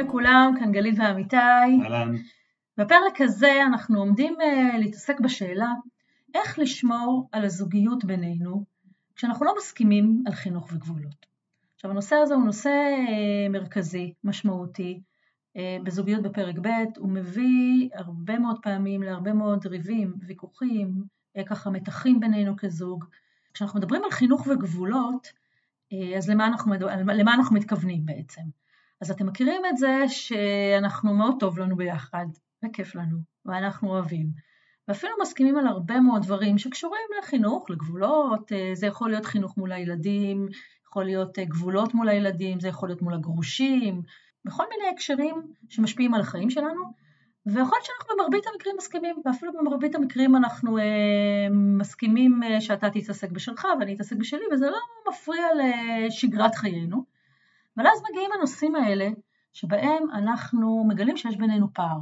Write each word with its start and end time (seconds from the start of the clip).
לכולם, 0.00 0.54
כאן 0.58 0.72
גלית 0.72 0.98
ואמיתי. 0.98 1.36
אהלן. 1.36 2.14
בפרק 2.78 3.20
הזה 3.20 3.62
אנחנו 3.66 3.98
עומדים 3.98 4.34
uh, 4.40 4.78
להתעסק 4.78 5.20
בשאלה 5.20 5.72
איך 6.34 6.58
לשמור 6.58 7.28
על 7.32 7.44
הזוגיות 7.44 8.04
בינינו 8.04 8.64
כשאנחנו 9.16 9.46
לא 9.46 9.54
מסכימים 9.58 10.22
על 10.26 10.32
חינוך 10.32 10.68
וגבולות. 10.72 11.26
עכשיו 11.74 11.90
הנושא 11.90 12.16
הזה 12.16 12.34
הוא 12.34 12.44
נושא 12.44 12.70
uh, 13.06 13.52
מרכזי, 13.52 14.12
משמעותי, 14.24 15.00
uh, 15.56 15.60
בזוגיות 15.84 16.22
בפרק 16.22 16.58
ב', 16.62 16.68
הוא 16.96 17.08
מביא 17.08 17.88
הרבה 17.94 18.38
מאוד 18.38 18.56
פעמים 18.62 19.02
להרבה 19.02 19.32
מאוד 19.32 19.66
ריבים, 19.66 20.14
ויכוחים, 20.26 21.02
uh, 21.38 21.44
ככה 21.46 21.70
מתחים 21.70 22.20
בינינו 22.20 22.56
כזוג. 22.56 23.04
כשאנחנו 23.54 23.78
מדברים 23.78 24.04
על 24.04 24.10
חינוך 24.10 24.46
וגבולות, 24.46 25.32
אז 26.16 26.30
למה 26.30 26.46
אנחנו, 26.46 26.74
למה 27.14 27.34
אנחנו 27.34 27.56
מתכוונים 27.56 28.06
בעצם? 28.06 28.42
אז 29.00 29.10
אתם 29.10 29.26
מכירים 29.26 29.62
את 29.66 29.76
זה 29.76 30.04
שאנחנו 30.08 31.14
מאוד 31.14 31.34
טוב 31.40 31.58
לנו 31.58 31.76
ביחד, 31.76 32.26
וכיף 32.64 32.94
לנו, 32.94 33.18
ואנחנו 33.44 33.88
אוהבים. 33.88 34.26
ואפילו 34.88 35.12
מסכימים 35.22 35.56
על 35.56 35.66
הרבה 35.66 36.00
מאוד 36.00 36.22
דברים 36.22 36.58
שקשורים 36.58 37.08
לחינוך, 37.18 37.70
לגבולות, 37.70 38.52
אה, 38.52 38.70
זה 38.74 38.86
יכול 38.86 39.10
להיות 39.10 39.26
חינוך 39.26 39.56
מול 39.56 39.72
הילדים, 39.72 40.46
יכול 40.86 41.04
להיות 41.04 41.38
אה, 41.38 41.44
גבולות 41.44 41.94
מול 41.94 42.08
הילדים, 42.08 42.60
זה 42.60 42.68
יכול 42.68 42.88
להיות 42.88 43.02
מול 43.02 43.14
הגרושים, 43.14 44.02
בכל 44.44 44.64
מיני 44.70 44.90
הקשרים 44.94 45.34
שמשפיעים 45.68 46.14
על 46.14 46.20
החיים 46.20 46.50
שלנו, 46.50 46.92
ויכול 47.46 47.78
להיות 47.78 47.84
שאנחנו 47.84 48.14
במרבית 48.16 48.44
המקרים 48.52 48.76
מסכימים, 48.78 49.16
ואפילו 49.24 49.52
במרבית 49.52 49.94
המקרים 49.94 50.36
אנחנו 50.36 50.78
אה, 50.78 51.46
מסכימים 51.78 52.42
אה, 52.42 52.60
שאתה 52.60 52.90
תתעסק 52.90 53.30
בשלך 53.30 53.66
ואני 53.78 53.94
אתעסק 53.94 54.16
בשלי, 54.16 54.44
וזה 54.52 54.70
לא 54.70 54.78
מפריע 55.08 55.46
לשגרת 55.60 56.54
חיינו. 56.54 57.04
אבל 57.76 57.86
אז 57.86 58.02
מגיעים 58.10 58.30
הנושאים 58.34 58.74
האלה, 58.74 59.08
שבהם 59.52 60.10
אנחנו 60.12 60.84
מגלים 60.88 61.16
שיש 61.16 61.36
בינינו 61.36 61.72
פער, 61.74 61.98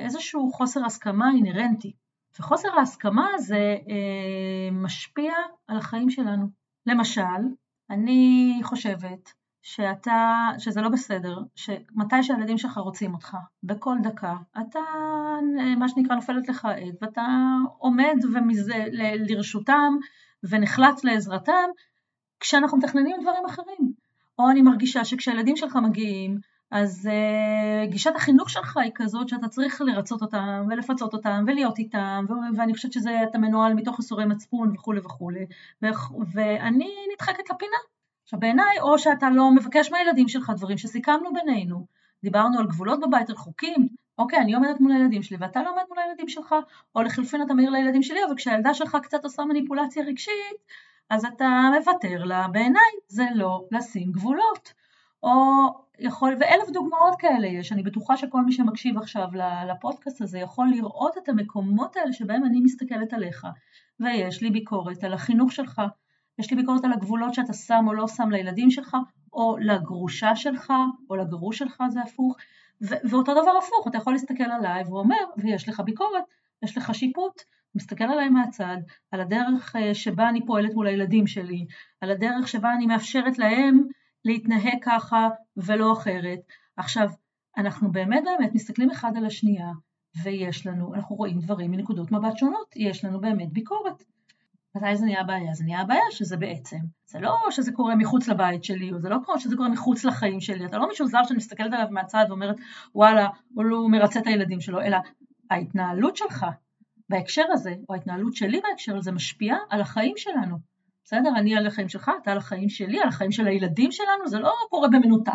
איזשהו 0.00 0.52
חוסר 0.52 0.84
הסכמה 0.84 1.30
אינהרנטי, 1.36 1.92
וחוסר 2.38 2.68
ההסכמה 2.78 3.28
הזה 3.34 3.76
אה, 3.88 4.70
משפיע 4.72 5.32
על 5.66 5.76
החיים 5.76 6.10
שלנו. 6.10 6.46
למשל, 6.86 7.42
אני 7.90 8.60
חושבת 8.62 9.32
שאתה, 9.62 10.48
שזה 10.58 10.80
לא 10.80 10.88
בסדר, 10.88 11.38
שמתי 11.54 12.22
שהילדים 12.22 12.58
שלך 12.58 12.78
רוצים 12.78 13.14
אותך, 13.14 13.36
בכל 13.62 13.96
דקה, 14.02 14.34
אתה, 14.60 14.80
מה 15.78 15.88
שנקרא, 15.88 16.16
נופלת 16.16 16.48
לך 16.48 16.64
עד, 16.64 16.94
ואתה 17.02 17.26
עומד 17.78 18.14
ומזה, 18.32 18.84
לרשותם 19.28 19.96
ונחלץ 20.50 21.04
לעזרתם, 21.04 21.68
כשאנחנו 22.40 22.78
מתכננים 22.78 23.16
דברים 23.22 23.44
אחרים. 23.46 24.01
או 24.38 24.50
אני 24.50 24.62
מרגישה 24.62 25.04
שכשהילדים 25.04 25.56
שלך 25.56 25.76
מגיעים, 25.76 26.38
אז 26.72 27.08
uh, 27.12 27.90
גישת 27.90 28.16
החינוך 28.16 28.50
שלך 28.50 28.76
היא 28.76 28.90
כזאת 28.94 29.28
שאתה 29.28 29.48
צריך 29.48 29.80
לרצות 29.80 30.22
אותם 30.22 30.66
ולפצות 30.70 31.14
אותם 31.14 31.44
ולהיות 31.46 31.78
איתם 31.78 32.24
ו- 32.28 32.56
ואני 32.56 32.74
חושבת 32.74 32.92
שזה 32.92 33.22
אתה 33.22 33.38
מנוהל 33.38 33.74
מתוך 33.74 33.98
איסורי 33.98 34.24
מצפון 34.24 34.72
וכולי 34.74 35.00
וכולי 35.00 35.46
ו- 35.82 35.86
ואני 36.32 36.90
נדחקת 37.14 37.50
לפינה. 37.50 37.76
עכשיו 38.24 38.40
בעיניי 38.40 38.80
או 38.80 38.98
שאתה 38.98 39.30
לא 39.30 39.50
מבקש 39.50 39.92
מהילדים 39.92 40.28
שלך 40.28 40.52
דברים 40.56 40.78
שסיכמנו 40.78 41.32
בינינו, 41.32 41.86
דיברנו 42.22 42.58
על 42.58 42.66
גבולות 42.66 43.00
בבית, 43.00 43.30
על 43.30 43.36
חוקים, 43.36 43.88
אוקיי 44.18 44.38
אני 44.38 44.54
עומדת 44.54 44.80
מול 44.80 44.92
הילדים 44.92 45.22
שלי 45.22 45.36
ואתה 45.40 45.62
לא 45.62 45.70
עומד 45.70 45.82
מול 45.88 45.98
הילדים 45.98 46.28
שלך, 46.28 46.54
או 46.94 47.02
לחלופין 47.02 47.42
אתה 47.42 47.54
מעיר 47.54 47.70
לילדים 47.70 48.02
שלי 48.02 48.24
אבל 48.24 48.36
כשהילדה 48.36 48.74
שלך 48.74 48.96
קצת 49.02 49.24
עושה 49.24 49.44
מניפולציה 49.44 50.04
רגשית 50.04 50.56
אז 51.10 51.24
אתה 51.24 51.70
מוותר 51.78 52.24
לה, 52.24 52.48
בעיניי 52.48 52.92
זה 53.08 53.24
לא 53.34 53.64
לשים 53.70 54.12
גבולות. 54.12 54.72
או 55.22 55.32
יכול, 55.98 56.36
ואלף 56.40 56.70
דוגמאות 56.72 57.14
כאלה 57.18 57.46
יש, 57.46 57.72
אני 57.72 57.82
בטוחה 57.82 58.16
שכל 58.16 58.42
מי 58.42 58.52
שמקשיב 58.52 58.98
עכשיו 58.98 59.28
לפודקאסט 59.68 60.20
הזה 60.20 60.38
יכול 60.38 60.68
לראות 60.70 61.18
את 61.18 61.28
המקומות 61.28 61.96
האלה 61.96 62.12
שבהם 62.12 62.44
אני 62.44 62.60
מסתכלת 62.60 63.12
עליך, 63.12 63.46
ויש 64.00 64.42
לי 64.42 64.50
ביקורת 64.50 65.04
על 65.04 65.12
החינוך 65.12 65.52
שלך, 65.52 65.82
יש 66.38 66.50
לי 66.50 66.56
ביקורת 66.56 66.84
על 66.84 66.92
הגבולות 66.92 67.34
שאתה 67.34 67.52
שם 67.52 67.84
או 67.86 67.92
לא 67.92 68.08
שם 68.08 68.30
לילדים 68.30 68.70
שלך, 68.70 68.96
או 69.32 69.56
לגרושה 69.60 70.36
שלך, 70.36 70.72
או 71.10 71.16
לגרוש 71.16 71.58
שלך 71.58 71.82
זה 71.88 72.02
הפוך, 72.02 72.36
ו- 72.82 73.08
ואותו 73.10 73.32
דבר 73.32 73.56
הפוך, 73.58 73.88
אתה 73.88 73.98
יכול 73.98 74.12
להסתכל 74.12 74.44
עליי 74.44 74.84
ואומר, 74.84 75.24
ויש 75.36 75.68
לך 75.68 75.80
ביקורת, 75.80 76.24
יש 76.62 76.76
לך 76.76 76.94
שיפוט, 76.94 77.42
מסתכל 77.74 78.04
עליי 78.04 78.28
מהצד, 78.28 78.76
על 79.10 79.20
הדרך 79.20 79.76
אה, 79.76 79.94
שבה 79.94 80.28
אני 80.28 80.46
פועלת 80.46 80.74
מול 80.74 80.86
הילדים 80.86 81.26
שלי, 81.26 81.66
על 82.00 82.10
הדרך 82.10 82.48
שבה 82.48 82.72
אני 82.74 82.86
מאפשרת 82.86 83.38
להם 83.38 83.82
להתנהג 84.24 84.78
ככה 84.82 85.28
ולא 85.56 85.92
אחרת. 85.92 86.38
עכשיו, 86.76 87.08
אנחנו 87.56 87.92
באמת 87.92 88.22
באמת 88.24 88.54
מסתכלים 88.54 88.90
אחד 88.90 89.16
על 89.16 89.26
השנייה, 89.26 89.70
ויש 90.22 90.66
לנו, 90.66 90.94
אנחנו 90.94 91.16
רואים 91.16 91.40
דברים 91.40 91.70
מנקודות 91.70 92.12
מבט 92.12 92.36
שונות, 92.36 92.74
יש 92.76 93.04
לנו 93.04 93.20
באמת 93.20 93.52
ביקורת. 93.52 94.04
מתי 94.74 94.96
זה 94.96 95.04
נהיה 95.04 95.24
בעיה? 95.24 95.54
זה 95.54 95.64
נהיה 95.64 95.84
בעיה 95.84 96.10
שזה 96.10 96.36
בעצם, 96.36 96.78
זה 97.06 97.20
לא 97.20 97.38
שזה 97.50 97.72
קורה 97.72 97.96
מחוץ 97.96 98.28
לבית 98.28 98.64
שלי, 98.64 98.92
או 98.92 98.98
זה 98.98 99.08
לא 99.08 99.16
קורה 99.24 99.38
שזה 99.38 99.56
קורה 99.56 99.68
מחוץ 99.68 100.04
לחיים 100.04 100.40
שלי, 100.40 100.66
אתה 100.66 100.78
לא 100.78 100.88
מישהו 100.88 101.06
זר 101.06 101.24
שאני 101.24 101.36
מסתכלת 101.36 101.72
עליו 101.72 101.86
מהצד 101.90 102.24
ואומרת 102.28 102.56
וואלה, 102.94 103.28
הוא 103.54 103.90
מרצה 103.90 104.20
את 104.20 104.26
הילדים 104.26 104.60
שלו, 104.60 104.80
אלא 104.80 104.96
ההתנהלות 105.50 106.16
שלך 106.16 106.46
בהקשר 107.12 107.44
הזה, 107.52 107.74
או 107.88 107.94
ההתנהלות 107.94 108.36
שלי 108.36 108.60
בהקשר 108.68 108.96
הזה, 108.96 109.12
משפיעה 109.12 109.56
על 109.70 109.80
החיים 109.80 110.14
שלנו. 110.16 110.56
בסדר? 111.04 111.30
אני 111.36 111.56
על 111.56 111.66
החיים 111.66 111.88
שלך, 111.88 112.10
אתה 112.22 112.32
על 112.32 112.38
החיים 112.38 112.68
שלי, 112.68 113.00
על 113.00 113.08
החיים 113.08 113.32
של 113.32 113.46
הילדים 113.46 113.92
שלנו, 113.92 114.26
זה 114.26 114.38
לא 114.38 114.52
קורה 114.70 114.88
במנותק. 114.88 115.32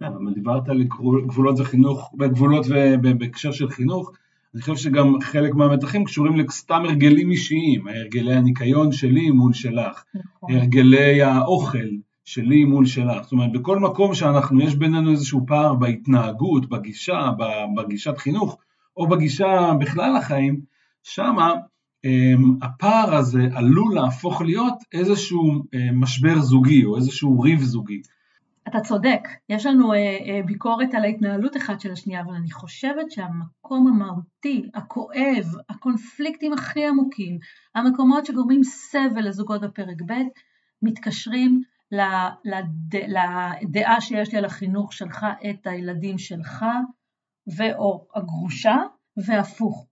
כן, 0.00 0.06
אבל 0.06 0.34
דיברת 0.34 0.68
על 0.68 0.82
גבולות 1.26 1.60
וגחינוך, 1.60 2.14
גבולות 2.18 2.66
ובהקשר 3.02 3.52
של 3.52 3.70
חינוך, 3.70 4.12
אני 4.54 4.60
חושב 4.60 4.76
שגם 4.76 5.20
חלק 5.20 5.54
מהמתחים 5.54 6.04
קשורים 6.04 6.36
לסתם 6.36 6.82
הרגלים 6.84 7.30
אישיים, 7.30 7.88
הרגלי 7.88 8.34
הניקיון 8.34 8.92
שלי 8.92 9.30
מול 9.30 9.52
שלך, 9.52 10.04
נכון. 10.14 10.54
הרגלי 10.54 11.22
האוכל 11.22 11.88
שלי 12.24 12.64
מול 12.64 12.86
שלך, 12.86 13.22
זאת 13.22 13.32
אומרת 13.32 13.52
בכל 13.52 13.78
מקום 13.78 14.14
שאנחנו, 14.14 14.60
יש 14.60 14.74
בינינו 14.74 15.10
איזשהו 15.10 15.46
פער 15.46 15.74
בהתנהגות, 15.74 16.68
בגישה, 16.68 17.30
בגישת 17.76 18.18
חינוך, 18.18 18.58
או 18.96 19.08
בגישה 19.08 19.72
בכלל 19.80 20.16
לחיים, 20.16 20.71
שמה 21.02 21.54
אמ, 22.04 22.58
הפער 22.62 23.14
הזה 23.14 23.42
עלול 23.54 23.94
להפוך 23.94 24.42
להיות 24.42 24.74
איזשהו 24.92 25.62
אה, 25.74 25.88
משבר 25.92 26.40
זוגי 26.40 26.84
או 26.84 26.96
איזשהו 26.96 27.40
ריב 27.40 27.60
זוגי. 27.60 28.02
אתה 28.68 28.80
צודק, 28.80 29.28
יש 29.48 29.66
לנו 29.66 29.92
אה, 29.92 29.98
אה, 29.98 30.40
ביקורת 30.46 30.94
על 30.94 31.04
ההתנהלות 31.04 31.56
אחת 31.56 31.80
של 31.80 31.92
השנייה, 31.92 32.20
אבל 32.20 32.34
אני 32.34 32.50
חושבת 32.50 33.10
שהמקום 33.10 33.88
המהותי, 33.88 34.70
הכואב, 34.74 35.46
הקונפליקטים 35.68 36.52
הכי 36.52 36.86
עמוקים, 36.86 37.38
המקומות 37.74 38.26
שגורמים 38.26 38.60
סבל 38.64 39.28
לזוגות 39.28 39.60
בפרק 39.60 40.02
ב', 40.06 40.12
מתקשרים 40.82 41.62
לדעה 43.62 44.00
שיש 44.00 44.32
לי 44.32 44.38
על 44.38 44.44
החינוך 44.44 44.92
שלך 44.92 45.26
את 45.50 45.66
הילדים 45.66 46.18
שלך, 46.18 46.64
ואו 47.56 48.06
הגרושה, 48.14 48.76
והפוך. 49.26 49.86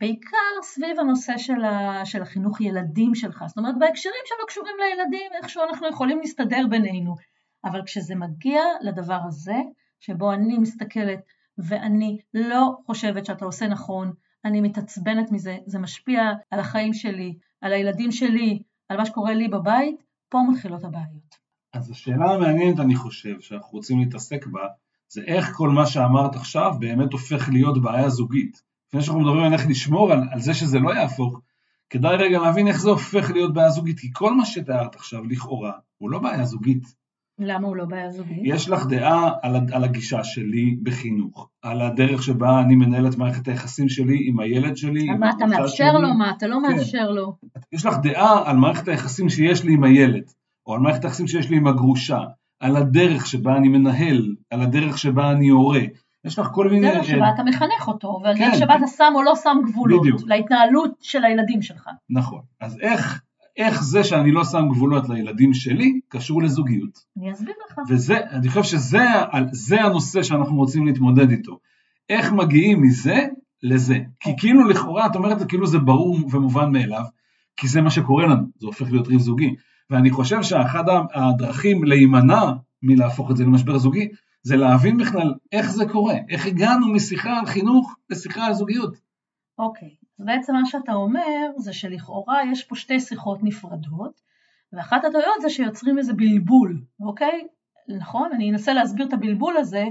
בעיקר 0.00 0.62
סביב 0.62 1.00
הנושא 1.00 1.38
של, 1.38 1.64
ה, 1.64 2.06
של 2.06 2.22
החינוך 2.22 2.60
ילדים 2.60 3.14
שלך, 3.14 3.44
זאת 3.46 3.58
אומרת 3.58 3.74
בהקשרים 3.78 4.22
שלא 4.24 4.46
קשורים 4.48 4.76
לילדים, 4.78 5.30
איכשהו 5.42 5.62
אנחנו 5.70 5.88
יכולים 5.88 6.18
להסתדר 6.18 6.66
בינינו, 6.70 7.14
אבל 7.64 7.82
כשזה 7.86 8.14
מגיע 8.14 8.62
לדבר 8.80 9.18
הזה, 9.26 9.56
שבו 10.00 10.32
אני 10.32 10.58
מסתכלת 10.58 11.20
ואני 11.58 12.18
לא 12.34 12.76
חושבת 12.86 13.26
שאתה 13.26 13.44
עושה 13.44 13.68
נכון, 13.68 14.12
אני 14.44 14.60
מתעצבנת 14.60 15.32
מזה, 15.32 15.56
זה 15.66 15.78
משפיע 15.78 16.22
על 16.50 16.60
החיים 16.60 16.94
שלי, 16.94 17.38
על 17.60 17.72
הילדים 17.72 18.12
שלי, 18.12 18.62
על 18.88 18.96
מה 18.96 19.06
שקורה 19.06 19.34
לי 19.34 19.48
בבית, 19.48 20.02
פה 20.28 20.38
מתחילות 20.52 20.84
הבעיות. 20.84 21.36
אז 21.72 21.90
השאלה 21.90 22.30
המעניינת 22.34 22.80
אני 22.80 22.94
חושב 22.96 23.40
שאנחנו 23.40 23.70
רוצים 23.72 23.98
להתעסק 23.98 24.46
בה, 24.46 24.66
זה 25.08 25.20
איך 25.26 25.52
כל 25.54 25.68
מה 25.68 25.86
שאמרת 25.86 26.34
עכשיו 26.34 26.72
באמת 26.78 27.12
הופך 27.12 27.48
להיות 27.48 27.82
בעיה 27.82 28.08
זוגית. 28.08 28.62
לפני 28.96 29.06
שאנחנו 29.06 29.20
מדברים 29.20 29.44
על 29.44 29.52
איך 29.52 29.66
לשמור 29.68 30.12
על, 30.12 30.20
על 30.30 30.40
זה 30.40 30.54
שזה 30.54 30.78
לא 30.78 30.94
יהפוך, 30.94 31.40
כדאי 31.90 32.16
רגע 32.16 32.38
להבין 32.38 32.68
איך 32.68 32.80
זה 32.80 32.90
הופך 32.90 33.30
להיות 33.30 33.54
בעיה 33.54 33.70
זוגית, 33.70 33.98
כי 33.98 34.08
כל 34.12 34.34
מה 34.34 34.44
שתיארת 34.44 34.94
עכשיו, 34.94 35.24
לכאורה, 35.24 35.72
הוא 35.98 36.10
לא 36.10 36.18
בעיה 36.18 36.44
זוגית. 36.44 36.94
למה 37.38 37.68
הוא 37.68 37.76
לא 37.76 37.84
בעיה 37.84 38.10
זוגית? 38.10 38.40
יש 38.44 38.68
לך 38.68 38.86
דעה 38.86 39.30
על, 39.42 39.56
על 39.72 39.84
הגישה 39.84 40.24
שלי 40.24 40.76
בחינוך, 40.82 41.48
על 41.62 41.82
הדרך 41.82 42.22
שבה 42.22 42.60
אני 42.60 42.74
מנהל 42.74 43.08
את 43.08 43.16
מערכת 43.16 43.48
היחסים 43.48 43.88
שלי 43.88 44.18
עם 44.28 44.40
הילד 44.40 44.76
שלי. 44.76 45.06
מה 45.06 45.30
אתה 45.30 45.46
מאפשר 45.46 45.92
שלי. 45.92 46.02
לו, 46.02 46.14
מה 46.14 46.30
אתה 46.36 46.46
לא 46.46 46.58
כן. 46.68 46.76
מאפשר 46.76 47.10
לו. 47.10 47.36
יש 47.72 47.86
לך 47.86 47.94
דעה 48.02 48.50
על 48.50 48.56
מערכת 48.56 48.88
היחסים 48.88 49.28
שיש 49.28 49.64
לי 49.64 49.72
עם 49.72 49.84
הילד, 49.84 50.24
או 50.66 50.74
על 50.74 50.80
מערכת 50.80 51.04
היחסים 51.04 51.26
שיש 51.26 51.50
לי 51.50 51.56
עם 51.56 51.66
הגרושה, 51.66 52.20
על 52.60 52.76
הדרך 52.76 53.26
שבה 53.26 53.56
אני 53.56 53.68
מנהל, 53.68 54.34
על 54.50 54.62
הדרך 54.62 54.98
שבה 54.98 55.30
אני 55.30 55.48
הורה. 55.48 55.82
יש 56.26 56.38
לך 56.38 56.46
כל 56.52 56.68
מיני... 56.68 56.90
דרך 56.90 57.04
שבה 57.04 57.30
אתה 57.34 57.42
מחנך 57.42 57.88
אותו, 57.88 58.20
והדרך 58.24 58.50
כן. 58.50 58.58
שבה 58.58 58.76
אתה 58.76 58.86
שם 58.86 59.12
או 59.14 59.22
לא 59.22 59.34
שם 59.36 59.58
גבולות, 59.66 60.00
בדיוק. 60.00 60.20
להתנהלות 60.26 60.94
של 61.00 61.24
הילדים 61.24 61.62
שלך. 61.62 61.88
נכון. 62.10 62.40
אז 62.60 62.78
איך, 62.80 63.22
איך 63.56 63.82
זה 63.82 64.04
שאני 64.04 64.32
לא 64.32 64.44
שם 64.44 64.68
גבולות 64.70 65.08
לילדים 65.08 65.54
שלי 65.54 66.00
קשור 66.08 66.42
לזוגיות. 66.42 66.98
אני 67.18 67.32
אסביר 67.32 67.54
לך. 67.70 67.78
וזה, 67.88 68.18
אני 68.30 68.48
חושב 68.48 68.62
שזה 68.62 69.80
הנושא 69.80 70.22
שאנחנו 70.22 70.56
רוצים 70.56 70.86
להתמודד 70.86 71.30
איתו. 71.30 71.58
איך 72.08 72.32
מגיעים 72.32 72.82
מזה 72.82 73.26
לזה. 73.62 73.98
כי. 74.20 74.30
כאילו 74.38 74.68
לכאורה, 74.68 75.06
את 75.06 75.16
אומרת 75.16 75.48
כאילו 75.48 75.66
זה 75.66 75.78
ברור 75.78 76.18
ומובן 76.30 76.72
מאליו, 76.72 77.04
כי 77.56 77.68
זה 77.68 77.80
מה 77.80 77.90
שקורה 77.90 78.26
לנו, 78.26 78.42
זה 78.58 78.66
הופך 78.66 78.92
להיות 78.92 79.08
ריב 79.08 79.20
זוגי. 79.20 79.54
ואני 79.90 80.10
חושב 80.10 80.42
שאחד 80.42 80.84
הדרכים 81.14 81.84
להימנע 81.84 82.52
מלהפוך 82.82 83.30
את 83.30 83.36
זה 83.36 83.44
למשבר 83.44 83.78
זוגי, 83.78 84.08
זה 84.46 84.56
להבין 84.56 84.98
בכלל 84.98 85.34
איך 85.52 85.70
זה 85.70 85.84
קורה, 85.92 86.14
איך 86.28 86.46
הגענו 86.46 86.94
משיחה 86.94 87.38
על 87.38 87.46
חינוך 87.46 87.96
לשיחה 88.10 88.46
על 88.46 88.52
זוגיות. 88.52 88.94
אוקיי, 89.58 89.94
אז 90.18 90.26
בעצם 90.26 90.52
מה 90.52 90.66
שאתה 90.66 90.92
אומר 90.92 91.46
זה 91.56 91.72
שלכאורה 91.72 92.40
יש 92.52 92.64
פה 92.64 92.76
שתי 92.76 93.00
שיחות 93.00 93.38
נפרדות, 93.42 94.20
ואחת 94.72 95.04
הטעויות 95.04 95.40
זה 95.42 95.50
שיוצרים 95.50 95.98
איזה 95.98 96.12
בלבול, 96.12 96.80
אוקיי? 97.00 97.46
נכון? 97.88 98.30
אני 98.32 98.50
אנסה 98.50 98.72
להסביר 98.72 99.06
את 99.06 99.12
הבלבול 99.12 99.56
הזה. 99.56 99.84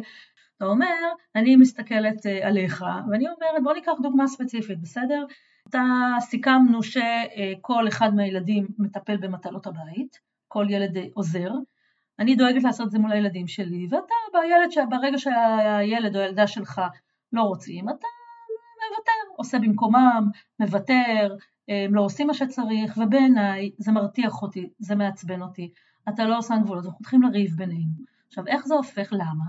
אתה 0.57 0.65
אומר, 0.65 0.95
אני 1.35 1.55
מסתכלת 1.55 2.25
אה, 2.25 2.47
עליך, 2.47 2.85
ואני 3.11 3.25
אומרת, 3.25 3.63
בוא 3.63 3.73
ניקח 3.73 3.91
דוגמה 4.01 4.27
ספציפית, 4.27 4.81
בסדר? 4.81 5.25
אתה 5.69 5.83
סיכמנו 6.19 6.83
שכל 6.83 7.87
אחד 7.87 8.15
מהילדים 8.15 8.67
מטפל 8.79 9.17
במטלות 9.17 9.67
הבית, 9.67 10.19
כל 10.47 10.65
ילד 10.69 10.97
עוזר, 11.13 11.51
אני 12.19 12.35
דואגת 12.35 12.63
לעשות 12.63 12.85
את 12.85 12.91
זה 12.91 12.99
מול 12.99 13.11
הילדים 13.11 13.47
שלי, 13.47 13.87
ואתה 13.89 14.13
בילד, 14.33 14.89
ברגע 14.89 15.17
שהילד 15.17 16.15
או 16.15 16.21
הילדה 16.21 16.47
שלך 16.47 16.81
לא 17.33 17.41
רוצים, 17.41 17.89
אתה 17.89 18.07
מוותר, 18.89 19.35
עושה 19.35 19.59
במקומם, 19.59 20.29
מוותר, 20.59 21.35
הם 21.67 21.95
לא 21.95 22.01
עושים 22.01 22.27
מה 22.27 22.33
שצריך, 22.33 22.97
ובעיניי 22.97 23.71
זה 23.77 23.91
מרתיח 23.91 24.41
אותי, 24.41 24.69
זה 24.79 24.95
מעצבן 24.95 25.41
אותי, 25.41 25.71
אתה 26.09 26.25
לא 26.25 26.37
עושה 26.37 26.57
גבולות, 26.57 26.85
אנחנו 26.85 26.99
צריכים 26.99 27.21
לריב 27.21 27.51
בינינו. 27.57 27.91
עכשיו, 28.27 28.47
איך 28.47 28.65
זה 28.65 28.75
הופך, 28.75 29.07
למה? 29.11 29.45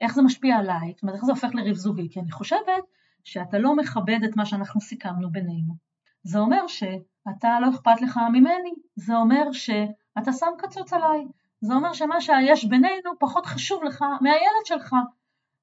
איך 0.00 0.14
זה 0.14 0.22
משפיע 0.22 0.56
עליי? 0.56 0.92
זאת 0.94 1.02
אומרת, 1.02 1.16
איך 1.16 1.24
זה 1.24 1.32
הופך 1.32 1.54
לריב 1.54 1.74
זוגי? 1.74 2.08
כי 2.10 2.20
אני 2.20 2.30
חושבת 2.30 2.84
שאתה 3.24 3.58
לא 3.58 3.76
מכבד 3.76 4.18
את 4.24 4.36
מה 4.36 4.46
שאנחנו 4.46 4.80
סיכמנו 4.80 5.30
בינינו. 5.30 5.74
זה 6.22 6.38
אומר 6.38 6.66
שאתה 6.66 7.60
לא 7.60 7.70
אכפת 7.70 8.00
לך 8.02 8.20
ממני, 8.32 8.72
זה 8.96 9.16
אומר 9.16 9.52
שאתה 9.52 10.32
שם 10.32 10.46
קצוץ 10.58 10.92
עליי, 10.92 11.24
זה 11.64 11.74
אומר 11.74 11.92
שמה 11.92 12.20
שיש 12.20 12.64
בינינו 12.64 13.10
פחות 13.18 13.46
חשוב 13.46 13.84
לך 13.84 14.04
מהילד 14.20 14.64
שלך. 14.64 14.96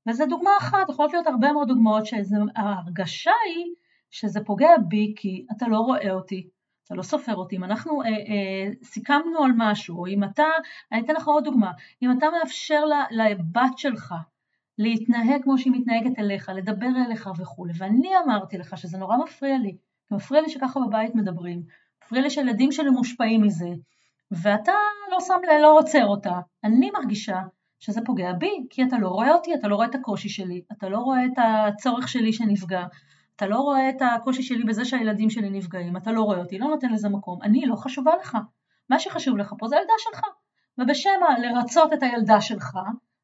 וזו 0.07 0.25
דוגמה 0.25 0.51
אחת, 0.59 0.89
יכולות 0.89 1.13
להיות 1.13 1.27
הרבה 1.27 1.51
מאוד 1.51 1.68
דוגמאות 1.68 2.06
שההרגשה 2.06 3.31
היא 3.45 3.65
שזה 4.12 4.39
פוגע 4.45 4.69
בי 4.88 5.13
כי 5.18 5.45
אתה 5.51 5.68
לא 5.68 5.77
רואה 5.77 6.12
אותי, 6.12 6.50
אתה 6.86 6.95
לא 6.95 7.01
סופר 7.01 7.36
אותי, 7.36 7.56
אם 7.56 7.63
אנחנו 7.63 8.01
אה, 8.01 8.07
אה, 8.07 8.69
סיכמנו 8.83 9.44
על 9.44 9.51
משהו, 9.57 9.98
או 9.98 10.07
אם 10.07 10.24
אתה, 10.24 10.44
אני 10.92 11.01
אתן 11.01 11.13
לך 11.13 11.27
עוד 11.27 11.44
דוגמה, 11.44 11.71
אם 12.01 12.12
אתה 12.18 12.27
מאפשר 12.39 12.83
לבת 13.12 13.77
שלך 13.77 14.13
להתנהג 14.77 15.44
כמו 15.44 15.57
שהיא 15.57 15.74
מתנהגת 15.74 16.19
אליך, 16.19 16.50
לדבר 16.56 16.89
אליך 17.06 17.30
וכולי, 17.38 17.74
ואני 17.77 18.12
אמרתי 18.25 18.57
לך 18.57 18.77
שזה 18.77 18.97
נורא 18.97 19.18
מפריע 19.18 19.57
לי, 19.57 19.77
מפריע 20.12 20.42
לי 20.42 20.50
שככה 20.50 20.80
בבית 20.80 21.15
מדברים, 21.15 21.63
מפריע 22.04 22.21
לי 22.21 22.30
שילדים 22.30 22.71
שלי 22.71 22.89
מושפעים 22.89 23.42
מזה, 23.42 23.69
ואתה 24.31 24.74
לא 25.12 25.18
שם 25.19 25.39
לב, 25.44 25.62
לא 25.62 25.78
עוצר 25.80 26.06
אותה, 26.06 26.39
אני 26.63 26.92
מרגישה 26.92 27.39
שזה 27.80 28.01
פוגע 28.06 28.33
בי, 28.33 28.68
כי 28.69 28.83
אתה 28.83 28.98
לא 28.98 29.07
רואה 29.07 29.33
אותי, 29.33 29.54
אתה 29.54 29.68
לא 29.68 29.75
רואה 29.75 29.88
את 29.88 29.95
הקושי 29.95 30.30
שלי, 30.30 30.62
אתה 30.72 30.89
לא 30.89 30.98
רואה 30.98 31.25
את 31.25 31.38
הצורך 31.38 32.07
שלי 32.07 32.33
שנפגע, 32.33 32.83
אתה 33.36 33.48
לא 33.48 33.57
רואה 33.57 33.89
את 33.89 34.01
הקושי 34.01 34.44
שלי 34.44 34.63
בזה 34.63 34.86
שהילדים 34.86 35.30
שלי 35.30 35.50
נפגעים, 35.50 35.98
אתה 35.98 36.12
לא 36.12 36.22
רואה 36.22 36.38
אותי, 36.38 36.60
לא 36.60 36.68
נותן 36.68 36.89
לזה 36.89 37.10
מקום, 37.10 37.42
אני 37.42 37.66
לא 37.66 37.75
חשובה 37.75 38.16
לך, 38.16 38.38
מה 38.89 39.00
שחשוב 39.00 39.38
לך 39.38 39.54
פה 39.57 39.68
זה 39.68 39.75
הילדה 39.75 39.94
שלך, 39.98 40.22
ובשם 40.78 41.19
לרצות 41.42 41.94
את 41.94 42.04
הילדה 42.04 42.42
שלך, 42.42 42.78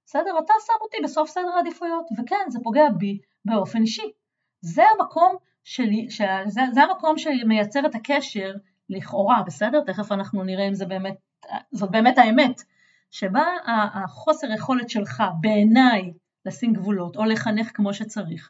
בסדר, 0.06 0.40
אתה 0.40 0.54
שם 0.66 0.74
אותי 0.82 0.98
בסוף 1.04 1.30
סדר 1.30 1.50
העדיפויות, 1.56 2.06
וכן, 2.18 2.46
זה 2.50 2.60
פוגע 2.64 2.90
בי 2.98 3.20
באופן 3.46 3.82
אישי. 3.82 4.12
זה 4.62 4.84
המקום 5.00 5.36
שלי, 5.64 6.10
שזה, 6.10 6.62
זה 6.72 6.84
המקום 6.84 7.18
שמייצר 7.18 7.86
את 7.86 7.96
הקשר 7.96 8.54
לכאורה, 8.90 9.44
בסדר? 9.46 9.82
תכף 9.86 10.12
אנחנו 10.12 10.44
נראה 10.44 10.68
אם 10.68 10.74
זה 10.74 10.86
באמת, 10.86 11.16
זאת 11.72 11.92
באמת 11.92 12.18
האמת, 12.18 12.62
שבה 13.12 13.44
החוסר 13.94 14.48
יכולת 14.56 14.90
שלך 14.90 15.24
בעיניי 15.42 16.14
לשים 16.46 16.74
גבולות 16.74 17.16
או 17.16 17.26
לחנך 17.26 17.72
כמו 17.74 17.94
שצריך, 17.94 18.50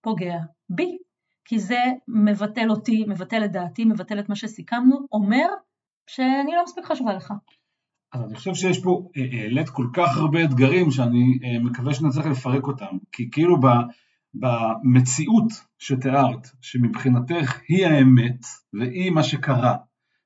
פוגע 0.00 0.38
בי, 0.70 0.98
כי 1.44 1.58
זה 1.58 1.80
מבטל 2.08 2.70
אותי, 2.70 3.04
מבטל 3.08 3.44
את 3.44 3.52
דעתי, 3.52 3.84
מבטל 3.84 4.18
את 4.18 4.28
מה 4.28 4.36
שסיכמנו, 4.36 4.98
אומר 5.12 5.46
שאני 6.06 6.52
לא 6.56 6.64
מספיק 6.64 6.84
חשובה 6.84 7.14
לך. 7.14 7.32
אז 8.12 8.24
אני 8.24 8.34
חושב 8.34 8.54
שיש 8.54 8.82
פה, 8.82 9.08
אה, 9.16 9.42
העלית 9.42 9.68
כל 9.68 9.86
כך 9.92 10.16
הרבה 10.16 10.44
אתגרים 10.44 10.90
שאני 10.90 11.38
אה, 11.44 11.58
מקווה 11.64 11.94
שנצליח 11.94 12.26
לפרק 12.26 12.64
אותם, 12.64 12.96
כי 13.12 13.30
כאילו 13.30 13.60
במציאות 14.34 15.52
שתיארת, 15.78 16.48
שמבחינתך 16.60 17.60
היא 17.68 17.86
האמת 17.86 18.46
והיא 18.72 19.10
מה 19.10 19.22
שקרה, 19.22 19.76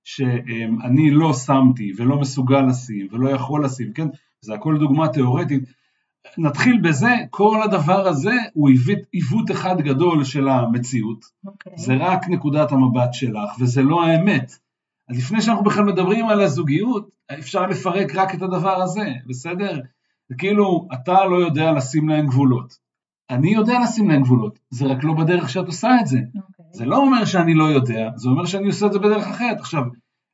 שאני 0.04 1.10
לא 1.10 1.32
שמתי 1.32 1.92
ולא 1.96 2.20
מסוגל 2.20 2.60
לשים 2.60 3.08
ולא 3.10 3.28
יכול 3.28 3.64
לשים, 3.64 3.92
כן? 3.92 4.08
זה 4.40 4.54
הכל 4.54 4.78
דוגמה 4.78 5.08
תיאורטית. 5.08 5.62
נתחיל 6.38 6.80
בזה, 6.82 7.14
כל 7.30 7.62
הדבר 7.62 8.08
הזה 8.08 8.34
הוא 8.54 8.68
עיוות, 8.68 8.98
עיוות 9.12 9.50
אחד 9.50 9.80
גדול 9.80 10.24
של 10.24 10.48
המציאות. 10.48 11.24
Okay. 11.24 11.48
אוקיי. 11.48 11.72
זה 11.76 11.94
רק 11.96 12.28
נקודת 12.28 12.72
המבט 12.72 13.14
שלך 13.14 13.60
וזה 13.60 13.82
לא 13.82 14.04
האמת. 14.04 14.52
אז 15.08 15.18
לפני 15.18 15.42
שאנחנו 15.42 15.64
בכלל 15.64 15.84
מדברים 15.84 16.28
על 16.28 16.40
הזוגיות, 16.40 17.10
אפשר 17.38 17.66
לפרק 17.66 18.14
רק 18.14 18.34
את 18.34 18.42
הדבר 18.42 18.82
הזה, 18.82 19.12
בסדר? 19.26 19.80
זה 20.28 20.34
כאילו, 20.38 20.88
אתה 20.92 21.24
לא 21.24 21.36
יודע 21.36 21.72
לשים 21.72 22.08
להם 22.08 22.26
גבולות. 22.26 22.74
אני 23.32 23.50
יודע 23.50 23.80
לשים 23.82 24.10
להם 24.10 24.22
גבולות, 24.22 24.58
זה 24.70 24.86
רק 24.86 25.04
לא 25.04 25.14
בדרך 25.14 25.48
שאת 25.48 25.66
עושה 25.66 26.00
את 26.00 26.06
זה. 26.06 26.18
Okay. 26.18 26.40
אוקיי. 26.48 26.64
זה 26.70 26.84
לא 26.84 26.96
אומר 26.96 27.24
שאני 27.24 27.54
לא 27.54 27.64
יודע, 27.64 28.10
זה 28.16 28.28
אומר 28.28 28.46
שאני 28.46 28.66
עושה 28.66 28.86
את 28.86 28.92
זה 28.92 28.98
בדרך 28.98 29.26
אחרת. 29.26 29.60
עכשיו, 29.60 29.82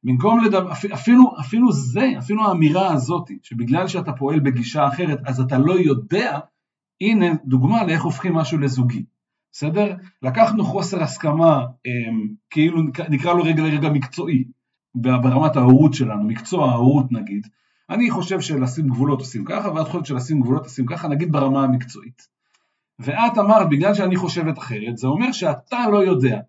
במקום 0.05 0.45
לדבר, 0.45 0.73
אפילו, 0.73 1.33
אפילו 1.41 1.73
זה, 1.73 2.13
אפילו 2.19 2.49
האמירה 2.49 2.93
הזאת, 2.93 3.31
שבגלל 3.43 3.89
שאתה 3.89 4.13
פועל 4.13 4.41
בגישה 4.41 4.89
אחרת, 4.89 5.19
אז 5.27 5.41
אתה 5.41 5.59
לא 5.59 5.73
יודע, 5.81 6.39
הנה 7.01 7.27
דוגמה 7.45 7.85
לאיך 7.85 8.03
הופכים 8.03 8.35
משהו 8.35 8.59
לזוגי. 8.59 9.05
בסדר? 9.53 9.95
לקחנו 10.23 10.65
חוסר 10.65 11.03
הסכמה, 11.03 11.67
אמ, 11.87 12.29
כאילו 12.51 12.83
נקרא 13.09 13.33
לו 13.35 13.43
רגע 13.43 13.63
לרגע 13.63 13.91
מקצועי, 13.91 14.45
ברמת 14.95 15.57
ההורות 15.57 15.95
שלנו, 15.95 16.25
מקצוע 16.25 16.71
ההורות 16.71 17.13
נגיד. 17.13 17.47
אני 17.91 18.11
חושב 18.11 18.41
שלשים 18.41 18.89
גבולות 18.89 19.19
עושים 19.21 19.45
ככה, 19.45 19.71
ואת 19.73 19.87
חושבת 19.87 20.07
שלשים 20.07 20.41
גבולות 20.41 20.65
עושים 20.65 20.87
ככה, 20.87 21.09
נגיד 21.09 21.33
ברמה 21.33 21.65
המקצועית. 21.65 22.38
ואת 22.99 23.39
אמרת, 23.39 23.69
בגלל 23.69 23.95
שאני 23.95 24.17
חושבת 24.17 24.59
אחרת, 24.59 24.97
זה 24.97 25.07
אומר 25.07 25.33
שאתה 25.33 25.89
לא 25.93 25.99
יודע. 25.99 26.41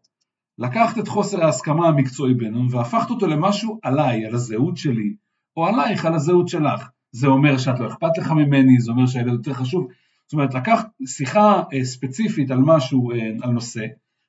לקחת 0.57 0.99
את 0.99 1.07
חוסר 1.07 1.43
ההסכמה 1.43 1.87
המקצועי 1.87 2.33
בינינו 2.33 2.71
והפכת 2.71 3.09
אותו 3.09 3.27
למשהו 3.27 3.79
עליי, 3.83 4.25
על 4.25 4.35
הזהות 4.35 4.77
שלי, 4.77 5.13
או 5.57 5.67
עלייך, 5.67 6.05
על 6.05 6.15
הזהות 6.15 6.47
שלך. 6.47 6.89
זה 7.11 7.27
אומר 7.27 7.57
שאת 7.57 7.79
לא 7.79 7.87
אכפת 7.87 8.17
לך 8.17 8.31
ממני, 8.31 8.79
זה 8.79 8.91
אומר 8.91 9.05
שהילד 9.05 9.33
יותר 9.33 9.53
חשוב. 9.53 9.87
זאת 10.27 10.33
אומרת, 10.33 10.53
לקחת 10.53 10.87
שיחה 11.05 11.63
אה, 11.73 11.85
ספציפית 11.85 12.51
על 12.51 12.57
משהו, 12.57 13.11
אה, 13.11 13.29
על 13.41 13.51
נושא, 13.51 13.85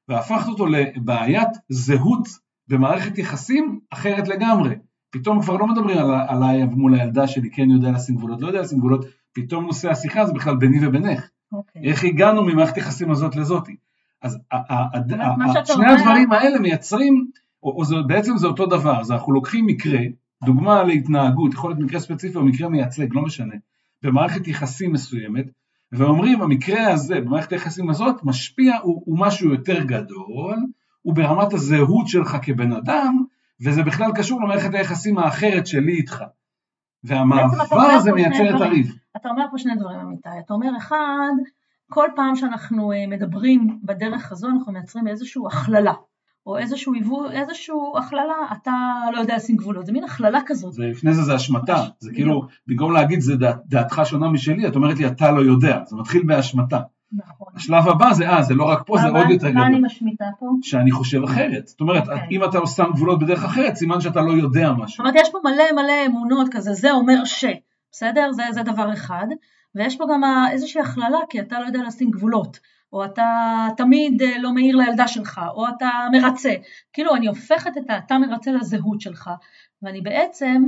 והפכת 0.08 0.48
אותו 0.48 0.66
לבעיית 0.66 1.48
זהות 1.68 2.28
במערכת 2.68 3.18
יחסים 3.18 3.80
אחרת 3.90 4.28
לגמרי. 4.28 4.74
פתאום 5.10 5.42
כבר 5.42 5.56
לא 5.56 5.66
מדברים 5.66 5.98
על, 5.98 6.10
עליי 6.28 6.64
מול 6.64 6.94
הילדה 6.94 7.26
שלי, 7.26 7.50
כן 7.50 7.70
יודע 7.70 7.90
לשים 7.90 8.16
גבולות, 8.16 8.40
לא 8.40 8.46
יודע 8.46 8.60
לשים 8.60 8.78
גבולות, 8.78 9.04
פתאום 9.32 9.66
נושא 9.66 9.90
השיחה 9.90 10.26
זה 10.26 10.32
בכלל 10.32 10.56
ביני 10.56 10.86
ובינך. 10.86 11.28
Okay. 11.52 11.56
אוקיי. 11.56 11.82
איך 11.84 12.04
הגענו 12.04 12.42
ממערכת 12.42 12.76
יחסים 12.76 13.10
הזאת 13.10 13.36
לזאתי. 13.36 13.76
אז 14.22 14.38
שני 15.64 15.86
הדברים 15.86 16.32
האלה 16.32 16.58
מייצרים, 16.58 17.30
או 17.62 17.82
בעצם 18.06 18.36
זה 18.36 18.46
אותו 18.46 18.66
דבר, 18.66 19.00
אז 19.00 19.12
אנחנו 19.12 19.32
לוקחים 19.32 19.66
מקרה, 19.66 20.00
דוגמה 20.44 20.82
להתנהגות, 20.82 21.54
יכול 21.54 21.70
להיות 21.70 21.80
מקרה 21.80 22.00
ספציפי 22.00 22.38
או 22.38 22.44
מקרה 22.44 22.68
מייצג, 22.68 23.06
לא 23.12 23.22
משנה, 23.22 23.54
במערכת 24.02 24.48
יחסים 24.48 24.92
מסוימת, 24.92 25.44
ואומרים 25.92 26.42
המקרה 26.42 26.92
הזה, 26.92 27.20
במערכת 27.20 27.52
היחסים 27.52 27.90
הזאת, 27.90 28.24
משפיע, 28.24 28.76
הוא, 28.82 29.02
הוא 29.04 29.18
משהו 29.18 29.50
יותר 29.50 29.82
גדול, 29.82 30.56
הוא 31.02 31.14
ברמת 31.14 31.52
הזהות 31.52 32.08
שלך 32.08 32.36
כבן 32.42 32.72
אדם, 32.72 33.24
וזה 33.60 33.82
בכלל 33.82 34.10
קשור 34.14 34.40
למערכת 34.42 34.74
היחסים 34.74 35.18
האחרת 35.18 35.66
שלי 35.66 35.92
איתך. 35.92 36.24
והמעבר 37.04 37.80
הזה 37.80 38.12
מייצר 38.12 38.56
את 38.56 38.60
הריב. 38.60 38.94
אתה 39.16 39.28
אומר 39.28 39.44
פה 39.50 39.58
שני 39.58 39.76
דברים 39.76 40.00
אמיתי, 40.00 40.28
אתה 40.46 40.54
אומר 40.54 40.70
אחד, 40.78 41.32
כל 41.90 42.06
פעם 42.16 42.36
שאנחנו 42.36 42.92
אה, 42.92 43.06
מדברים 43.06 43.78
בדרך 43.82 44.32
הזו 44.32 44.48
אנחנו 44.48 44.72
מייצרים 44.72 45.08
איזושהי 45.08 45.42
הכללה, 45.46 45.92
או 46.46 46.58
איזשהו 46.58 46.92
עיוור, 46.92 47.32
איזושהי 47.32 47.74
הכללה, 47.98 48.34
אתה 48.52 48.72
לא 49.12 49.18
יודע 49.18 49.36
לשים 49.36 49.56
גבולות, 49.56 49.86
זה 49.86 49.92
מין 49.92 50.04
הכללה 50.04 50.40
כזאת. 50.46 50.74
ולפני 50.78 51.14
זה 51.14 51.22
זה 51.22 51.34
השמטה, 51.34 51.84
זה 51.98 52.10
כאילו, 52.14 52.42
במקום 52.66 52.92
להגיד 52.92 53.20
זה 53.20 53.36
דעת, 53.36 53.60
דעתך 53.66 54.00
שונה 54.04 54.28
משלי, 54.28 54.68
את 54.68 54.76
אומרת 54.76 54.98
לי 54.98 55.06
אתה 55.06 55.30
לא 55.30 55.40
יודע, 55.40 55.78
זה 55.86 55.96
מתחיל 55.96 56.22
בהשמטה. 56.26 56.80
נכון. 57.12 57.46
השלב 57.56 57.88
הבא 57.88 58.12
זה, 58.12 58.30
אה, 58.30 58.42
זה 58.42 58.54
לא 58.54 58.64
רק 58.64 58.82
פה, 58.86 58.98
זה 58.98 59.08
עוד 59.08 59.30
יותר 59.30 59.52
מה 59.52 59.66
אני 59.66 59.74
גדול. 59.74 59.84
משמיטה 59.86 60.24
פה? 60.38 60.46
שאני 60.62 60.90
חושב 60.90 61.24
אחרת. 61.24 61.66
זאת 61.68 61.80
אומרת, 61.80 62.02
אוקיי. 62.08 62.26
אם 62.30 62.44
אתה 62.44 62.58
שם 62.76 62.90
גבולות 62.94 63.18
בדרך 63.18 63.44
אחרת, 63.44 63.74
סימן 63.76 64.00
שאתה 64.00 64.20
לא 64.20 64.32
יודע 64.32 64.68
זאת 64.68 64.78
משהו. 64.84 65.02
אומרת, 65.02 65.14
יש 65.16 65.30
פה 65.30 65.38
מלא 65.44 65.82
מלא 65.82 66.06
אמונות 66.06 66.48
כזה, 66.50 66.72
זה 66.72 66.92
אומר 66.92 67.24
ש, 67.24 67.44
בסדר? 67.92 68.32
זה, 68.32 68.42
זה 68.50 68.62
דבר 68.62 68.92
אחד. 68.92 69.26
ויש 69.74 69.96
פה 69.96 70.04
גם 70.12 70.22
איזושהי 70.52 70.80
הכללה, 70.80 71.18
כי 71.30 71.40
אתה 71.40 71.60
לא 71.60 71.66
יודע 71.66 71.80
לשים 71.86 72.10
גבולות, 72.10 72.58
או 72.92 73.04
אתה 73.04 73.26
תמיד 73.76 74.22
אה, 74.22 74.38
לא 74.38 74.52
מעיר 74.52 74.76
לילדה 74.76 75.08
שלך, 75.08 75.40
או 75.54 75.68
אתה 75.68 75.90
מרצה. 76.12 76.54
כאילו, 76.92 77.14
אני 77.14 77.26
הופכת 77.26 77.78
את 77.78 77.90
ה"אתה 77.90 78.18
מרצה" 78.18 78.52
לזהות 78.52 79.00
שלך, 79.00 79.30
ואני 79.82 80.00
בעצם 80.00 80.62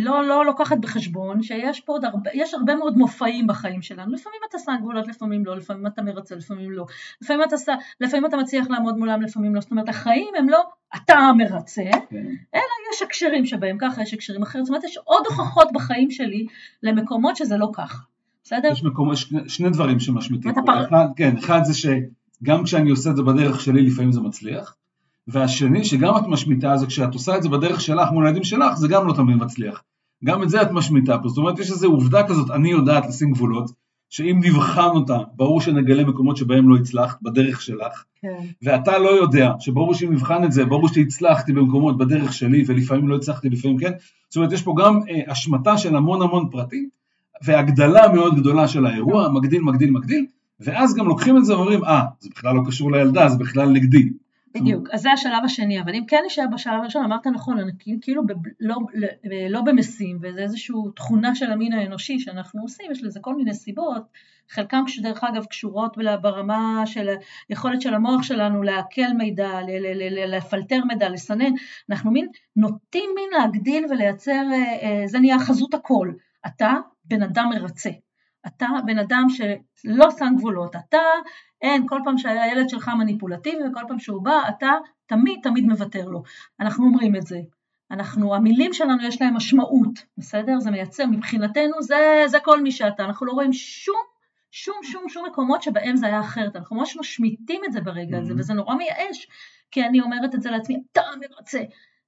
לא, 0.00 0.24
לא 0.24 0.46
לוקחת 0.46 0.78
בחשבון 0.78 1.42
שיש 1.42 1.80
פה 1.80 1.92
עוד 1.92 2.04
הרבה, 2.04 2.30
יש 2.34 2.54
הרבה 2.54 2.74
מאוד 2.74 2.96
מופעים 2.98 3.46
בחיים 3.46 3.82
שלנו. 3.82 4.12
לפעמים 4.14 4.38
אתה 4.48 4.58
שם 4.58 4.72
גבולות, 4.80 5.08
לפעמים 5.08 5.46
לא, 5.46 5.56
לפעמים 5.56 5.86
אתה 5.86 6.02
מרצה, 6.02 6.34
לפעמים 6.36 6.70
לא. 6.70 6.86
לפעמים 7.22 7.42
אתה, 7.42 7.56
ש- 7.58 7.68
לפעמים 8.00 8.26
אתה 8.26 8.36
מצליח 8.36 8.66
לעמוד 8.70 8.98
מולם, 8.98 9.22
לפעמים 9.22 9.54
לא. 9.54 9.60
זאת 9.60 9.70
אומרת, 9.70 9.88
החיים 9.88 10.28
הם 10.38 10.48
לא 10.48 10.58
אתה 10.96 11.14
מרצה, 11.38 11.82
כן. 12.10 12.24
יש 12.94 13.02
הקשרים 13.02 13.46
שבהם 13.46 13.76
ככה, 13.80 14.02
יש 14.02 14.14
הקשרים 14.14 14.42
אחרים, 14.42 14.64
זאת 14.64 14.70
אומרת 14.70 14.84
יש 14.84 14.98
עוד 15.04 15.22
הוכחות 15.28 15.68
בחיים 15.74 16.10
שלי 16.10 16.46
למקומות 16.82 17.36
שזה 17.36 17.56
לא 17.56 17.70
ככה, 17.74 17.98
בסדר? 18.44 18.68
יש 18.72 18.84
מקום, 18.84 19.12
יש 19.12 19.20
שני- 19.22 19.48
שני 19.48 19.70
דברים 19.70 20.00
שמשמיטים. 20.00 20.52
פר- 20.66 20.86
אחד, 20.86 21.06
כן, 21.16 21.36
אחד 21.36 21.60
זה 21.64 21.74
שגם 21.74 22.64
כשאני 22.64 22.90
עושה 22.90 23.10
את 23.10 23.16
זה 23.16 23.22
בדרך 23.22 23.60
שלי, 23.60 23.82
לפעמים 23.86 24.12
זה 24.12 24.20
מצליח. 24.20 24.74
והשני, 25.28 25.84
שגם 25.84 26.16
את 26.16 26.22
משמיטה, 26.28 26.76
זה 26.76 26.86
כשאת 26.86 27.14
עושה 27.14 27.36
את 27.36 27.42
זה 27.42 27.48
בדרך 27.48 27.80
שלך 27.80 28.10
מול 28.12 28.26
הילדים 28.26 28.44
שלך, 28.44 28.74
זה 28.74 28.88
גם 28.88 29.06
לא 29.06 29.12
תמיד 29.12 29.36
מצליח. 29.36 29.82
גם 30.24 30.42
את 30.42 30.50
זה 30.50 30.62
את 30.62 30.70
משמיטה 30.70 31.18
פה. 31.18 31.28
זאת 31.28 31.38
אומרת, 31.38 31.58
יש 31.58 31.70
איזו 31.70 31.88
עובדה 31.88 32.26
כזאת, 32.26 32.50
אני 32.50 32.70
יודעת 32.70 33.06
לשים 33.06 33.32
גבולות, 33.32 33.70
שאם 34.10 34.40
נבחן 34.44 34.88
אותה, 34.94 35.18
ברור 35.36 35.60
שנגלה 35.60 36.04
מקומות 36.04 36.36
שבהם 36.36 36.68
לא 36.68 36.76
הצלחת, 36.76 37.22
בדרך 37.22 37.60
שלך. 37.60 38.04
כן. 38.22 38.46
ואתה 38.62 38.98
לא 38.98 39.08
יודע, 39.08 39.52
שברור 39.60 39.94
שאם 39.94 40.12
נבחן 40.12 40.44
את 40.44 40.52
זה, 40.52 40.64
ברור 40.64 40.88
שהצלחתי 40.88 41.52
במקומות 41.52 41.98
בדרך 41.98 42.32
שלי, 42.32 42.64
ולפעמים 42.66 43.08
לא 43.08 43.16
הצלחתי, 43.16 43.48
לפעמים 43.48 43.78
כן. 43.78 43.92
זאת 44.28 44.36
אומרת, 44.36 44.52
יש 44.52 44.62
פה 44.62 44.74
גם 44.78 45.00
אה, 45.10 45.32
השמטה 45.32 45.78
של 45.78 45.96
המון 45.96 46.22
המון 46.22 46.48
פרטים, 46.50 46.88
והגדלה 47.44 48.12
מאוד 48.12 48.36
גדולה 48.36 48.68
של 48.68 48.86
האירוע, 48.86 49.28
מגדיל, 49.28 49.62
מגדיל, 49.62 49.90
מגדיל, 49.90 50.26
ואז 50.60 50.94
גם 50.94 51.06
לוקחים 51.06 51.36
את 51.36 51.44
זה 51.44 51.56
ואומרים, 51.56 51.84
אה, 51.84 52.02
זה 52.20 52.28
בכלל 52.34 52.54
לא 52.56 52.62
קשור 52.66 52.92
לילדה, 52.92 53.28
זה 53.28 53.38
בכלל 53.38 53.68
נגדי. 53.68 54.08
בדיוק, 54.54 54.88
אז 54.92 55.00
זה 55.00 55.12
השלב 55.12 55.44
השני, 55.44 55.80
אבל 55.80 55.94
אם 55.94 56.06
כן 56.06 56.22
נשאר 56.26 56.44
בשלב 56.54 56.80
הראשון, 56.80 57.04
אמרת 57.04 57.26
נכון, 57.26 57.58
אני 57.58 57.72
כאילו 58.00 58.26
ב- 58.26 58.32
לא, 58.60 58.76
לא, 58.94 59.08
לא 59.50 59.60
במשים, 59.60 60.18
וזה 60.22 60.40
איזושהי 60.40 60.74
תכונה 60.96 61.34
של 61.34 61.52
המין 61.52 61.72
האנושי 61.72 62.18
שאנחנו 62.20 62.62
עושים, 62.62 62.90
יש 62.90 63.02
לזה 63.02 63.20
כל 63.22 63.34
מיני 63.34 63.54
סיבות, 63.54 64.02
חלקם 64.50 64.84
דרך 65.02 65.24
אגב 65.24 65.44
קשורות 65.44 65.96
ברמה 66.20 66.82
של 66.86 67.08
היכולת 67.48 67.80
של 67.80 67.94
המוח 67.94 68.22
שלנו 68.22 68.62
לעכל 68.62 69.12
מידע, 69.18 69.60
ל- 69.60 69.70
ל- 69.70 70.02
ל- 70.02 70.18
ל- 70.18 70.36
לפלטר 70.36 70.84
מידע, 70.84 71.08
לסנן, 71.08 71.52
אנחנו 71.90 72.10
מין 72.10 72.28
נוטים 72.56 73.10
מין 73.14 73.40
להגדיל 73.40 73.86
ולייצר, 73.90 74.42
אה, 74.52 74.56
אה, 74.82 75.02
זה 75.06 75.18
נהיה 75.18 75.38
חזות 75.38 75.74
הכל, 75.74 76.12
אתה 76.46 76.74
בן 77.04 77.22
אדם 77.22 77.48
מרצה, 77.50 77.90
אתה 78.46 78.66
בן 78.86 78.98
אדם 78.98 79.26
שלא 79.28 80.10
שם 80.18 80.34
גבולות, 80.36 80.76
אתה 80.76 80.98
אין, 81.62 81.86
כל 81.88 82.00
פעם 82.04 82.18
שהילד 82.18 82.68
שלך 82.68 82.90
מניפולטיבי 82.98 83.62
וכל 83.70 83.80
פעם 83.88 83.98
שהוא 83.98 84.22
בא, 84.22 84.40
אתה 84.48 84.70
תמיד 85.06 85.40
תמיד 85.42 85.64
מוותר 85.64 86.04
לו. 86.08 86.22
אנחנו 86.60 86.84
אומרים 86.84 87.16
את 87.16 87.26
זה. 87.26 87.40
אנחנו, 87.90 88.34
המילים 88.34 88.72
שלנו 88.72 89.02
יש 89.02 89.22
להם 89.22 89.36
משמעות, 89.36 90.04
בסדר? 90.18 90.58
זה 90.58 90.70
מייצר, 90.70 91.06
מבחינתנו 91.06 91.82
זה, 91.82 92.22
זה 92.26 92.38
כל 92.40 92.62
מי 92.62 92.72
שאתה. 92.72 93.04
אנחנו 93.04 93.26
לא 93.26 93.32
רואים 93.32 93.52
שום, 93.52 94.00
שום, 94.50 94.76
שום, 94.82 95.08
שום 95.08 95.26
מקומות 95.26 95.62
שבהם 95.62 95.96
זה 95.96 96.06
היה 96.06 96.20
אחרת. 96.20 96.56
אנחנו 96.56 96.76
ממש 96.76 96.96
משמיטים 97.00 97.60
את 97.64 97.72
זה 97.72 97.80
ברגע 97.80 98.18
הזה, 98.18 98.32
Mhm. 98.32 98.36
וזה 98.38 98.54
נורא 98.54 98.74
מייאש, 98.74 99.28
כי 99.70 99.84
אני 99.84 100.00
אומרת 100.00 100.34
את 100.34 100.42
זה 100.42 100.50
לעצמי, 100.50 100.82
אתה 100.92 101.00
מרצה. 101.20 101.60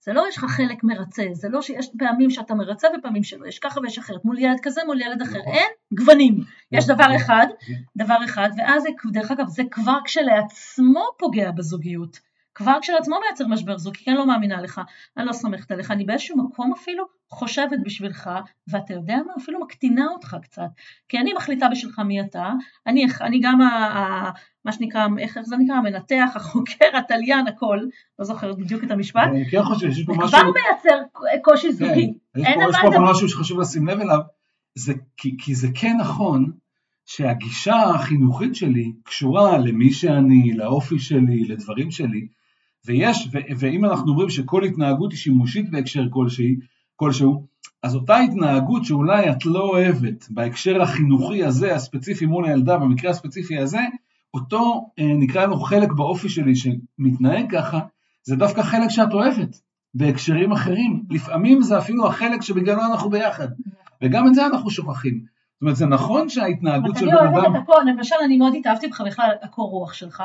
זה 0.05 0.13
לא 0.13 0.25
יש 0.29 0.39
לך 0.39 0.45
חלק 0.45 0.85
מרצה, 0.85 1.27
זה 1.33 1.49
לא 1.49 1.63
שיש 1.63 1.89
פעמים 1.99 2.31
שאתה 2.31 2.55
מרצה 2.55 2.89
ופעמים 2.99 3.25
שלא, 3.25 3.47
יש 3.47 3.59
ככה 3.59 3.81
ויש 3.81 3.99
אחרת, 3.99 4.25
מול 4.25 4.39
ילד 4.39 4.59
כזה, 4.63 4.81
מול 4.87 5.01
ילד 5.01 5.23
אחר, 5.23 5.39
נכון. 5.39 5.53
אין 5.53 5.71
גוונים. 5.95 6.45
יש 6.73 6.85
נכון. 6.85 6.95
דבר 6.95 7.17
אחד, 7.17 7.47
כן. 7.67 7.75
דבר 7.97 8.19
אחד, 8.25 8.49
ואז 8.57 8.83
זה, 8.83 8.89
דרך 9.13 9.31
אגב, 9.31 9.49
זה 9.49 9.63
כבר 9.71 9.99
כשלעצמו 10.05 11.05
פוגע 11.19 11.51
בזוגיות. 11.51 12.32
כבר 12.55 12.79
כשלעצמו 12.83 13.17
מייצר 13.27 13.47
משבר 13.47 13.79
זוג, 13.79 13.97
כי 13.97 14.11
אני 14.11 14.19
לא 14.19 14.27
מאמינה 14.27 14.61
לך, 14.61 14.81
אני 15.17 15.27
לא 15.27 15.33
סומכת 15.33 15.71
עליך, 15.71 15.91
אני 15.91 16.05
באיזשהו 16.05 16.45
מקום 16.45 16.73
אפילו 16.73 17.05
חושבת 17.31 17.79
בשבילך, 17.85 18.31
ואתה 18.69 18.95
יודע 18.95 19.17
מה, 19.27 19.33
אפילו 19.39 19.61
מקטינה 19.61 20.07
אותך 20.07 20.37
קצת, 20.43 20.69
כי 21.09 21.19
אני 21.19 21.33
מחליטה 21.33 21.69
בשבילך 21.69 21.99
מי 21.99 22.21
אתה, 22.21 22.53
אני, 22.87 23.07
אני 23.21 23.41
גם, 23.43 23.61
ה, 23.61 23.67
ה, 23.67 24.31
מה 24.65 24.73
שנקרא, 24.73 25.07
איך 25.19 25.39
זה 25.43 25.57
נקרא, 25.57 25.77
המנתח, 25.77 26.33
החוקר, 26.35 26.97
התליין, 26.99 27.47
הכל, 27.47 27.79
לא 28.19 28.25
זוכרת 28.25 28.59
בדיוק 28.59 28.85
את 28.85 28.91
המשפט, 28.91 29.29
אני 29.29 29.51
כן 29.51 29.63
חושב 29.63 29.93
שיש 29.93 30.07
פה 30.07 30.13
זה 30.13 30.19
משהו... 30.19 30.39
כבר 30.39 30.51
מייצר 30.51 31.19
קושי 31.43 31.73
זוגי, 31.73 32.13
כן, 32.37 32.59
יש 32.69 32.77
פה, 32.77 32.91
פה. 32.91 32.97
אבל 32.97 33.11
משהו 33.11 33.29
שחשוב 33.29 33.61
לשים 33.61 33.87
לב 33.87 34.01
אליו, 34.01 34.19
זה, 34.75 34.95
כי, 35.17 35.37
כי 35.39 35.55
זה 35.55 35.69
כן 35.75 35.97
נכון 36.01 36.53
שהגישה 37.07 37.83
החינוכית 37.83 38.55
שלי 38.55 38.93
קשורה 39.05 39.59
למי 39.59 39.93
שאני, 39.93 40.53
לאופי 40.53 40.99
שלי, 40.99 41.45
לדברים 41.45 41.91
שלי, 41.91 42.27
ויש, 42.87 43.29
ו, 43.33 43.39
ואם 43.59 43.85
אנחנו 43.85 44.11
אומרים 44.11 44.31
שכל 44.31 44.65
התנהגות 44.65 45.12
היא 45.12 45.19
שימושית 45.19 45.71
בהקשר 45.71 46.03
כלשהי, 46.11 46.57
כלשהו, 46.97 47.47
אז 47.83 47.95
אותה 47.95 48.17
התנהגות 48.17 48.85
שאולי 48.85 49.31
את 49.31 49.47
לא 49.47 49.61
אוהבת 49.61 50.27
בהקשר 50.31 50.83
החינוכי 50.83 51.45
הזה, 51.45 51.75
הספציפי 51.75 52.27
מול 52.27 52.45
הילדה, 52.45 52.79
במקרה 52.79 53.11
הספציפי 53.11 53.59
הזה, 53.59 53.81
אותו 54.35 54.91
אה, 54.99 55.12
נקרא 55.15 55.47
לו 55.47 55.61
חלק 55.61 55.93
באופי 55.93 56.29
שלי 56.29 56.53
שמתנהג 56.57 57.51
ככה, 57.51 57.81
זה 58.25 58.37
דווקא 58.37 58.62
חלק 58.62 58.89
שאת 58.89 59.12
אוהבת, 59.12 59.61
בהקשרים 59.95 60.53
אחרים. 60.53 61.03
לפעמים 61.11 61.62
זה 61.62 61.79
אפילו 61.79 62.07
החלק 62.07 62.43
שבגללו 62.43 62.83
אנחנו 62.93 63.11
ביחד, 63.11 63.49
וגם 64.03 64.27
את 64.27 64.35
זה 64.35 64.47
אנחנו 64.47 64.71
שוכחים. 64.71 65.32
זאת 65.62 65.64
אומרת, 65.64 65.76
זה 65.76 65.87
נכון 65.87 66.28
שההתנהגות 66.28 66.97
של 66.97 67.04
אני 67.04 67.12
בן 67.12 67.16
אוהבת 67.16 67.45
אדם... 67.45 67.57
את 67.57 67.62
הכל, 67.62 67.83
למשל 67.87 68.14
אני 68.25 68.37
מאוד 68.37 68.54
התאהבתי 68.54 68.88
בך 68.88 69.00
בכלל, 69.00 69.31
הקור 69.42 69.71
רוח 69.71 69.92
שלך, 69.92 70.23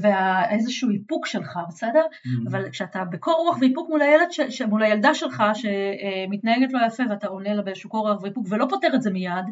ואיזשהו 0.00 0.90
איפוק 0.90 1.26
שלך, 1.26 1.58
בסדר? 1.68 2.02
Mm-hmm. 2.10 2.48
אבל 2.50 2.70
כשאתה 2.70 3.04
בקור 3.04 3.34
רוח 3.34 3.56
ואיפוק 3.60 3.88
מול 3.90 4.02
הילד, 4.02 4.30
ש, 4.30 4.40
ש, 4.40 4.62
מול 4.62 4.82
הילדה 4.82 5.14
שלך 5.14 5.42
שמתנהגת 5.54 6.72
לא 6.72 6.86
יפה 6.86 7.02
ואתה 7.10 7.26
עונה 7.26 7.54
לה 7.54 7.62
באיזשהו 7.62 7.90
קור 7.90 8.08
רוח 8.08 8.22
ואיפוק 8.22 8.46
ולא 8.48 8.66
פותר 8.70 8.88
את 8.94 9.02
זה 9.02 9.10
מיד, 9.10 9.44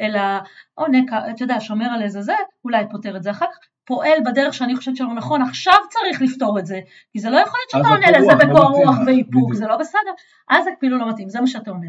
אלא 0.00 0.20
עונה, 0.74 0.98
אתה 1.30 1.44
יודע, 1.44 1.60
שומר 1.60 1.86
על 1.86 2.02
איזה 2.02 2.22
זה, 2.22 2.34
אולי 2.64 2.84
פותר 2.90 3.16
את 3.16 3.22
זה 3.22 3.30
אחר 3.30 3.46
כך, 3.46 3.58
פועל 3.84 4.18
בדרך 4.26 4.54
שאני 4.54 4.76
חושבת 4.76 4.96
שלא 4.96 5.14
נכון, 5.14 5.42
עכשיו 5.42 5.78
צריך 5.90 6.22
לפתור 6.22 6.58
את 6.58 6.66
זה, 6.66 6.80
כי 7.12 7.18
זה 7.18 7.30
לא 7.30 7.36
יכול 7.36 7.60
להיות 7.60 7.70
שאתה 7.70 7.94
עונה 7.94 8.18
לזה 8.18 8.46
לא 8.46 8.54
בקור 8.54 8.84
רוח 8.84 8.96
ואיפוק. 9.06 9.54
זה 9.54 9.66
לא 9.66 9.76
בסדר, 9.76 10.12
אז 10.48 10.64
זה 10.64 10.70
כאילו 10.80 10.98
לא 10.98 11.08
מתאים, 11.08 11.28
זה 11.28 11.40
מה 11.40 11.46
שאתה 11.46 11.70
אומר. 11.70 11.88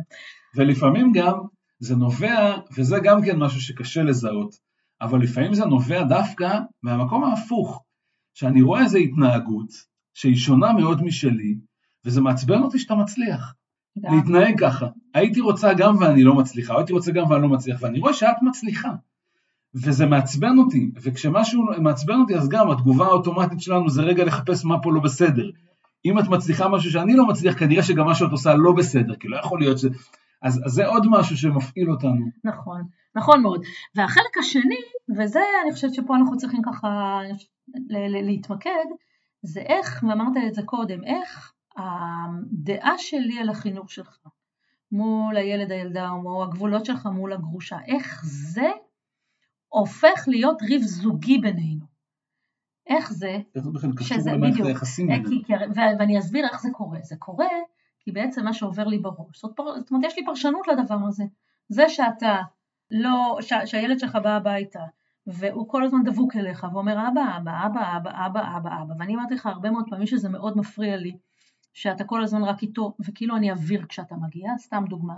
ולפעמים 0.56 1.12
גם 1.12 1.34
זה 1.80 1.96
נובע, 1.96 2.58
וזה 2.78 2.98
גם 3.04 3.22
כן 3.22 3.40
משהו 3.40 3.62
שקשה 3.62 4.04
לזהות, 4.04 4.56
אבל 5.02 5.22
לפעמים 5.22 5.54
זה 5.54 5.66
נובע 5.66 6.04
דווקא 6.04 6.60
מהמקום 6.84 7.24
ההפוך, 7.24 7.84
שאני 8.34 8.62
רואה 8.62 8.84
איזו 8.84 8.98
התנהגות 8.98 9.70
שהיא 10.14 10.36
שונה 10.36 10.74
מאוד 10.74 11.04
משלי, 11.04 11.58
וזה 12.06 12.22
מעצבן 12.22 12.62
אותי 12.62 12.80
שאתה 12.80 12.96
מצליח 12.96 13.54
גם. 14.00 14.16
להתנהג 14.16 14.60
ככה. 14.60 14.88
הייתי 15.14 15.42
רוצה 15.42 15.74
גם 15.74 15.98
ואני 15.98 16.24
לא 16.24 16.36
מצליחה, 16.36 16.78
הייתי 16.78 16.94
רוצה 16.94 17.12
גם 17.12 17.30
ואני 17.30 17.42
לא 17.42 17.50
מצליח, 17.50 17.78
ואני 17.82 18.00
רואה 18.00 18.14
שאת 18.14 18.36
מצליחה. 18.42 18.92
וזה 19.76 20.06
מעצבן 20.06 20.58
אותי, 20.58 20.92
וכשמשהו 21.02 21.64
מעצבן 21.78 22.20
אותי 22.20 22.36
אז 22.36 22.50
גם 22.50 22.72
התגובה 22.72 23.06
האוטומטית 23.06 23.62
שלנו 23.62 23.90
זה 23.90 24.02
רגע 24.02 24.26
לחפש 24.26 24.66
מה 24.66 24.82
פה 24.82 24.94
לא 24.94 25.00
בסדר. 25.00 25.50
אם 26.06 26.20
את 26.20 26.28
מצליחה 26.28 26.70
משהו 26.70 26.92
שאני 26.92 27.16
לא 27.16 27.28
מצליח, 27.28 27.60
כנראה 27.60 27.84
שגם 27.84 28.06
מה 28.06 28.16
שאת 28.16 28.32
עושה 28.32 28.54
לא 28.54 28.72
בסדר, 28.72 29.16
כי 29.16 29.28
לא 29.28 29.38
יכול 29.38 29.60
להיות 29.60 29.80
ש... 29.80 29.86
אז, 30.42 30.62
אז 30.66 30.72
זה 30.72 30.88
עוד 30.88 31.06
משהו 31.10 31.38
שמפעיל 31.38 31.92
אותנו. 31.92 32.26
נכון, 32.44 32.82
נכון 33.16 33.42
מאוד. 33.42 33.62
והחלק 33.96 34.38
השני, 34.40 34.82
וזה 35.18 35.40
אני 35.64 35.74
חושבת 35.74 35.94
שפה 35.94 36.16
אנחנו 36.16 36.38
צריכים 36.38 36.62
ככה 36.66 37.20
ל- 37.90 37.98
ל- 37.98 38.26
להתמקד, 38.26 38.86
זה 39.42 39.60
איך, 39.60 40.04
ואמרת 40.10 40.38
את 40.48 40.54
זה 40.54 40.62
קודם, 40.64 41.04
איך 41.04 41.54
הדעה 41.78 42.98
שלי 42.98 43.40
על 43.40 43.50
החינוך 43.50 43.92
שלך 43.92 44.18
מול 44.92 45.38
הילד 45.38 45.72
הילדה 45.72 46.10
או 46.10 46.44
הגבולות 46.44 46.86
שלך 46.86 47.06
מול 47.06 47.34
הגרושה, 47.34 47.78
איך 47.88 48.26
זה 48.26 48.70
הופך 49.68 50.24
להיות 50.28 50.62
ריב 50.62 50.82
זוגי 50.82 51.38
בינינו. 51.38 51.86
איך 52.90 53.12
זה? 53.12 53.38
איך 53.56 53.64
זה 53.64 53.72
בכלל 53.72 53.92
קשור 53.98 54.18
למערכת 54.26 54.66
היחסים 54.66 55.12
אה, 55.12 55.18
ואני 56.00 56.20
אסביר 56.20 56.46
איך 56.46 56.62
זה 56.62 56.70
קורה. 56.74 57.00
זה 57.02 57.16
קורה 57.20 57.48
כי 58.08 58.12
בעצם 58.12 58.46
מה 58.46 58.54
שעובר 58.54 58.88
לי 58.88 58.98
בראש, 58.98 59.42
זאת, 59.42 59.52
פר... 59.56 59.80
זאת 59.80 59.92
אומרת 59.92 60.04
יש 60.06 60.18
לי 60.18 60.26
פרשנות 60.26 60.68
לדבר 60.68 60.98
הזה. 61.08 61.24
זה 61.70 61.90
שאתה 61.90 62.42
לא, 62.92 63.38
ש... 63.42 63.54
שהילד 63.66 64.00
שלך 64.00 64.16
בא 64.24 64.30
הביתה 64.30 64.80
והוא 65.28 65.70
כל 65.70 65.84
הזמן 65.84 66.04
דבוק 66.04 66.36
אליך 66.36 66.68
ואומר 66.74 67.08
אבא, 67.08 67.38
אבא, 67.38 67.66
אבא, 67.66 67.98
אבא, 67.98 68.26
אבא, 68.26 68.58
אבא, 68.58 68.82
אבא, 68.82 68.94
ואני 69.00 69.16
אמרתי 69.16 69.34
לך 69.34 69.46
הרבה 69.46 69.72
מאוד 69.72 69.86
פעמים 69.90 70.08
שזה 70.08 70.30
מאוד 70.30 70.58
מפריע 70.58 70.98
לי, 70.98 71.18
שאתה 71.74 72.04
כל 72.04 72.24
הזמן 72.24 72.44
רק 72.44 72.62
איתו, 72.62 72.94
וכאילו 73.00 73.36
אני 73.36 73.52
אוויר 73.52 73.86
כשאתה 73.86 74.16
מגיע, 74.16 74.52
סתם 74.58 74.84
דוגמה, 74.90 75.18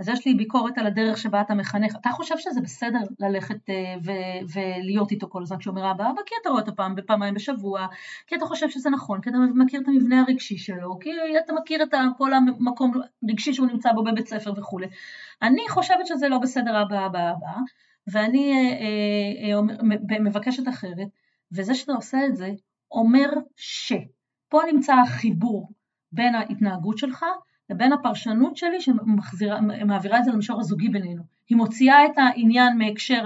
אז 0.00 0.08
יש 0.08 0.26
לי 0.26 0.34
ביקורת 0.34 0.78
על 0.78 0.86
הדרך 0.86 1.18
שבה 1.18 1.40
אתה 1.40 1.54
מחנך. 1.54 1.96
אתה 2.00 2.10
חושב 2.10 2.34
שזה 2.38 2.60
בסדר 2.60 2.98
ללכת 3.20 3.70
אה, 3.70 3.94
ו- 4.04 4.54
ולהיות 4.54 5.10
איתו 5.10 5.28
כל 5.30 5.42
הזמן 5.42 5.58
כשהוא 5.58 5.76
אומר 5.76 5.90
אבא 5.90 6.10
אבא, 6.10 6.20
כי 6.26 6.34
אתה 6.42 6.50
רואה 6.50 6.60
אותו 6.60 6.76
פעם 6.76 6.94
בפעמיים 6.94 7.34
בשבוע, 7.34 7.86
כי 8.26 8.34
אתה 8.34 8.46
חושב 8.46 8.70
שזה 8.70 8.90
נכון, 8.90 9.20
כי 9.20 9.30
אתה 9.30 9.38
מכיר 9.54 9.80
את 9.80 9.88
המבנה 9.88 10.20
הרגשי 10.20 10.58
שלו, 10.58 10.98
כי 10.98 11.10
אתה 11.44 11.52
מכיר 11.52 11.82
את 11.82 11.94
כל 12.18 12.32
המקום 12.32 12.92
הרגשי 13.28 13.54
שהוא 13.54 13.66
נמצא 13.66 13.92
בו 13.92 14.04
בבית 14.04 14.26
ספר 14.26 14.52
וכולי. 14.56 14.86
אני 15.42 15.68
חושבת 15.68 16.06
שזה 16.06 16.28
לא 16.28 16.38
בסדר 16.38 16.82
אבא 16.82 17.06
אבא 17.06 17.30
אבא, 17.30 17.52
ואני 18.12 18.52
אה, 18.52 19.56
אה, 20.10 20.18
מבקשת 20.20 20.68
אחרת, 20.68 21.08
וזה 21.52 21.74
שאתה 21.74 21.92
עושה 21.92 22.26
את 22.26 22.36
זה 22.36 22.50
אומר 22.90 23.28
ש. 23.56 23.92
פה 24.48 24.60
נמצא 24.72 24.94
החיבור 24.94 25.72
בין 26.12 26.34
ההתנהגות 26.34 26.98
שלך 26.98 27.24
לבין 27.70 27.92
הפרשנות 27.92 28.56
שלי 28.56 28.80
שמעבירה 28.80 30.18
את 30.18 30.24
זה 30.24 30.30
למישור 30.30 30.60
הזוגי 30.60 30.88
בינינו. 30.88 31.22
היא 31.48 31.56
מוציאה 31.56 32.06
את 32.06 32.18
העניין 32.18 32.78
מהקשר 32.78 33.24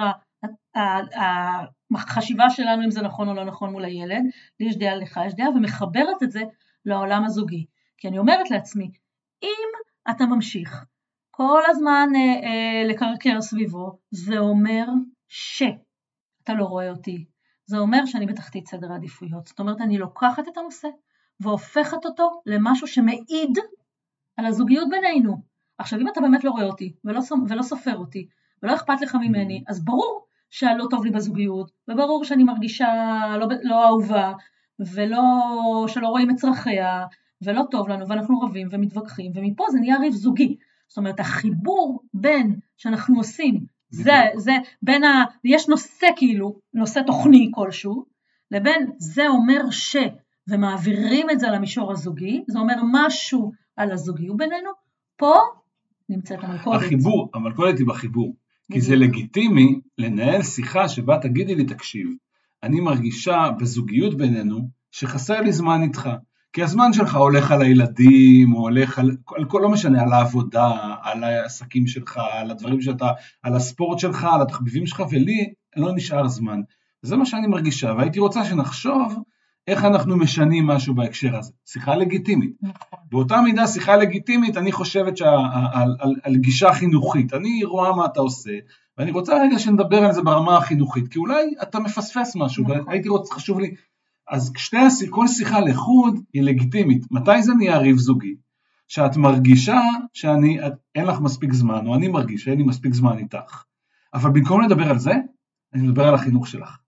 החשיבה 1.95 2.51
שלנו 2.51 2.85
אם 2.85 2.91
זה 2.91 3.03
נכון 3.03 3.29
או 3.29 3.35
לא 3.35 3.45
נכון 3.45 3.73
מול 3.73 3.85
הילד, 3.85 4.23
לי 4.61 4.67
יש 4.67 4.77
דעה, 4.77 4.97
לך 4.97 5.21
יש 5.27 5.35
דעה, 5.35 5.51
ומחברת 5.51 6.23
את 6.23 6.31
זה 6.31 6.43
לעולם 6.85 7.25
הזוגי. 7.25 7.67
כי 7.97 8.09
אני 8.09 8.19
אומרת 8.19 8.51
לעצמי, 8.51 8.91
אם 9.43 9.69
אתה 10.11 10.27
ממשיך 10.27 10.85
כל 11.31 11.63
הזמן 11.67 12.09
אה, 12.15 12.21
אה, 12.21 12.85
לקרקר 12.89 13.41
סביבו, 13.41 13.99
זה 14.11 14.39
אומר 14.39 14.85
שאתה 15.29 16.55
לא 16.55 16.65
רואה 16.65 16.91
אותי, 16.91 17.25
זה 17.67 17.79
אומר 17.79 18.07
שאני 18.07 18.27
בתחתית 18.27 18.67
סדר 18.67 18.93
העדיפויות. 18.93 19.47
זאת 19.47 19.61
אומרת, 19.61 19.81
אני 19.81 19.99
לוקחת 19.99 20.49
את 20.49 20.57
הנושא 20.57 20.89
והופכת 21.41 22.05
אותו 22.05 22.41
למשהו 22.47 22.87
שמעיד 22.87 23.59
על 24.39 24.47
הזוגיות 24.47 24.89
בינינו. 24.91 25.37
עכשיו, 25.79 26.01
אם 26.01 26.09
אתה 26.09 26.21
באמת 26.21 26.45
לא 26.45 26.51
רואה 26.51 26.65
אותי 26.65 26.93
ולא, 27.05 27.21
ולא 27.49 27.63
סופר 27.63 27.97
אותי 27.97 28.29
ולא 28.63 28.75
אכפת 28.75 29.01
לך 29.01 29.15
ממני, 29.15 29.65
אז 29.69 29.85
ברור 29.85 30.25
שהלא 30.51 30.87
טוב 30.91 31.05
לי 31.05 31.11
בזוגיות, 31.11 31.71
וברור 31.89 32.25
שאני 32.25 32.45
מרגישה 32.45 32.89
לא, 33.41 33.47
לא 33.63 33.87
אהובה, 33.87 34.33
ולא, 34.95 35.23
שלא 35.89 36.09
רואים 36.09 36.31
את 36.31 36.37
צרכיה, 36.37 37.07
ולא 37.43 37.63
טוב 37.71 37.89
לנו, 37.89 38.09
ואנחנו 38.09 38.41
רבים 38.41 38.69
ומתווכחים, 38.71 39.33
ומפה 39.35 39.65
זה 39.71 39.81
נהיה 39.81 39.99
ריב 39.99 40.13
זוגי. 40.13 40.57
זאת 40.89 40.99
אומרת, 40.99 41.21
החיבור 41.21 42.03
בין 42.15 42.59
שאנחנו 42.77 43.17
עושים, 43.17 43.65
זה, 43.91 44.23
זה 44.37 44.53
בין 44.83 45.05
ה... 45.05 45.25
יש 45.45 45.69
נושא 45.69 46.07
כאילו, 46.17 46.59
נושא 46.75 47.01
תוכני 47.07 47.51
כלשהו, 47.55 48.05
לבין 48.51 48.91
זה 48.99 49.29
אומר 49.29 49.71
ש... 49.71 49.97
ומעבירים 50.49 51.31
את 51.31 51.41
זה 51.41 51.47
למישור 51.47 51.93
הזוגי, 51.93 52.45
זה 52.49 52.59
אומר 52.59 52.75
משהו 52.93 53.53
על 53.79 53.93
הזוגיות 53.93 54.37
בינינו, 54.37 54.71
פה 55.17 55.35
נמצאת 56.09 56.39
המלכודת. 56.43 56.83
החיבור, 56.83 57.31
המלכודת 57.35 57.79
היא 57.79 57.87
בחיבור. 57.87 58.35
כי 58.73 58.81
זה 58.81 58.97
לגיטימי 58.97 59.81
לנהל 59.99 60.43
שיחה 60.43 60.89
שבה 60.89 61.19
תגידי 61.19 61.55
לי, 61.55 61.65
תקשיב, 61.65 62.09
אני 62.63 62.81
מרגישה 62.81 63.51
בזוגיות 63.61 64.17
בינינו 64.17 64.69
שחסר 64.91 65.41
לי 65.41 65.53
זמן 65.53 65.83
איתך. 65.83 66.11
כי 66.53 66.63
הזמן 66.63 66.93
שלך 66.93 67.15
הולך 67.15 67.51
על 67.51 67.63
הילדים, 67.63 68.53
או 68.53 68.61
הולך 68.61 68.99
על, 68.99 69.11
על 69.37 69.45
כל, 69.45 69.61
לא 69.63 69.69
משנה, 69.69 70.03
על 70.03 70.13
העבודה, 70.13 70.71
על 71.03 71.25
העסקים 71.25 71.87
שלך, 71.87 72.21
על 72.33 72.51
הדברים 72.51 72.81
שאתה, 72.81 73.11
על 73.43 73.55
הספורט 73.55 73.99
שלך, 73.99 74.25
על 74.25 74.43
התחביבים 74.43 74.87
שלך, 74.87 75.03
ולי 75.11 75.53
לא 75.77 75.95
נשאר 75.95 76.29
זמן. 76.29 76.61
זה 77.03 77.17
מה 77.17 77.27
שאני 77.27 77.47
מרגישה, 77.47 77.93
והייתי 77.99 78.21
רוצה 78.21 78.45
שנחשוב 78.45 79.23
איך 79.69 79.85
אנחנו 79.85 80.17
משנים 80.17 80.67
משהו 80.67 80.95
בהקשר 80.95 81.37
הזה. 81.37 81.53
שיחה 81.67 81.97
לגיטימית. 81.97 82.53
נכון. 82.63 82.99
באותה 83.11 83.41
מידה 83.41 83.67
שיחה 83.67 83.97
לגיטימית, 83.97 84.57
אני 84.57 84.73
חושבת 84.73 85.17
שעל 85.17 85.39
על, 85.73 85.97
על, 86.01 86.15
על 86.23 86.37
גישה 86.37 86.73
חינוכית. 86.73 87.35
אני 87.35 87.65
רואה 87.65 87.97
מה 87.97 88.05
אתה 88.05 88.21
עושה, 88.21 88.51
ואני 88.99 89.11
רוצה 89.11 89.43
רגע 89.43 89.59
שנדבר 89.59 90.05
על 90.05 90.13
זה 90.13 90.23
ברמה 90.23 90.57
החינוכית, 90.57 91.09
כי 91.09 91.19
אולי 91.19 91.55
אתה 91.63 91.79
מפספס 91.79 92.37
משהו, 92.37 92.65
נכון. 92.65 92.81
והייתי 92.87 93.09
רוצה, 93.09 93.35
חשוב 93.35 93.61
לי, 93.61 93.75
אז 94.29 94.53
שתי, 94.57 94.77
כל 95.11 95.29
שיחה 95.29 95.61
לחוד 95.61 96.21
היא 96.33 96.43
לגיטימית. 96.43 97.07
מתי 97.11 97.43
זה 97.43 97.55
נהיה 97.55 97.79
ריב 97.79 97.97
זוגי? 97.97 98.35
שאת 98.89 99.17
מרגישה 99.17 99.81
שאין 100.13 101.07
לך 101.07 101.21
מספיק 101.21 101.53
זמן, 101.53 101.87
או 101.87 101.95
אני 101.95 102.09
מרגיש 102.09 102.45
שאין 102.45 102.59
לי 102.59 102.65
מספיק 102.65 102.95
זמן 102.95 103.19
איתך. 103.19 103.63
אבל 104.15 104.31
במקום 104.31 104.61
לדבר 104.61 104.91
על 104.91 104.99
זה, 104.99 105.13
אני 105.75 105.83
מדבר 105.83 106.09
על 106.09 106.15
החינוך 106.15 106.47
שלך. 106.49 106.79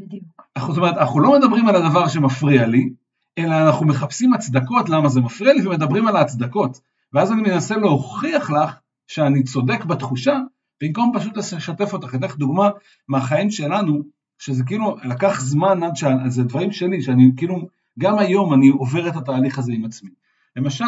בדיוק. 0.00 0.24
זאת 0.58 0.76
אומרת, 0.76 0.96
אנחנו 0.96 1.20
לא 1.20 1.38
מדברים 1.38 1.68
על 1.68 1.76
הדבר 1.76 2.08
שמפריע 2.08 2.66
לי, 2.66 2.90
אלא 3.38 3.54
אנחנו 3.66 3.86
מחפשים 3.86 4.34
הצדקות 4.34 4.88
למה 4.88 5.08
זה 5.08 5.20
מפריע 5.20 5.52
לי 5.54 5.66
ומדברים 5.66 6.06
על 6.06 6.16
ההצדקות. 6.16 6.80
ואז 7.12 7.32
אני 7.32 7.42
מנסה 7.42 7.76
להוכיח 7.76 8.50
לך 8.50 8.74
שאני 9.06 9.42
צודק 9.42 9.84
בתחושה, 9.84 10.40
במקום 10.82 11.12
פשוט 11.14 11.36
לשתף 11.36 11.92
אותך. 11.92 12.14
אתן 12.14 12.24
לך 12.24 12.36
דוגמה 12.36 12.70
מהחיים 13.08 13.50
שלנו, 13.50 14.02
שזה 14.38 14.64
כאילו 14.64 14.96
לקח 15.04 15.40
זמן 15.40 15.82
עד 15.82 15.96
ש... 15.96 16.04
זה 16.26 16.44
דברים 16.44 16.72
שלי, 16.72 17.02
שאני 17.02 17.30
כאילו, 17.36 17.68
גם 17.98 18.18
היום 18.18 18.54
אני 18.54 18.68
עובר 18.68 19.08
את 19.08 19.16
התהליך 19.16 19.58
הזה 19.58 19.72
עם 19.72 19.84
עצמי. 19.84 20.10
למשל, 20.56 20.84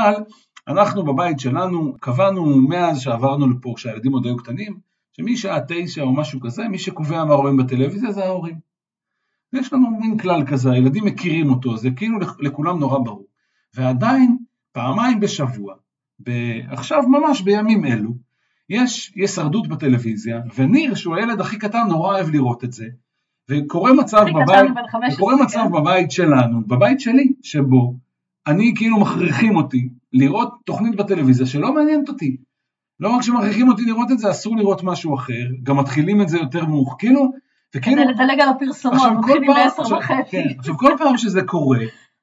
אנחנו 0.68 1.04
בבית 1.04 1.40
שלנו 1.40 1.96
קבענו 2.00 2.56
מאז 2.68 3.00
שעברנו 3.00 3.50
לפה, 3.50 3.72
כשהילדים 3.76 4.12
עוד 4.12 4.26
היו 4.26 4.36
קטנים, 4.36 4.78
שמשעה 5.12 5.58
תשע 5.68 6.02
או 6.02 6.12
משהו 6.12 6.40
כזה, 6.40 6.68
מי 6.68 6.78
שקובע 6.78 7.24
מה 7.24 7.34
רואים 7.34 7.56
בטלוויזיה 7.56 8.12
זה 8.12 8.24
ההורים. 8.24 8.67
יש 9.52 9.72
לנו 9.72 9.90
מין 9.90 10.18
כלל 10.18 10.46
כזה, 10.46 10.72
הילדים 10.72 11.04
מכירים 11.04 11.50
אותו, 11.50 11.76
זה 11.76 11.90
כאילו 11.90 12.18
לכולם 12.38 12.78
נורא 12.78 12.98
ברור. 12.98 13.26
ועדיין, 13.74 14.36
פעמיים 14.72 15.20
בשבוע, 15.20 15.74
עכשיו 16.70 17.02
ממש 17.08 17.40
בימים 17.42 17.84
אלו, 17.84 18.10
יש 18.70 19.12
הישרדות 19.14 19.68
בטלוויזיה, 19.68 20.40
וניר, 20.56 20.94
שהוא 20.94 21.16
הילד 21.16 21.40
הכי 21.40 21.58
קטן, 21.58 21.86
נורא 21.88 22.14
אוהב 22.14 22.30
לראות 22.30 22.64
את 22.64 22.72
זה. 22.72 22.86
וקורה 23.50 23.92
מצב, 23.92 24.24
בבית, 24.34 24.70
וקורה 25.12 25.36
מצב 25.36 25.64
כן. 25.64 25.72
בבית 25.72 26.10
שלנו, 26.10 26.62
בבית 26.66 27.00
שלי, 27.00 27.32
שבו 27.42 27.94
אני 28.46 28.72
כאילו 28.76 29.00
מכריחים 29.00 29.56
אותי 29.56 29.88
לראות 30.12 30.54
תוכנית 30.64 30.96
בטלוויזיה 30.96 31.46
שלא 31.46 31.74
מעניינת 31.74 32.08
אותי. 32.08 32.36
לא 33.00 33.08
רק 33.08 33.22
שמכריחים 33.22 33.68
אותי 33.68 33.82
לראות 33.82 34.10
את 34.12 34.18
זה, 34.18 34.30
אסור 34.30 34.56
לראות 34.56 34.84
משהו 34.84 35.14
אחר, 35.14 35.46
גם 35.62 35.76
מתחילים 35.76 36.22
את 36.22 36.28
זה 36.28 36.38
יותר 36.38 36.64
מאוחר, 36.64 36.96
כאילו 36.98 37.32
וכאילו... 37.76 38.02
כדי 38.02 38.12
לדלג 38.12 38.40
על 38.40 38.48
הפרסומות, 38.48 39.12
מתחילים 39.18 39.50
בעשר 39.54 39.82
וחצי. 39.96 40.30
כן, 40.30 40.44
עכשיו 40.58 40.78
כל 40.78 40.92
פעם 40.98 41.16
שזה 41.16 41.42
קורה, 41.42 41.78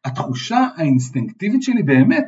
התחושה 0.06 0.68
האינסטינקטיבית 0.76 1.64
שלי 1.64 1.84
באמת 1.84 2.26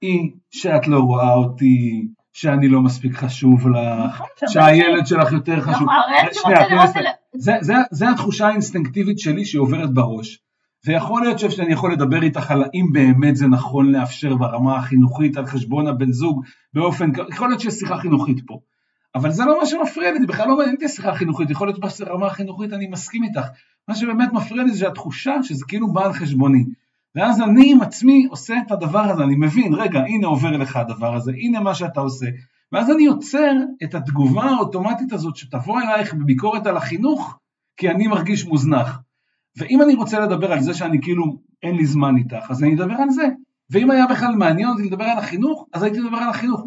היא 0.00 0.30
שאת 0.50 0.88
לא 0.88 0.98
רואה 0.98 1.34
אותי, 1.34 2.08
שאני 2.32 2.68
לא 2.68 2.80
מספיק 2.80 3.16
חשוב 3.16 3.68
לך, 3.68 4.14
נכון, 4.14 4.48
שהילד 4.48 5.06
שלך 5.06 5.32
יותר 5.32 5.60
חשוב. 5.60 5.88
נכון, 5.88 6.52
זה 7.90 8.10
התחושה 8.10 8.48
האינסטינקטיבית 8.48 9.18
שלי 9.18 9.44
שעוברת 9.44 9.94
בראש. 9.94 10.38
ויכול 10.86 11.22
להיות 11.22 11.38
שאני 11.38 11.72
יכול 11.72 11.92
לדבר 11.92 12.22
איתך 12.22 12.50
על 12.50 12.62
האם 12.62 12.92
באמת 12.92 13.36
זה 13.36 13.46
נכון 13.46 13.92
לאפשר 13.92 14.36
ברמה 14.36 14.76
החינוכית 14.76 15.36
על 15.36 15.46
חשבון 15.46 15.86
הבן 15.86 16.12
זוג 16.12 16.44
באופן, 16.74 17.10
יכול 17.28 17.48
להיות 17.48 17.60
שיש 17.60 17.74
שיחה 17.74 17.96
חינוכית 17.96 18.40
פה. 18.46 18.58
אבל 19.14 19.30
זה 19.30 19.44
לא 19.44 19.58
מה 19.60 19.66
שמפריע 19.66 20.12
לי, 20.12 20.20
זה 20.20 20.26
בכלל 20.26 20.48
לא 20.48 20.56
מעניין 20.56 20.74
אותי 20.74 20.84
השיחה 20.84 21.10
החינוכית, 21.10 21.50
יכול 21.50 21.68
להיות 21.68 21.80
ברמה 22.00 22.26
החינוכית 22.26 22.72
אני 22.72 22.86
מסכים 22.86 23.22
איתך. 23.22 23.46
מה 23.88 23.94
שבאמת 23.94 24.32
מפריע 24.32 24.64
לי 24.64 24.70
זה 24.70 24.78
שהתחושה 24.78 25.42
שזה 25.42 25.64
כאילו 25.68 25.92
בא 25.92 26.04
על 26.04 26.12
חשבוני. 26.12 26.64
ואז 27.14 27.40
אני 27.40 27.72
עם 27.72 27.80
עצמי 27.80 28.26
עושה 28.30 28.54
את 28.66 28.72
הדבר 28.72 29.10
הזה, 29.10 29.24
אני 29.24 29.36
מבין, 29.36 29.74
רגע, 29.74 30.00
הנה 30.00 30.26
עובר 30.26 30.50
לך 30.50 30.76
הדבר 30.76 31.14
הזה, 31.14 31.32
הנה 31.32 31.60
מה 31.60 31.74
שאתה 31.74 32.00
עושה. 32.00 32.26
ואז 32.72 32.90
אני 32.90 33.02
יוצר 33.02 33.52
את 33.84 33.94
התגובה 33.94 34.44
האוטומטית 34.44 35.12
הזאת 35.12 35.36
שתבוא 35.36 35.80
אלייך 35.80 36.14
בביקורת 36.14 36.66
על 36.66 36.76
החינוך, 36.76 37.38
כי 37.76 37.90
אני 37.90 38.06
מרגיש 38.06 38.44
מוזנח. 38.44 39.00
ואם 39.56 39.82
אני 39.82 39.94
רוצה 39.94 40.20
לדבר 40.20 40.52
על 40.52 40.60
זה 40.60 40.74
שאני 40.74 41.00
כאילו, 41.02 41.38
אין 41.62 41.76
לי 41.76 41.86
זמן 41.86 42.16
איתך, 42.16 42.50
אז 42.50 42.62
אני 42.62 42.74
אדבר 42.74 42.94
על 42.94 43.10
זה. 43.10 43.26
ואם 43.70 43.90
היה 43.90 44.06
בכלל 44.06 44.34
מעניין 44.34 44.68
אותי 44.68 44.82
לדבר 44.82 45.04
על 45.04 45.18
החינוך, 45.18 45.66
אז 45.72 45.82
הייתי 45.82 46.00
מדבר 46.00 46.16
על 46.16 46.28
החינוך. 46.28 46.64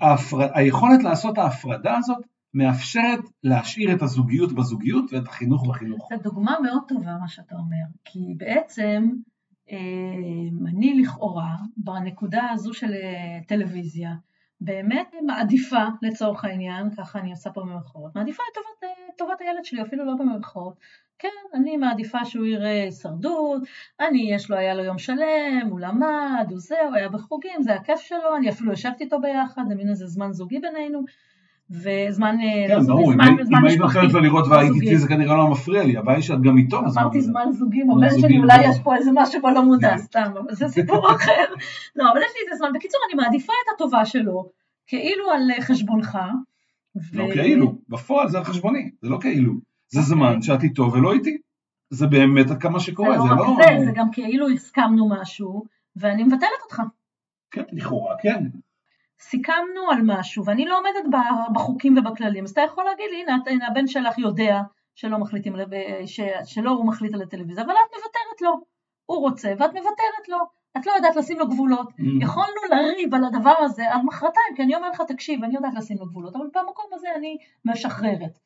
ההפר... 0.00 0.38
היכולת 0.54 1.02
לעשות 1.02 1.38
ההפרדה 1.38 1.96
הזאת 1.96 2.24
מאפשרת 2.54 3.24
להשאיר 3.42 3.92
את 3.96 4.02
הזוגיות 4.02 4.52
בזוגיות 4.52 5.12
ואת 5.12 5.28
החינוך 5.28 5.66
בחינוך. 5.68 6.08
זו 6.10 6.22
דוגמה 6.22 6.56
מאוד 6.62 6.82
טובה 6.88 7.16
מה 7.20 7.28
שאתה 7.28 7.54
אומר, 7.54 7.84
כי 8.04 8.34
בעצם 8.36 9.10
אה, 9.70 10.68
אני 10.70 11.02
לכאורה 11.02 11.56
בנקודה 11.76 12.50
הזו 12.50 12.74
של 12.74 12.92
אה, 12.92 13.40
טלוויזיה 13.48 14.14
באמת 14.60 15.10
מעדיפה 15.26 15.84
לצורך 16.02 16.44
העניין, 16.44 16.90
ככה 16.96 17.18
אני 17.18 17.30
עושה 17.30 17.50
פה 17.50 17.60
במרכאות, 17.60 18.16
מעדיפה 18.16 18.42
את 18.52 18.58
טובת, 19.18 19.40
אה, 19.40 19.46
הילד 19.46 19.64
שלי 19.64 19.82
אפילו 19.82 20.04
לא 20.04 20.14
במרכאות, 20.14 20.74
כן, 21.18 21.28
אני 21.54 21.76
מעדיפה 21.76 22.24
שהוא 22.24 22.46
יראה 22.46 22.82
הישרדות, 22.82 23.62
אני, 24.00 24.34
יש 24.34 24.50
לו, 24.50 24.56
היה 24.56 24.74
לו 24.74 24.84
יום 24.84 24.98
שלם, 24.98 25.66
הוא 25.70 25.80
למד, 25.80 26.46
הוא 26.50 26.58
זה, 26.58 26.74
הוא 26.88 26.94
היה 26.94 27.08
בחוגים, 27.08 27.62
זה 27.62 27.74
הכיף 27.74 28.00
שלו, 28.00 28.36
אני 28.36 28.50
אפילו 28.50 28.70
יושבת 28.70 29.00
איתו 29.00 29.20
ביחד, 29.20 29.62
זה 29.68 29.74
מין 29.74 29.88
איזה 29.88 30.06
זמן 30.06 30.32
זוגי 30.32 30.58
בינינו, 30.58 31.04
וזמן, 31.70 32.36
אה, 32.40 32.68
כן, 32.68 32.74
לא 32.74 32.86
ברור, 32.86 33.12
זמן, 33.12 33.24
אם, 33.28 33.44
זמן 33.44 33.58
אם 33.58 33.64
היית 33.64 33.80
נותנת 33.80 34.12
לו 34.12 34.20
לראות 34.20 34.44
והייתי 34.50 34.80
איתי 34.80 34.98
זה 34.98 35.08
כנראה 35.08 35.36
לא 35.36 35.50
מפריע 35.50 35.84
לי, 35.84 35.96
הבעיה 35.96 36.16
היא 36.16 36.24
שאת 36.24 36.40
גם 36.42 36.58
איתו. 36.58 36.78
אמרתי 36.78 37.20
זמן 37.20 37.46
זוגי, 37.50 37.82
אומר 37.82 38.08
שלי, 38.20 38.38
אולי 38.38 38.68
יש 38.68 38.76
פה 38.82 38.96
איזה 38.96 39.10
משהו 39.14 39.42
בלא 39.42 39.64
מודע, 39.64 39.90
כן. 39.90 39.98
סתם, 39.98 40.32
אבל 40.38 40.54
זה 40.54 40.68
סיפור 40.68 41.10
אחר. 41.16 41.44
לא, 41.96 42.12
אבל 42.12 42.20
יש 42.20 42.32
לי 42.34 42.40
איזה 42.46 42.58
זמן, 42.58 42.68
בקיצור, 42.74 43.00
אני 43.08 43.22
מעדיפה 43.22 43.52
את 43.52 43.74
הטובה 43.74 44.04
שלו, 44.04 44.50
כאילו 44.86 45.30
על 45.30 45.60
חשבונך. 45.60 46.18
לא 47.12 47.24
כאילו, 47.32 47.74
בפועל 47.88 48.28
זה 48.28 48.38
על 48.38 48.44
חשבוני, 48.44 48.90
זה 49.02 49.08
לא 49.08 49.18
כאילו. 49.20 49.73
זה. 49.88 50.00
זמן 50.00 50.42
שאת 50.42 50.62
איתו 50.62 50.92
ולא 50.92 51.12
איתי. 51.12 51.38
זה 51.90 52.06
באמת 52.06 52.50
עד 52.50 52.62
כמה 52.62 52.80
שקורה, 52.80 53.18
זה 53.18 53.18
לא... 53.18 53.24
זה 53.28 53.34
לא 53.34 53.42
רק 53.42 53.78
זה, 53.78 53.84
זה 53.84 53.92
גם 53.94 54.10
כאילו 54.12 54.48
הסכמנו 54.48 55.08
משהו, 55.08 55.64
ואני 55.96 56.24
מבטלת 56.24 56.60
אותך. 56.64 56.82
כן, 57.50 57.62
לכאורה 57.72 58.14
כן. 58.22 58.44
סיכמנו 59.20 59.90
על 59.90 59.98
משהו, 60.02 60.44
ואני 60.44 60.64
לא 60.64 60.78
עומדת 60.78 61.18
בחוקים 61.54 61.96
ובכללים, 61.98 62.44
אז 62.44 62.50
אתה 62.50 62.60
יכול 62.60 62.84
להגיד 62.84 63.06
לי, 63.10 63.24
הנה, 63.52 63.66
הבן 63.66 63.86
שלך 63.86 64.18
יודע 64.18 64.60
שלא 64.94 65.18
מחליטים, 65.18 65.54
ש, 66.06 66.20
שלא 66.44 66.70
הוא 66.70 66.86
מחליט 66.86 67.14
על 67.14 67.22
הטלוויזיה, 67.22 67.64
אבל 67.64 67.72
את 67.72 67.94
מוותרת 67.96 68.40
לו. 68.40 68.60
הוא 69.06 69.18
רוצה 69.18 69.48
ואת 69.58 69.70
מוותרת 69.72 70.28
לו. 70.28 70.38
את 70.76 70.86
לא 70.86 70.92
יודעת 70.92 71.16
לשים 71.16 71.38
לו 71.38 71.48
גבולות. 71.48 71.88
Mm. 71.88 72.02
יכולנו 72.20 72.60
לריב 72.70 73.14
על 73.14 73.24
הדבר 73.24 73.54
הזה 73.60 73.92
על 73.92 74.02
מחרתיים, 74.02 74.56
כי 74.56 74.62
אני 74.62 74.76
אומרת 74.76 74.94
לך, 74.94 75.02
תקשיב, 75.08 75.44
אני 75.44 75.54
יודעת 75.54 75.74
לשים 75.74 75.96
לו 76.00 76.06
גבולות, 76.06 76.36
אבל 76.36 76.44
במקום 76.54 76.84
הזה 76.92 77.08
אני 77.16 77.36
משחררת. 77.64 78.38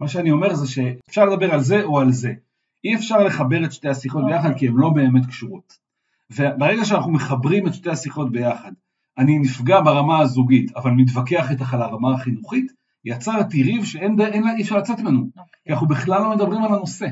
מה 0.00 0.08
שאני 0.08 0.30
אומר 0.30 0.54
זה 0.54 0.66
שאפשר 0.66 1.24
לדבר 1.24 1.54
על 1.54 1.60
זה 1.60 1.82
או 1.82 2.00
על 2.00 2.12
זה. 2.12 2.32
אי 2.84 2.94
אפשר 2.94 3.24
לחבר 3.24 3.64
את 3.64 3.72
שתי 3.72 3.88
השיחות 3.88 4.24
okay. 4.24 4.26
ביחד 4.26 4.50
כי 4.56 4.68
הן 4.68 4.74
לא 4.76 4.90
באמת 4.90 5.26
קשורות. 5.26 5.78
וברגע 6.30 6.84
שאנחנו 6.84 7.12
מחברים 7.12 7.66
את 7.66 7.74
שתי 7.74 7.90
השיחות 7.90 8.32
ביחד, 8.32 8.72
אני 9.18 9.38
נפגע 9.38 9.80
ברמה 9.80 10.18
הזוגית, 10.18 10.76
אבל 10.76 10.90
מתווכח 10.90 11.50
איתך 11.50 11.74
על 11.74 11.82
הרמה 11.82 12.14
החינוכית, 12.14 12.72
יצרתי 13.04 13.62
ריב 13.62 13.84
שאין 13.84 14.20
אין, 14.20 14.44
אי 14.56 14.62
אפשר 14.62 14.78
לצאת 14.78 15.00
ממנו, 15.00 15.20
okay. 15.20 15.40
אוקיי. 15.40 15.60
כי 15.64 15.72
אנחנו 15.72 15.88
בכלל 15.88 16.22
לא 16.22 16.34
מדברים 16.34 16.62
על 16.62 16.74
הנושא. 16.74 17.06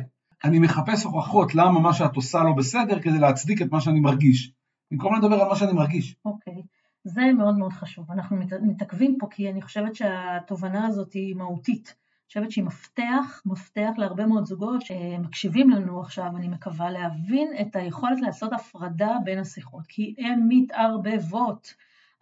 אני 0.44 0.58
מחפש 0.58 1.04
הוכחות 1.04 1.54
למה 1.54 1.80
מה 1.80 1.92
שאת 1.92 2.16
עושה 2.16 2.42
לא 2.42 2.52
בסדר 2.52 3.00
כדי 3.00 3.18
להצדיק 3.18 3.62
את 3.62 3.72
מה 3.72 3.80
שאני 3.80 4.00
מרגיש, 4.00 4.52
במקום 4.90 5.14
לדבר 5.14 5.40
על 5.40 5.48
מה 5.48 5.56
שאני 5.56 5.72
מרגיש. 5.72 6.16
אוקיי, 6.24 6.54
okay. 6.54 6.66
זה 7.04 7.32
מאוד 7.38 7.58
מאוד 7.58 7.72
חשוב. 7.72 8.10
אנחנו 8.10 8.36
מתעכבים 8.62 9.16
פה 9.20 9.26
כי 9.30 9.50
אני 9.50 9.62
חושבת 9.62 9.94
שהתובנה 9.94 10.86
הזאת 10.86 11.12
היא 11.12 11.36
מהותית. 11.36 11.94
חושבת 12.28 12.50
שהיא 12.50 12.64
מפתח, 12.64 13.42
מפתח 13.46 13.90
להרבה 13.96 14.26
מאוד 14.26 14.44
זוגות 14.44 14.82
שמקשיבים 14.82 15.70
לנו 15.70 16.00
עכשיו, 16.00 16.36
אני 16.36 16.48
מקווה, 16.48 16.90
להבין 16.90 17.48
את 17.60 17.76
היכולת 17.76 18.20
לעשות 18.20 18.52
הפרדה 18.52 19.16
בין 19.24 19.38
השיחות, 19.38 19.86
כי 19.88 20.14
הן 20.18 20.40
מתערבבות. 20.48 21.74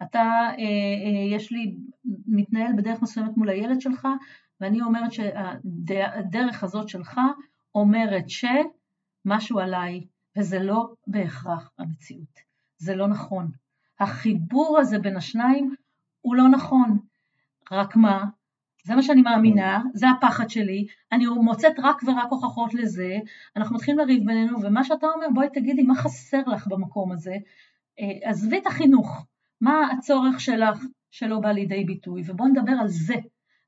אתה, 0.03 0.19
אה, 0.19 0.53
אה, 0.57 1.35
יש 1.35 1.51
לי, 1.51 1.75
מתנהל 2.27 2.71
בדרך 2.77 3.01
מסוימת 3.01 3.37
מול 3.37 3.49
הילד 3.49 3.81
שלך, 3.81 4.07
ואני 4.61 4.81
אומרת 4.81 5.11
שהדרך 5.11 6.63
הזאת 6.63 6.89
שלך 6.89 7.19
אומרת 7.75 8.25
שמשהו 8.27 9.59
עליי, 9.59 10.07
וזה 10.37 10.59
לא 10.59 10.93
בהכרח 11.07 11.71
המציאות. 11.77 12.39
זה 12.77 12.95
לא 12.95 13.07
נכון. 13.07 13.51
החיבור 13.99 14.77
הזה 14.79 14.99
בין 14.99 15.17
השניים 15.17 15.75
הוא 16.21 16.35
לא 16.35 16.49
נכון. 16.49 16.99
רק 17.71 17.95
מה? 17.95 18.25
זה 18.85 18.95
מה 18.95 19.03
שאני 19.03 19.21
מאמינה, 19.21 19.81
זה 19.93 20.09
הפחד 20.09 20.49
שלי, 20.49 20.85
אני 21.11 21.25
מוצאת 21.25 21.73
רק 21.83 22.03
ורק 22.03 22.27
הוכחות 22.29 22.73
לזה, 22.73 23.17
אנחנו 23.55 23.75
מתחילים 23.75 23.99
לריב 23.99 24.25
בינינו, 24.25 24.61
ומה 24.61 24.83
שאתה 24.83 25.07
אומר, 25.07 25.27
בואי 25.33 25.47
תגידי 25.53 25.83
מה 25.83 25.95
חסר 25.95 26.41
לך 26.47 26.67
במקום 26.67 27.11
הזה, 27.11 27.35
אה, 27.99 28.29
עזבי 28.29 28.57
את 28.57 28.67
החינוך, 28.67 29.25
מה 29.61 29.91
הצורך 29.91 30.39
שלך 30.39 30.79
שלא 31.11 31.39
בא 31.39 31.51
לידי 31.51 31.83
ביטוי, 31.83 32.21
ובואו 32.25 32.47
נדבר 32.47 32.71
על 32.71 32.87
זה. 32.87 33.15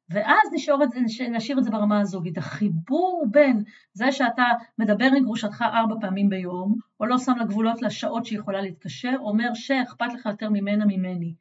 ואז 0.10 0.49
נשאר 0.53 0.84
את 0.84 0.91
זה, 0.91 0.99
נשאיר 1.30 1.60
את 1.60 1.63
זה 1.63 1.71
ברמה 1.71 1.99
הזוגית. 1.99 2.38
החיבור 2.38 3.25
בין 3.32 3.63
זה 3.93 4.12
שאתה 4.12 4.45
מדבר 4.80 5.06
עם 5.17 5.23
גרושתך 5.23 5.62
ארבע 5.62 5.95
פעמים 6.01 6.30
ביום, 6.30 6.75
או 6.99 7.06
לא 7.06 7.17
שם 7.17 7.38
לה 7.38 7.45
גבולות 7.45 7.82
לשעות 7.82 8.25
שהיא 8.25 8.39
יכולה 8.39 8.62
להתקשר, 8.62 9.15
אומר 9.19 9.53
שאכפת 9.53 10.13
לך 10.13 10.25
יותר 10.25 10.49
ממנה 10.49 10.86
ממני. 10.86 11.34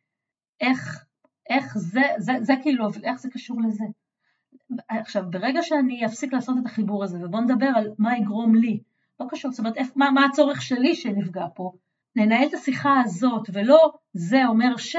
איך, 0.61 1.06
איך 1.51 1.79
זה, 1.79 2.03
זה, 2.19 2.33
זה 2.41 2.55
כאילו, 2.63 2.89
איך 3.05 3.21
זה 3.21 3.29
קשור 3.31 3.63
לזה? 3.63 3.85
עכשיו, 4.89 5.23
ברגע 5.31 5.63
שאני 5.63 6.07
אפסיק 6.07 6.33
לעשות 6.33 6.57
את 6.61 6.67
החיבור 6.67 7.05
הזה, 7.05 7.19
ובואו 7.25 7.43
נדבר 7.43 7.71
על 7.77 7.91
מה 7.99 8.19
יגרום 8.19 8.55
לי, 8.55 8.81
לא 9.21 9.27
קשור, 9.31 9.51
זאת 9.51 9.59
אומרת, 9.59 9.77
מה, 9.97 10.11
מה 10.11 10.25
הצורך 10.25 10.63
שלי 10.63 10.95
שנפגע 10.95 11.47
פה, 11.55 11.73
ננהל 12.17 12.49
את 12.49 12.55
השיחה 12.55 13.01
הזאת, 13.01 13.51
ולא 13.53 13.93
זה 14.13 14.47
אומר 14.47 14.77
ש... 14.77 14.97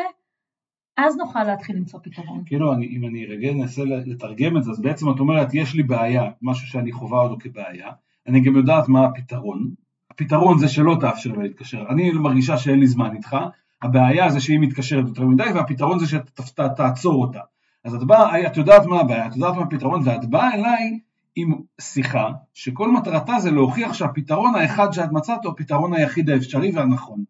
אז 0.97 1.17
נוכל 1.17 1.43
להתחיל 1.43 1.75
למצוא 1.75 1.99
פתרון. 2.03 2.43
כאילו, 2.45 2.73
אני, 2.73 2.87
אם 2.87 3.05
אני 3.05 3.25
רגע 3.25 3.51
אנסה 3.51 3.81
לתרגם 3.85 4.57
את 4.57 4.63
זה, 4.63 4.71
אז 4.71 4.81
בעצם 4.81 5.11
את 5.11 5.19
אומרת, 5.19 5.53
יש 5.53 5.75
לי 5.75 5.83
בעיה, 5.83 6.23
משהו 6.41 6.67
שאני 6.67 6.91
חווה 6.91 7.21
אותו 7.21 7.37
כבעיה, 7.39 7.91
אני 8.27 8.41
גם 8.41 8.55
יודעת 8.55 8.89
מה 8.89 9.05
הפתרון. 9.05 9.71
הפתרון 10.11 10.57
זה 10.57 10.67
שלא 10.67 10.97
תאפשר 10.99 11.31
לה 11.31 11.43
להתקשר. 11.43 11.85
אני 11.89 12.11
מרגישה 12.11 12.57
שאין 12.57 12.79
לי 12.79 12.87
זמן 12.87 13.15
איתך, 13.15 13.37
הבעיה 13.81 14.29
זה 14.29 14.39
שהיא 14.39 14.59
מתקשרת 14.59 15.07
יותר 15.07 15.25
מדי, 15.25 15.43
והפתרון 15.55 15.99
זה 15.99 16.05
שתעצור 16.07 17.21
אותה. 17.21 17.39
אז 17.83 17.95
את 17.95 18.03
באה, 18.03 18.47
את 18.47 18.57
יודעת 18.57 18.85
מה 18.85 18.99
הבעיה, 18.99 19.27
את 19.27 19.35
יודעת 19.35 19.55
מה 19.55 19.61
הפתרון, 19.61 20.01
ואת 20.05 20.25
באה 20.25 20.53
אליי 20.53 20.99
עם 21.35 21.53
שיחה, 21.81 22.29
שכל 22.53 22.91
מטרתה 22.91 23.39
זה 23.39 23.51
להוכיח 23.51 23.93
שהפתרון 23.93 24.55
האחד 24.55 24.93
שאת 24.93 25.11
מצאת 25.11 25.45
הוא 25.45 25.51
הפתרון 25.51 25.93
היחיד 25.93 26.29
האפשרי 26.29 26.71
והנכון. 26.71 27.23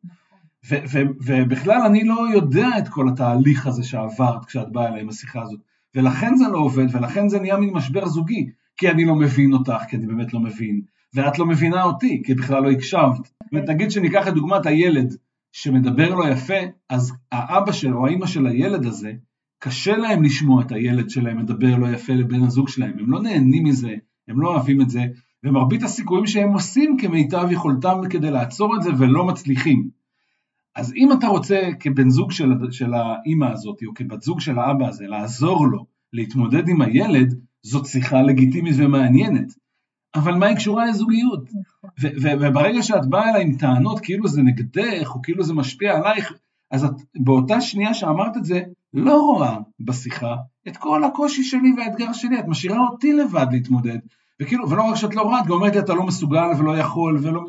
ובכלל 1.26 1.82
אני 1.86 2.04
לא 2.04 2.26
יודע 2.34 2.68
את 2.78 2.88
כל 2.88 3.10
התהליך 3.10 3.68
הזה 3.68 3.84
שעברת 3.84 4.46
כשאת 4.46 4.72
באה 4.72 4.88
אליי 4.88 5.02
עם 5.02 5.10
השיחה 5.10 5.42
הזאת, 5.42 5.60
ולכן 5.96 6.36
זה 6.36 6.48
לא 6.48 6.58
עובד, 6.58 6.86
ולכן 6.92 7.30
זה 7.30 7.40
נהיה 7.40 7.58
מין 7.58 7.74
משבר 7.74 8.06
זוגי, 8.06 8.50
כי 8.78 8.90
אני 8.90 9.06
לא 9.06 9.16
מבין 9.16 9.54
אותך, 9.54 9.84
כי 9.90 9.96
אני 9.96 10.06
באמת 10.06 10.34
לא 10.34 10.40
מבין, 10.40 10.82
ואת 11.14 11.40
לא 11.40 11.46
מבינה 11.46 11.84
אותי, 11.84 12.22
כי 12.26 12.34
בכלל 12.34 12.64
לא 12.64 12.72
הקשבת. 12.72 13.32
ונגיד 13.54 13.92
שניקח 13.92 14.28
את 14.28 14.34
דוגמת 14.34 14.66
הילד 14.66 15.16
שמדבר 15.52 16.16
לא 16.16 16.30
יפה, 16.30 16.60
אז 16.90 17.14
האבא 17.32 17.72
שלו, 17.72 18.06
האימא 18.06 18.28
של 18.28 18.48
הילד 18.48 18.86
הזה, 18.86 19.14
קשה 19.60 19.98
להם 19.98 20.24
לשמוע 20.24 20.64
את 20.64 20.72
הילד 20.72 21.10
שלהם 21.10 21.38
מדבר 21.38 21.76
לא 21.76 21.88
יפה 21.88 22.14
לבן 22.14 22.44
הזוג 22.44 22.70
שלהם, 22.70 23.00
הם 23.00 23.12
לא 23.12 23.22
נהנים 23.22 23.64
מזה, 23.64 23.96
הם 24.28 24.42
לא 24.42 24.48
אוהבים 24.48 24.82
את 24.82 24.90
זה, 24.90 25.06
ומרבית 25.44 25.84
הסיכויים 25.84 26.28
שהם 26.28 26.54
עושים 26.54 26.98
כמיטב 27.02 27.48
יכולתם 27.52 27.98
כדי 28.10 28.32
לעצור 28.32 28.76
את 28.76 28.82
זה 28.82 28.90
ולא 29.00 29.28
מצליחים. 29.28 29.90
אז 30.76 30.94
אם 30.94 31.12
אתה 31.12 31.28
רוצה 31.28 31.70
כבן 31.80 32.10
זוג 32.10 32.32
של, 32.32 32.52
של 32.72 32.94
האימא 32.94 33.46
הזאת, 33.46 33.80
או 33.88 33.94
כבת 33.94 34.22
זוג 34.22 34.40
של 34.40 34.60
האבא 34.60 34.88
הזה, 34.88 35.08
לעזור 35.08 35.68
לו 35.68 35.86
להתמודד 36.14 36.70
עם 36.70 36.82
הילד, 36.82 37.40
זאת 37.62 37.86
שיחה 37.86 38.22
לגיטימית 38.22 38.74
ומעניינת. 38.78 39.54
אבל 40.15 40.36
מה 40.36 40.46
היא 40.46 40.56
קשורה 40.56 40.86
לזוגיות? 40.86 41.43
נכון. 41.43 41.89
וברגע 42.22 42.84
שאת 42.84 43.06
באה 43.06 43.30
אליי 43.30 43.43
עם 43.43 43.58
טענות 43.58 44.00
כאילו 44.00 44.28
זה 44.28 44.41
נגדך, 44.41 45.12
או 45.15 45.22
כאילו 45.22 45.43
זה 45.43 45.54
משפיע 45.54 45.96
עלייך, 45.96 46.34
אז 46.72 46.84
את 46.84 46.91
באותה 47.15 47.62
שנייה 47.62 47.93
שאמרת 47.93 48.38
את 48.38 48.46
זה, 48.46 48.62
לא 48.93 49.22
רואה 49.22 49.58
בשיחה 49.80 50.36
את 50.67 50.78
כל 50.78 51.04
הקושי 51.04 51.43
שלי 51.43 51.74
והאתגר 51.78 52.13
שלי, 52.13 52.39
את 52.39 52.48
משאירה 52.48 52.80
אותי 52.80 53.13
לבד 53.13 53.48
להתמודד. 53.52 53.98
וכאילו, 54.41 54.70
ולא 54.70 54.84
רק 54.84 54.96
שאת 54.96 55.15
לא 55.15 55.22
רואה, 55.22 55.39
את 55.39 55.46
גם 55.46 55.52
אומרת 55.52 55.74
לי 55.74 55.80
אתה 55.80 55.93
לא 55.93 56.04
מסוגל 56.04 56.48
ולא 56.58 56.78
יכול, 56.78 57.20
ולא, 57.22 57.41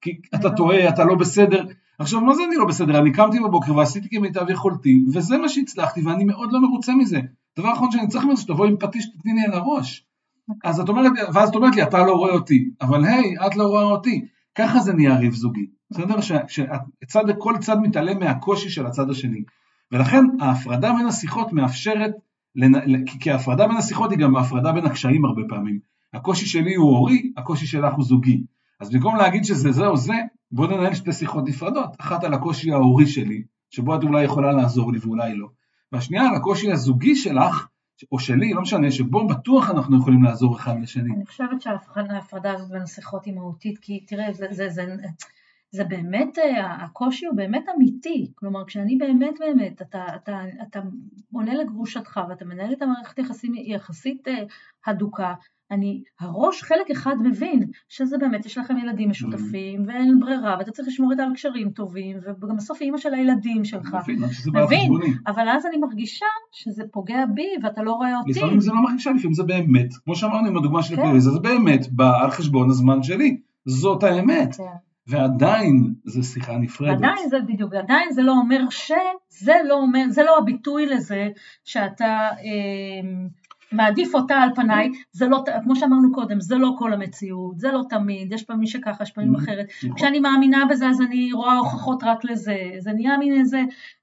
כי 0.00 0.20
אתה 0.34 0.50
טועה, 0.50 0.88
אתה 0.88 1.04
לא 1.04 1.14
בסדר. 1.14 1.64
עכשיו, 1.98 2.20
מה 2.20 2.34
זה 2.34 2.42
אני 2.48 2.56
לא 2.56 2.64
בסדר? 2.66 2.98
אני 2.98 3.12
קמתי 3.12 3.40
בבוקר 3.40 3.76
ועשיתי 3.76 4.08
כמיטב 4.08 4.50
יכולתי, 4.50 5.04
וזה 5.14 5.38
מה 5.38 5.48
שהצלחתי, 5.48 6.00
ואני 6.02 6.24
מאוד 6.24 6.52
לא 6.52 6.60
מרוצה 6.60 6.94
מזה. 6.94 7.20
דבר 7.58 7.72
אחרון 7.72 7.90
שאני 7.90 8.08
צריך 8.08 8.24
מזה, 8.24 8.42
שתבואי 8.42 8.68
עם 8.68 8.76
פטיש, 8.76 9.06
תתני 9.06 9.32
לי 9.32 9.44
על 9.44 9.52
הראש. 9.52 10.05
אז 10.64 10.80
את 10.80 10.88
אומרת, 10.88 11.12
ואז 11.34 11.48
את 11.48 11.54
אומרת 11.54 11.76
לי, 11.76 11.82
אתה 11.82 11.98
לא 11.98 12.12
רואה 12.12 12.32
אותי, 12.32 12.70
אבל 12.80 13.04
היי, 13.04 13.34
את 13.46 13.56
לא 13.56 13.66
רואה 13.66 13.82
אותי. 13.82 14.26
ככה 14.54 14.80
זה 14.80 14.92
נהיה 14.92 15.16
ריב 15.16 15.32
זוגי. 15.32 15.66
בסדר? 15.90 16.20
שכל 16.20 17.54
צד 17.60 17.80
מתעלם 17.80 18.18
מהקושי 18.18 18.70
של 18.70 18.86
הצד 18.86 19.10
השני. 19.10 19.42
ולכן 19.92 20.24
ההפרדה 20.40 20.92
בין 20.92 21.06
השיחות 21.06 21.52
מאפשרת, 21.52 22.12
כי 23.20 23.30
ההפרדה 23.30 23.66
בין 23.68 23.76
השיחות 23.76 24.10
היא 24.10 24.18
גם 24.18 24.36
ההפרדה 24.36 24.72
בין 24.72 24.86
הקשיים 24.86 25.24
הרבה 25.24 25.42
פעמים. 25.48 25.78
הקושי 26.14 26.46
שלי 26.46 26.74
הוא 26.74 26.90
הורי, 26.90 27.32
הקושי 27.36 27.66
שלך 27.66 27.94
הוא 27.94 28.04
זוגי. 28.04 28.44
אז 28.80 28.90
במקום 28.90 29.16
להגיד 29.16 29.44
שזה 29.44 29.72
זה 29.72 29.86
או 29.86 29.96
זה, 29.96 30.14
בוא 30.52 30.66
ננהל 30.66 30.94
שתי 30.94 31.12
שיחות 31.12 31.48
נפרדות, 31.48 31.96
אחת 32.00 32.24
על 32.24 32.34
הקושי 32.34 32.72
ההורי 32.72 33.06
שלי, 33.06 33.42
שבו 33.70 33.96
את 33.96 34.02
אולי 34.02 34.24
יכולה 34.24 34.52
לעזור 34.52 34.92
לי 34.92 34.98
ואולי 35.02 35.34
לא, 35.34 35.48
והשנייה 35.92 36.28
על 36.28 36.34
הקושי 36.34 36.72
הזוגי 36.72 37.16
שלך, 37.16 37.66
או 38.12 38.18
שלי, 38.18 38.52
לא 38.52 38.62
משנה, 38.62 38.90
שבו 38.90 39.26
בטוח 39.26 39.70
אנחנו 39.70 39.98
יכולים 39.98 40.22
לעזור 40.22 40.56
אחד 40.56 40.74
לשני. 40.82 41.14
אני 41.14 41.26
חושבת 41.26 41.62
שההפרדה 41.62 42.52
הזאת 42.52 42.70
בין 42.70 42.82
השיחות 42.82 43.24
היא 43.24 43.34
מהותית, 43.34 43.78
כי 43.78 44.00
תראה, 44.00 44.32
זה, 44.32 44.46
זה, 44.50 44.68
זה, 44.68 44.96
זה 45.70 45.84
באמת, 45.84 46.38
הקושי 46.80 47.26
הוא 47.26 47.36
באמת 47.36 47.64
אמיתי, 47.76 48.32
כלומר 48.34 48.64
כשאני 48.64 48.96
באמת 48.96 49.34
באמת, 49.38 49.82
אתה, 49.82 50.04
אתה, 50.16 50.40
אתה 50.62 50.80
עונה 51.32 51.54
לגרושתך 51.54 52.20
ואתה 52.28 52.44
מנהל 52.44 52.72
את 52.72 52.82
המערכת 52.82 53.18
יחסים 53.18 53.54
יחסית 53.54 54.28
אה, 54.28 54.34
הדוקה, 54.86 55.34
אני, 55.70 56.02
הראש 56.20 56.62
חלק 56.62 56.90
אחד 56.92 57.14
מבין 57.24 57.62
שזה 57.88 58.18
באמת, 58.18 58.46
יש 58.46 58.58
לכם 58.58 58.78
ילדים 58.78 59.10
משותפים 59.10 59.80
mm-hmm. 59.80 59.88
ואין 59.88 60.20
ברירה 60.20 60.56
ואתה 60.58 60.70
צריך 60.70 60.88
לשמור 60.88 61.12
איתה 61.12 61.22
על 61.22 61.34
קשרים 61.34 61.70
טובים 61.70 62.16
וגם 62.42 62.56
בסוף 62.56 62.80
אימא 62.80 62.98
של 62.98 63.14
הילדים 63.14 63.64
שלך. 63.64 63.94
מבין, 63.94 64.18
מבין, 64.92 65.12
אבל 65.26 65.48
אז 65.48 65.66
אני 65.66 65.76
מרגישה 65.76 66.26
שזה 66.52 66.82
פוגע 66.92 67.26
בי 67.34 67.48
ואתה 67.62 67.82
לא 67.82 67.92
רואה 67.92 68.18
אותי. 68.18 68.30
לפעמים 68.30 68.60
זה 68.60 68.70
לא 68.70 68.82
מרגישה, 68.82 69.10
לפעמים 69.10 69.34
זה 69.34 69.42
באמת, 69.42 69.88
כמו 70.04 70.16
שאמרנו 70.16 70.48
עם 70.48 70.56
הדוגמה 70.56 70.82
של 70.82 70.96
כן. 70.96 71.02
הטלוויזיה, 71.02 71.32
זה 71.32 71.40
באמת 71.40 71.92
בא 71.92 72.22
על 72.22 72.30
חשבון 72.30 72.70
הזמן 72.70 73.02
שלי, 73.02 73.40
זאת 73.64 74.02
האמת. 74.02 74.54
כן. 74.56 74.64
ועדיין 75.08 75.94
זו 76.04 76.22
שיחה 76.22 76.56
נפרדת. 76.56 76.96
עדיין 76.96 77.28
זה 77.28 77.36
בדיוק, 77.48 77.74
עדיין 77.74 78.12
זה 78.12 78.22
לא 78.22 78.32
אומר 78.32 78.70
ש... 78.70 78.92
זה 79.28 79.54
לא 79.68 79.74
אומר, 79.74 80.04
זה 80.10 80.22
לא 80.22 80.38
הביטוי 80.38 80.86
לזה 80.86 81.28
שאתה 81.64 82.04
אה, 82.04 83.26
מעדיף 83.72 84.14
אותה 84.14 84.34
על 84.34 84.54
פניי, 84.54 84.90
זה 85.12 85.26
לא, 85.26 85.44
כמו 85.64 85.76
שאמרנו 85.76 86.12
קודם, 86.12 86.40
זה 86.40 86.56
לא 86.56 86.74
כל 86.78 86.92
המציאות, 86.92 87.58
זה 87.58 87.72
לא 87.72 87.82
תמיד, 87.88 88.32
יש 88.32 88.42
פעמים 88.42 88.66
שככה, 88.66 89.02
יש 89.02 89.10
פעמים 89.10 89.32
נכון. 89.32 89.44
אחרת. 89.44 89.66
כשאני 89.96 90.20
מאמינה 90.20 90.64
בזה 90.70 90.88
אז 90.88 91.00
אני 91.00 91.32
רואה 91.32 91.52
הוכחות 91.58 92.02
רק 92.02 92.24
לזה, 92.24 92.56
זה 92.78 92.92
נהיה 92.92 93.18
מין 93.18 93.40
איזה, 93.40 93.62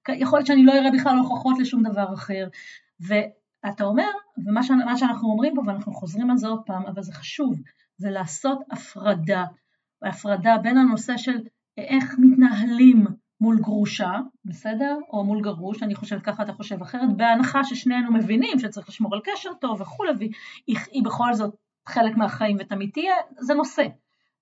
יכול 0.09 0.39
להיות 0.39 0.47
שאני 0.47 0.65
לא 0.65 0.73
אראה 0.73 0.91
בכלל 0.91 1.17
הוכחות 1.17 1.59
לשום 1.59 1.83
דבר 1.83 2.13
אחר. 2.13 2.47
ואתה 2.99 3.83
אומר, 3.83 4.09
ומה 4.45 4.97
שאנחנו 4.97 5.29
אומרים 5.29 5.55
פה, 5.55 5.61
ואנחנו 5.65 5.93
חוזרים 5.93 6.31
על 6.31 6.37
זה 6.37 6.47
עוד 6.47 6.61
פעם, 6.65 6.85
אבל 6.85 7.03
זה 7.03 7.13
חשוב, 7.13 7.61
זה 7.97 8.09
לעשות 8.09 8.59
הפרדה, 8.71 9.45
הפרדה 10.01 10.57
בין 10.57 10.77
הנושא 10.77 11.17
של 11.17 11.37
איך 11.77 12.15
מתנהלים 12.19 13.05
מול 13.43 13.59
גרושה, 13.59 14.11
בסדר? 14.45 14.97
או 15.09 15.23
מול 15.23 15.41
גרוש, 15.41 15.83
אני 15.83 15.95
חושבת 15.95 16.21
ככה, 16.21 16.43
אתה 16.43 16.53
חושב 16.53 16.81
אחרת, 16.81 17.17
בהנחה 17.17 17.63
ששנינו 17.63 18.13
מבינים 18.13 18.59
שצריך 18.59 18.89
לשמור 18.89 19.15
על 19.15 19.21
קשר 19.23 19.53
טוב 19.53 19.81
וכולי, 19.81 20.11
והיא 20.17 20.77
היא 20.91 21.03
בכל 21.03 21.33
זאת 21.33 21.55
חלק 21.87 22.17
מהחיים 22.17 22.57
ותמיד 22.59 22.89
תהיה, 22.93 23.13
זה 23.39 23.53
נושא. 23.53 23.83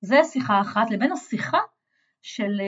זה 0.02 0.20
שיחה 0.24 0.62
אחת, 0.62 0.92
לבין 0.92 1.12
השיחה 1.12 1.58
של, 2.22 2.62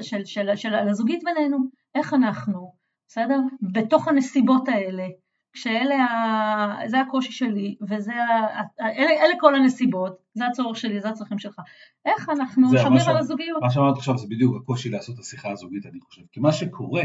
של, 0.02 0.24
של, 0.24 0.56
של 0.56 0.74
הזוגית 0.74 1.20
בינינו, 1.24 1.58
איך 1.94 2.14
אנחנו, 2.14 2.72
בסדר? 3.08 3.38
בתוך 3.62 4.08
הנסיבות 4.08 4.68
האלה, 4.68 5.06
כשאלה, 5.56 6.04
ה... 6.04 6.88
זה 6.88 7.00
הקושי 7.00 7.32
שלי, 7.32 7.76
וזה, 7.88 8.14
ה... 8.14 8.62
אלה, 8.80 9.10
אלה 9.10 9.34
כל 9.40 9.54
הנסיבות, 9.54 10.18
זה 10.34 10.46
הצורך 10.46 10.76
שלי, 10.76 11.00
זה 11.00 11.08
הצרכים 11.08 11.38
שלך. 11.38 11.60
איך 12.06 12.28
אנחנו 12.28 12.68
שומרים 12.82 13.08
על 13.08 13.16
הזוגיות? 13.16 13.62
מה 13.62 13.70
שאמרת 13.70 13.96
עכשיו 13.96 14.18
זה 14.18 14.26
בדיוק 14.30 14.56
הקושי 14.56 14.88
לעשות 14.88 15.14
את 15.14 15.20
השיחה 15.20 15.50
הזוגית, 15.50 15.86
אני 15.86 16.00
חושב. 16.00 16.22
כי 16.32 16.40
מה 16.40 16.52
שקורה, 16.52 17.02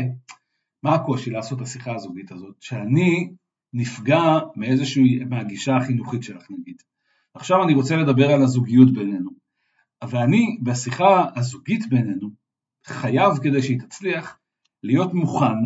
מה 0.84 0.96
הקושי 0.96 1.30
לעשות 1.30 1.58
את 1.58 1.64
השיחה 1.64 1.96
הזוגית 1.96 2.32
הזאת? 2.32 2.56
שאני 2.60 3.34
נפגע 3.74 4.40
מאיזושהי, 4.56 5.24
מהגישה 5.30 5.78
החינוכית 5.78 6.24
שלך 6.24 6.46
נגיד. 6.50 6.76
עכשיו 7.34 7.64
אני 7.64 7.74
רוצה 7.74 7.96
לדבר 7.96 8.32
על 8.32 8.42
הזוגיות 8.42 8.94
בינינו. 8.94 9.30
ואני, 10.10 10.58
בשיחה 10.64 11.26
הזוגית 11.36 11.90
בינינו, 11.90 12.30
חייב 12.86 13.38
כדי 13.44 13.62
שהיא 13.62 13.80
תצליח, 13.80 14.38
להיות 14.84 15.14
מוכן 15.14 15.58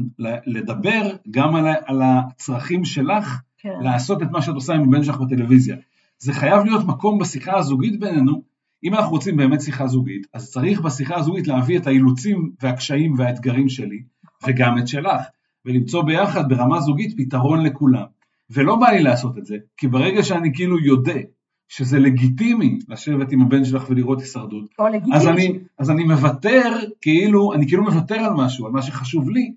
לדבר 0.45 1.15
גם 1.31 1.55
על, 1.55 1.65
על 1.85 2.01
הצרכים 2.01 2.85
שלך, 2.85 3.41
כן. 3.57 3.69
לעשות 3.81 4.23
את 4.23 4.31
מה 4.31 4.41
שאת 4.41 4.55
עושה 4.55 4.73
עם 4.73 4.81
הבן 4.81 5.03
שלך 5.03 5.17
בטלוויזיה. 5.17 5.75
זה 6.19 6.33
חייב 6.33 6.65
להיות 6.65 6.85
מקום 6.85 7.19
בשיחה 7.19 7.57
הזוגית 7.57 7.99
בינינו, 7.99 8.41
אם 8.83 8.93
אנחנו 8.93 9.11
רוצים 9.11 9.37
באמת 9.37 9.61
שיחה 9.61 9.87
זוגית, 9.87 10.27
אז 10.33 10.51
צריך 10.51 10.81
בשיחה 10.81 11.15
הזוגית 11.15 11.47
להביא 11.47 11.79
את 11.79 11.87
האילוצים 11.87 12.51
והקשיים 12.61 13.13
והאתגרים 13.17 13.69
שלי, 13.69 14.03
וגם 14.47 14.77
את 14.77 14.87
שלך, 14.87 15.21
ולמצוא 15.65 16.03
ביחד 16.03 16.49
ברמה 16.49 16.79
זוגית 16.79 17.13
פתרון 17.17 17.63
לכולם. 17.63 18.05
ולא 18.49 18.75
בא 18.75 18.89
לי 18.89 19.03
לעשות 19.03 19.37
את 19.37 19.45
זה, 19.45 19.57
כי 19.77 19.87
ברגע 19.87 20.23
שאני 20.23 20.53
כאילו 20.53 20.79
יודע 20.79 21.19
שזה 21.67 21.99
לגיטימי 21.99 22.79
לשבת 22.89 23.31
עם 23.31 23.41
הבן 23.41 23.65
שלך 23.65 23.85
ולראות 23.89 24.19
הישרדות, 24.19 24.65
אז 25.13 25.27
אני, 25.27 25.59
אז 25.79 25.91
אני 25.91 26.03
מוותר, 26.03 26.71
כאילו, 27.01 27.53
אני 27.53 27.67
כאילו 27.67 27.83
מוותר 27.83 28.15
על 28.15 28.33
משהו, 28.33 28.65
על 28.65 28.71
מה 28.71 28.81
שחשוב 28.81 29.29
לי, 29.29 29.53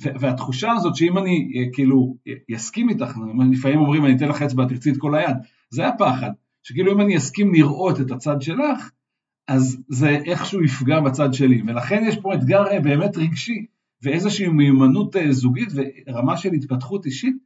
והתחושה 0.00 0.72
הזאת 0.72 0.96
שאם 0.96 1.18
אני 1.18 1.52
אה, 1.56 1.72
כאילו 1.72 2.16
יסכים 2.48 2.88
איתך, 2.88 3.18
לפעמים 3.52 3.78
אומרים 3.78 4.04
אני 4.04 4.16
אתן 4.16 4.28
לך 4.28 4.42
אצבע, 4.42 4.64
תרצי 4.68 4.90
את 4.90 4.96
כל 4.96 5.14
היד, 5.14 5.36
זה 5.70 5.88
הפחד, 5.88 6.30
שכאילו 6.62 6.92
אם 6.92 7.00
אני 7.00 7.16
אסכים 7.16 7.54
לראות 7.54 8.00
את 8.00 8.10
הצד 8.10 8.42
שלך, 8.42 8.90
אז 9.48 9.78
זה 9.88 10.08
איכשהו 10.08 10.62
יפגע 10.62 11.00
בצד 11.00 11.34
שלי, 11.34 11.62
ולכן 11.66 12.04
יש 12.08 12.16
פה 12.16 12.34
אתגר 12.34 12.66
אה, 12.66 12.80
באמת 12.80 13.16
רגשי, 13.16 13.66
ואיזושהי 14.02 14.48
מיומנות 14.48 15.16
אה, 15.16 15.32
זוגית 15.32 15.68
ורמה 16.06 16.36
של 16.36 16.52
התפתחות 16.52 17.06
אישית, 17.06 17.36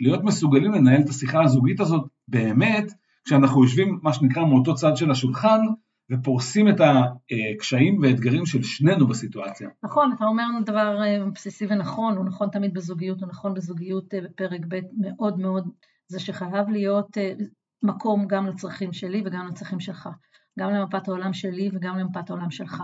להיות 0.00 0.24
מסוגלים 0.24 0.72
לנהל 0.72 1.00
את 1.00 1.08
השיחה 1.08 1.42
הזוגית 1.42 1.80
הזאת 1.80 2.06
באמת, 2.28 2.92
כשאנחנו 3.26 3.64
יושבים 3.64 3.98
מה 4.02 4.12
שנקרא 4.12 4.44
מאותו 4.44 4.74
צד 4.74 4.96
של 4.96 5.10
השולחן 5.10 5.60
ופורסים 6.10 6.68
את 6.68 6.80
הקשיים 6.80 7.98
והאתגרים 8.02 8.46
של 8.46 8.62
שנינו 8.62 9.06
בסיטואציה. 9.06 9.68
נכון, 9.82 10.12
אתה 10.16 10.24
אומר 10.24 10.44
דבר 10.66 11.02
אה, 11.02 11.24
בסיסי 11.34 11.66
ונכון, 11.70 12.16
הוא 12.16 12.24
נכון 12.24 12.48
תמיד 12.50 12.74
בזוגיות, 12.74 13.20
הוא 13.20 13.28
נכון 13.28 13.54
בזוגיות 13.54 14.14
אה, 14.14 14.20
בפרק 14.20 14.60
ב' 14.68 14.80
מאוד 14.98 15.38
מאוד, 15.38 15.68
זה 16.08 16.20
שחייב 16.20 16.68
להיות 16.68 17.18
אה, 17.18 17.32
מקום 17.82 18.26
גם 18.26 18.46
לצרכים 18.46 18.92
שלי 18.92 19.22
וגם 19.26 19.46
לצרכים 19.46 19.80
שלך, 19.80 20.08
גם 20.58 20.70
למפת 20.70 21.08
העולם 21.08 21.32
שלי 21.32 21.70
וגם 21.74 21.98
למפת 21.98 22.30
העולם 22.30 22.50
שלך. 22.50 22.82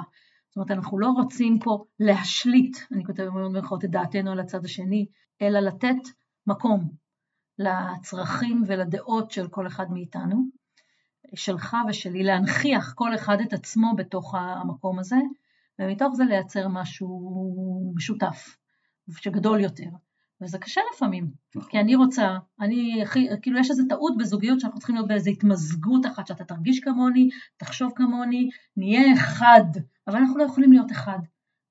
זאת 0.49 0.57
אומרת, 0.57 0.71
אנחנו 0.71 0.99
לא 0.99 1.07
רוצים 1.07 1.59
פה 1.59 1.85
להשליט, 2.01 2.77
אני 2.93 3.05
כותבת 3.05 3.27
במירכאות, 3.27 3.85
את 3.85 3.91
דעתנו 3.91 4.33
על 4.33 4.41
הצד 4.41 4.65
השני, 4.65 5.07
אלא 5.43 5.61
לתת 5.61 5.97
מקום, 6.47 7.02
לצרכים 7.63 8.63
ולדעות 8.67 9.31
של 9.31 9.49
כל 9.49 9.67
אחד 9.67 9.87
מאיתנו, 9.91 10.45
שלך 11.35 11.77
ושלי, 11.89 12.23
להנכיח 12.23 12.93
כל 12.93 13.15
אחד 13.15 13.41
את 13.41 13.53
עצמו 13.53 13.93
בתוך 13.97 14.35
המקום 14.35 14.99
הזה, 14.99 15.17
ומתוך 15.79 16.15
זה 16.15 16.25
לייצר 16.25 16.69
משהו 16.69 17.93
משותף, 17.97 18.57
שגדול 19.17 19.61
יותר. 19.61 19.89
וזה 20.43 20.59
קשה 20.59 20.81
לפעמים, 20.95 21.31
נכון. 21.55 21.71
כי 21.71 21.81
אני 21.81 21.95
רוצה, 21.95 22.37
אני, 22.61 23.03
הכי, 23.03 23.29
כאילו 23.43 23.59
יש 23.59 23.71
איזו 23.71 23.83
טעות 23.89 24.13
בזוגיות 24.19 24.61
שאנחנו 24.61 24.79
צריכים 24.79 24.97
להיות 24.97 25.09
באיזו 25.09 25.31
התמזגות 25.31 26.07
אחת, 26.07 26.27
שאתה 26.27 26.45
תרגיש 26.45 26.81
כמוני, 26.81 27.29
תחשוב 27.57 27.93
כמוני, 27.97 28.49
נהיה 28.77 29.15
אחד, 29.15 29.65
אבל 30.09 30.19
אנחנו 30.19 30.39
לא 30.39 30.45
יכולים 30.45 30.73
להיות 30.73 30.93
אחד. 30.93 31.19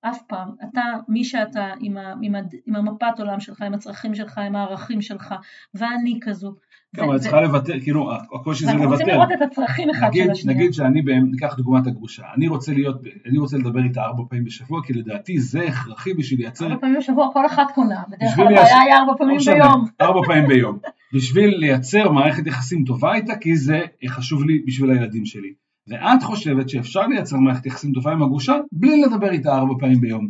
אף 0.02 0.22
פעם. 0.28 0.50
אתה, 0.64 0.82
מי 1.08 1.24
שאתה, 1.24 1.74
עם, 1.80 1.98
ה, 1.98 2.14
עם, 2.22 2.36
ה, 2.36 2.40
עם 2.68 2.76
המפת 2.76 3.20
עולם 3.20 3.40
שלך, 3.40 3.62
עם 3.62 3.74
הצרכים 3.74 4.16
שלך, 4.16 4.38
עם 4.38 4.56
הערכים 4.56 5.02
שלך, 5.02 5.36
ואני 5.76 6.20
כזו. 6.22 6.56
כן, 6.96 7.04
אבל 7.04 7.16
את 7.16 7.22
צריכה 7.22 7.42
לוותר, 7.42 7.80
כאילו, 7.80 8.12
הקושי 8.14 8.66
זה 8.66 8.74
לוותר. 8.74 8.84
אנחנו 8.84 8.92
רוצים 8.92 9.08
לראות 9.08 9.32
את 9.32 9.42
הצרכים 9.42 9.90
אחד 9.90 10.08
נגיד, 10.08 10.26
של 10.26 10.32
השנייה. 10.32 10.58
נגיד 10.58 10.74
שאני, 10.74 11.02
ניקח 11.32 11.56
דוגמת 11.58 11.88
הגרושה, 11.88 12.24
אני 12.36 12.48
רוצה 12.48 12.74
להיות, 12.74 13.02
אני 13.30 13.38
רוצה 13.38 13.58
לדבר 13.58 13.84
איתה 13.84 14.02
ארבע 14.02 14.24
פעמים 14.30 14.44
בשבוע, 14.44 14.82
כי 14.86 14.94
לדעתי 14.94 15.40
זה 15.40 15.62
הכרחי 15.68 16.14
בשביל 16.14 16.40
לייצר... 16.40 16.66
ארבע 16.66 16.80
פעמים 16.80 16.98
בשבוע, 17.00 17.30
כל 17.34 17.46
אחת 17.46 17.72
קונה, 17.76 18.04
בדרך 18.10 18.36
כלל 18.36 18.48
הבעיה 18.48 18.80
היא 18.80 18.94
ארבע 18.94 19.14
פעמים 19.18 19.38
ביום. 19.46 19.86
ארבע 20.02 20.20
פעמים 20.26 20.48
ביום. 20.48 20.78
בשביל 21.14 21.58
לייצר 21.58 22.12
מערכת 22.12 22.48
יחסים 22.48 22.84
טובה 22.84 23.14
איתה, 23.14 23.36
כי 23.36 23.56
זה 23.56 23.80
חשוב 24.08 24.44
לי 24.44 24.64
בשביל 24.68 24.92
הילדים 24.92 25.26
שלי. 25.26 25.54
ואת 25.88 26.24
חושבת 26.24 26.70
שאפשר 26.70 27.08
לייצר 27.08 27.38
מערכת 27.38 27.66
יחסים 27.66 27.92
טובה 27.92 28.12
עם 28.12 28.24
הגרושה 28.24 28.56
בלי 28.72 29.02
לדבר 29.02 29.32
איתה 29.32 29.56
ארבע 29.56 29.74
פעמים 29.80 30.02
ביום. 30.02 30.28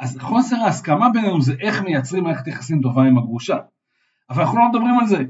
אז 0.00 0.18
חוסר 0.20 0.56
ההסכמה 0.56 1.08
בינינו 1.10 1.42
זה 1.42 1.54
איך 1.60 1.82
מייצרים 1.82 2.24
מערכת 2.24 2.46
יחסים 2.46 2.80
טובה 2.80 3.02
עם 3.02 3.18
הגרושה. 3.18 3.56
אבל 4.30 4.42
אנחנו 4.42 4.58
לא 4.58 4.68
מדברים 4.68 4.98
על 4.98 5.06
זה. 5.06 5.24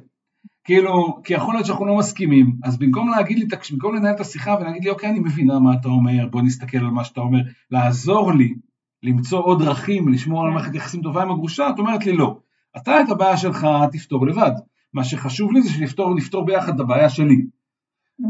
כאילו, 0.64 1.20
כי 1.24 1.34
יכול 1.34 1.54
להיות 1.54 1.66
שאנחנו 1.66 1.86
לא 1.86 1.96
מסכימים, 1.96 2.56
אז 2.62 2.78
במקום 2.78 3.10
להגיד 3.10 3.38
לי, 3.38 3.46
במקום 3.72 3.94
לנהל 3.94 4.14
את 4.14 4.20
השיחה 4.20 4.56
ולהגיד 4.60 4.84
לי, 4.84 4.90
אוקיי, 4.90 5.10
אני 5.10 5.20
מבינה 5.20 5.58
מה 5.58 5.74
אתה 5.80 5.88
אומר, 5.88 6.28
בוא 6.30 6.42
נסתכל 6.42 6.78
על 6.78 6.90
מה 6.90 7.04
שאתה 7.04 7.20
אומר, 7.20 7.40
לעזור 7.70 8.32
לי 8.32 8.54
למצוא 9.02 9.42
עוד 9.42 9.62
דרכים, 9.62 10.08
לשמור 10.08 10.44
על 10.44 10.50
מערכת 10.50 10.74
יחסים 10.74 11.02
טובה 11.02 11.22
עם 11.22 11.30
הגרושה, 11.30 11.70
את 11.70 11.78
אומרת 11.78 12.06
לי 12.06 12.12
לא. 12.12 12.38
אתה 12.76 13.00
את 13.00 13.08
הבעיה 13.10 13.36
שלך 13.36 13.66
תפתור 13.92 14.26
לבד. 14.26 14.52
מה 14.92 15.04
שחשוב 15.04 15.52
לי 15.52 15.62
זה 15.62 15.70
שנפתור 15.70 16.44
ביחד 16.44 16.74
את 16.74 16.80
הבעיה 16.80 17.08
שלי. 17.08 17.44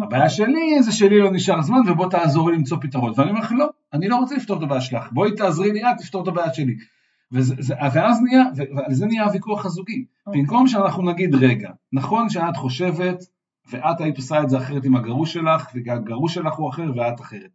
הבעיה 0.03 0.31
שלי 0.31 0.83
זה 0.83 0.93
שלי 0.93 1.19
לא 1.19 1.33
נשאר 1.33 1.63
זמן 1.63 1.79
ובוא 1.89 2.11
תעזור 2.11 2.51
לי 2.51 2.57
למצוא 2.57 2.79
פתרון. 2.81 3.13
ואני 3.17 3.31
אומר 3.31 3.41
לך 3.41 3.53
לא, 3.53 3.67
אני 3.93 4.09
לא 4.09 4.17
רוצה 4.17 4.37
לפתור 4.37 4.59
את 4.59 4.63
הבעיה 4.63 4.81
שלך, 4.81 5.13
בואי 5.13 5.35
תעזרי 5.37 5.73
לי 5.73 5.83
את, 5.83 5.97
תפתור 5.99 6.23
את 6.23 6.29
הבעיה 6.29 6.55
שלי. 6.55 6.77
וזה, 7.33 7.55
זה, 7.59 7.75
ואז 7.95 8.23
נהיה, 8.23 8.45
ועל 8.57 8.95
זה 8.95 9.07
נהיה 9.07 9.25
הוויכוח 9.25 9.67
הזוגי. 9.67 10.05
Okay. 10.05 10.27
אוקיי. 10.27 10.43
במקום 10.43 10.67
שאנחנו 10.67 11.11
נגיד 11.11 11.35
רגע, 11.35 11.71
נכון 11.93 12.29
שאת 12.29 12.57
חושבת 12.57 13.25
ואת 13.71 14.01
היית 14.01 14.17
עושה 14.17 14.43
את 14.43 14.51
זה 14.51 14.59
אחרת 14.59 14.85
עם 14.85 14.97
הגרוש 14.97 15.33
שלך, 15.33 15.69
והגרוש 15.75 16.35
שלך 16.35 16.55
הוא 16.55 16.71
אחר 16.71 16.93
ואת 16.97 17.21
אחרת. 17.21 17.51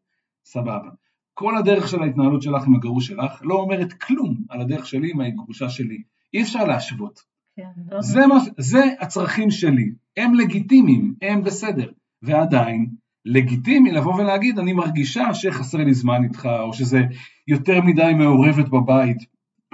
סבבה. 0.46 0.90
כל 1.34 1.58
הדרך 1.58 1.88
של 1.88 2.04
ההתנהלות 2.04 2.42
שלך 2.42 2.64
עם 2.68 2.76
הגרוש 2.76 3.08
שלך 3.08 3.42
לא 3.44 3.56
אומרת 3.56 3.94
כלום 3.94 4.38
על 4.50 4.62
הדרך 4.62 4.86
שלי 4.86 5.12
עם 5.12 5.22
הגרושה 5.22 5.70
שלי. 5.70 6.04
אי 6.34 6.42
אפשר 6.42 6.64
להשוות. 6.66 7.20
כן, 7.56 7.64
לא 7.92 8.02
זה, 8.02 8.28
מה, 8.28 8.36
זה 8.58 8.84
הצרכים 9.00 9.52
שלי, 9.52 9.92
הם 10.18 10.34
לגיטימיים, 10.34 11.14
הם 11.22 11.44
בסדר. 11.44 11.92
ועדיין 12.22 12.90
לגיטימי 13.26 13.92
לבוא 13.92 14.16
ולהגיד 14.16 14.60
אני 14.60 14.74
מרגישה 14.74 15.34
שחסר 15.34 15.78
לי 15.78 15.94
זמן 15.94 16.24
איתך 16.24 16.50
או 16.60 16.74
שזה 16.74 17.02
יותר 17.48 17.82
מדי 17.82 18.12
מעורבת 18.16 18.70
בבית 18.70 19.18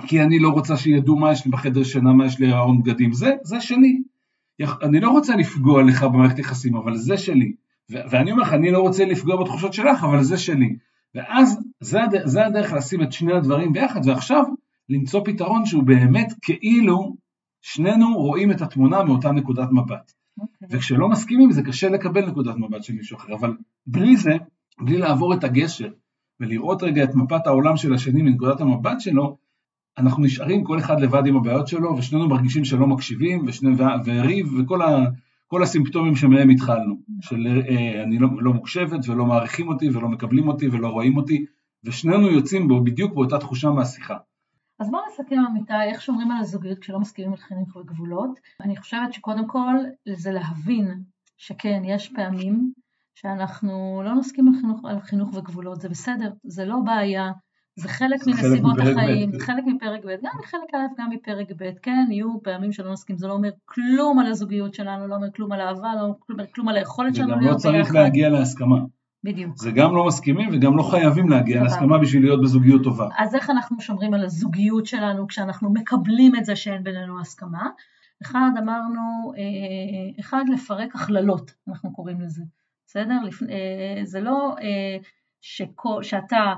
כי 0.08 0.22
אני 0.22 0.40
לא 0.40 0.50
רוצה 0.50 0.78
שידעו 0.78 1.16
מה 1.16 1.32
יש 1.32 1.46
לי 1.46 1.52
בחדר 1.52 1.84
שינה, 1.84 2.14
מה 2.14 2.26
יש 2.26 2.40
לי 2.40 2.52
רעיון 2.52 2.84
בגדים, 2.84 3.14
זה, 3.14 3.36
זה 3.44 3.62
שלי. 3.62 4.02
אני 4.84 5.00
לא 5.00 5.10
רוצה 5.10 5.36
לפגוע 5.36 5.84
לך 5.84 6.04
במערכת 6.04 6.40
יחסים, 6.40 6.76
אבל 6.76 6.96
זה 6.96 7.18
שלי. 7.18 7.54
ואני 7.90 8.32
אומר 8.32 8.42
לך, 8.42 8.54
אני 8.54 8.72
לא 8.72 8.80
רוצה 8.80 9.06
לפגוע 9.06 9.44
בתחושות 9.44 9.74
שלך, 9.74 10.04
אבל 10.04 10.24
זה 10.24 10.38
שלי. 10.38 10.76
ואז 11.16 11.60
זה, 11.80 12.04
הד... 12.04 12.16
זה 12.24 12.46
הדרך 12.46 12.74
לשים 12.74 13.02
את 13.02 13.12
שני 13.12 13.34
הדברים 13.34 13.74
ביחד, 13.74 14.08
ועכשיו 14.08 14.44
למצוא 14.90 15.22
פתרון 15.26 15.66
שהוא 15.66 15.84
באמת 15.84 16.34
כאילו 16.42 17.16
שנינו 17.62 18.18
רואים 18.18 18.52
את 18.52 18.62
התמונה 18.62 19.04
מאותה 19.04 19.32
נקודת 19.32 19.68
מבט. 19.72 20.14
אוקיי. 20.40 20.68
וכשלא 20.72 21.10
מסכימים 21.10 21.52
זה 21.52 21.64
קשה 21.64 21.90
לקבל 21.90 22.26
נקודת 22.26 22.56
מבט 22.56 22.84
של 22.84 22.94
מישהו 22.94 23.18
אחר, 23.18 23.34
אבל 23.34 23.54
בלי 23.88 24.18
זה, 24.18 24.38
בלי 24.80 24.98
לעבור 24.98 25.34
את 25.34 25.44
הגשר 25.44 25.90
ולראות 26.40 26.84
רגע 26.84 27.04
את 27.04 27.16
מפת 27.16 27.48
העולם 27.48 27.78
של 27.78 27.94
השני 27.94 28.22
מנקודת 28.22 28.62
המבט 28.62 29.00
שלו, 29.00 29.38
אנחנו 29.98 30.24
נשארים 30.24 30.64
כל 30.64 30.80
אחד 30.80 31.00
לבד 31.00 31.26
עם 31.26 31.38
הבעיות 31.38 31.68
שלו, 31.68 31.98
ושנינו 31.98 32.30
מרגישים 32.30 32.66
שלא 32.66 32.88
מקשיבים, 32.88 33.44
ושני, 33.48 33.70
וריב, 34.06 34.54
וכל 34.60 34.82
ה, 34.82 35.06
הסימפטומים 35.64 36.16
שמהם 36.16 36.50
התחלנו, 36.50 36.96
של 37.22 37.48
אה, 37.70 38.04
אני 38.04 38.20
לא, 38.20 38.28
לא 38.40 38.54
מוקשבת 38.54 39.10
ולא 39.10 39.26
מעריכים 39.26 39.68
אותי 39.68 39.90
ולא 39.90 40.10
מקבלים 40.10 40.48
אותי 40.48 40.68
ולא 40.68 40.88
רואים 40.88 41.18
אותי, 41.18 41.46
ושנינו 41.84 42.30
יוצאים 42.30 42.68
בו 42.68 42.84
בדיוק 42.84 43.14
באותה 43.14 43.38
תחושה 43.38 43.70
מהשיחה. 43.70 44.16
אז 44.80 44.92
בואו 44.92 45.02
נסכם 45.08 45.40
אמיתי 45.52 45.74
איך 45.92 46.02
שומרים 46.02 46.32
על 46.32 46.38
הזוגיות 46.42 46.80
כשלא 46.80 47.00
מסכימים 47.00 47.32
על 47.32 47.38
חינוך 47.38 47.76
וגבולות. 47.76 48.40
אני 48.62 48.78
חושבת 48.78 49.14
שקודם 49.14 49.48
כל 49.48 49.76
זה 50.16 50.32
להבין 50.32 51.04
שכן, 51.38 51.82
יש 51.86 52.14
פעמים 52.16 52.72
שאנחנו 53.16 54.02
לא 54.06 54.16
נסכים 54.16 54.48
על 54.48 54.54
חינוך, 54.62 54.86
על 54.86 55.00
חינוך 55.00 55.34
וגבולות, 55.34 55.82
זה 55.82 55.90
בסדר, 55.90 56.32
זה 56.44 56.66
לא 56.66 56.76
בעיה, 56.86 57.32
זה 57.76 57.90
חלק 57.90 58.24
זה 58.24 58.32
מנסיבות 58.32 58.76
החיים, 58.80 59.32
זה 59.32 59.46
חלק 59.46 59.64
מפרק 59.68 60.06
ב', 60.06 60.10
גם 60.10 60.32
מחלק 60.40 60.74
א', 60.74 61.02
גם 61.02 61.10
מפרק 61.10 61.48
ב', 61.58 61.72
כן, 61.82 62.06
יהיו 62.10 62.44
פעמים 62.44 62.72
שלא 62.72 62.94
נסכים, 62.94 63.18
זה 63.18 63.28
לא 63.28 63.34
אומר 63.34 63.50
כלום 63.66 64.20
על 64.20 64.28
הזוגיות 64.28 64.74
שלנו, 64.74 65.08
לא 65.08 65.16
אומר 65.16 65.32
כלום 65.36 65.52
על 65.52 65.62
אהבה, 65.62 65.96
לא 65.96 66.14
אומר 66.30 66.46
כלום 66.56 66.68
על 66.68 66.78
היכולת 66.78 67.16
שלנו 67.16 67.40
להיות 67.40 67.58
ביחד. 67.58 67.70
וגם 67.70 67.80
לא 67.80 67.84
צריך 67.84 67.96
להגיע 67.96 68.30
להסכמה. 68.30 68.78
בדיוק. 69.26 69.58
זה 69.58 69.72
גם 69.72 69.96
לא 69.96 70.06
מסכימים 70.06 70.50
וגם 70.54 70.78
לא 70.78 70.84
חייבים 70.84 71.30
להגיע 71.30 71.64
להסכמה 71.64 71.98
בשביל 71.98 72.22
להיות 72.22 72.42
בזוגיות 72.42 72.84
טובה. 72.84 73.10
אז 73.18 73.36
איך 73.36 73.50
אנחנו 73.50 73.82
שומרים 73.82 74.14
על 74.14 74.26
הזוגיות 74.26 74.86
שלנו 74.86 75.28
כשאנחנו 75.28 75.74
מקבלים 75.74 76.36
את 76.36 76.46
זה 76.46 76.56
שאין 76.56 76.84
בינינו 76.84 77.20
הסכמה? 77.20 77.70
אחד 78.22 78.52
אמרנו, 78.60 79.34
אה, 79.38 80.20
אחד 80.20 80.44
לפרק 80.54 80.96
הכללות, 80.96 81.52
אנחנו 81.68 81.94
קוראים 81.94 82.22
לזה, 82.22 82.44
בסדר? 82.88 83.18
אה, 83.50 84.06
זה 84.06 84.22
לא 84.22 84.56
אה, 84.62 84.98
שכל, 85.42 86.04
שאתה, 86.04 86.54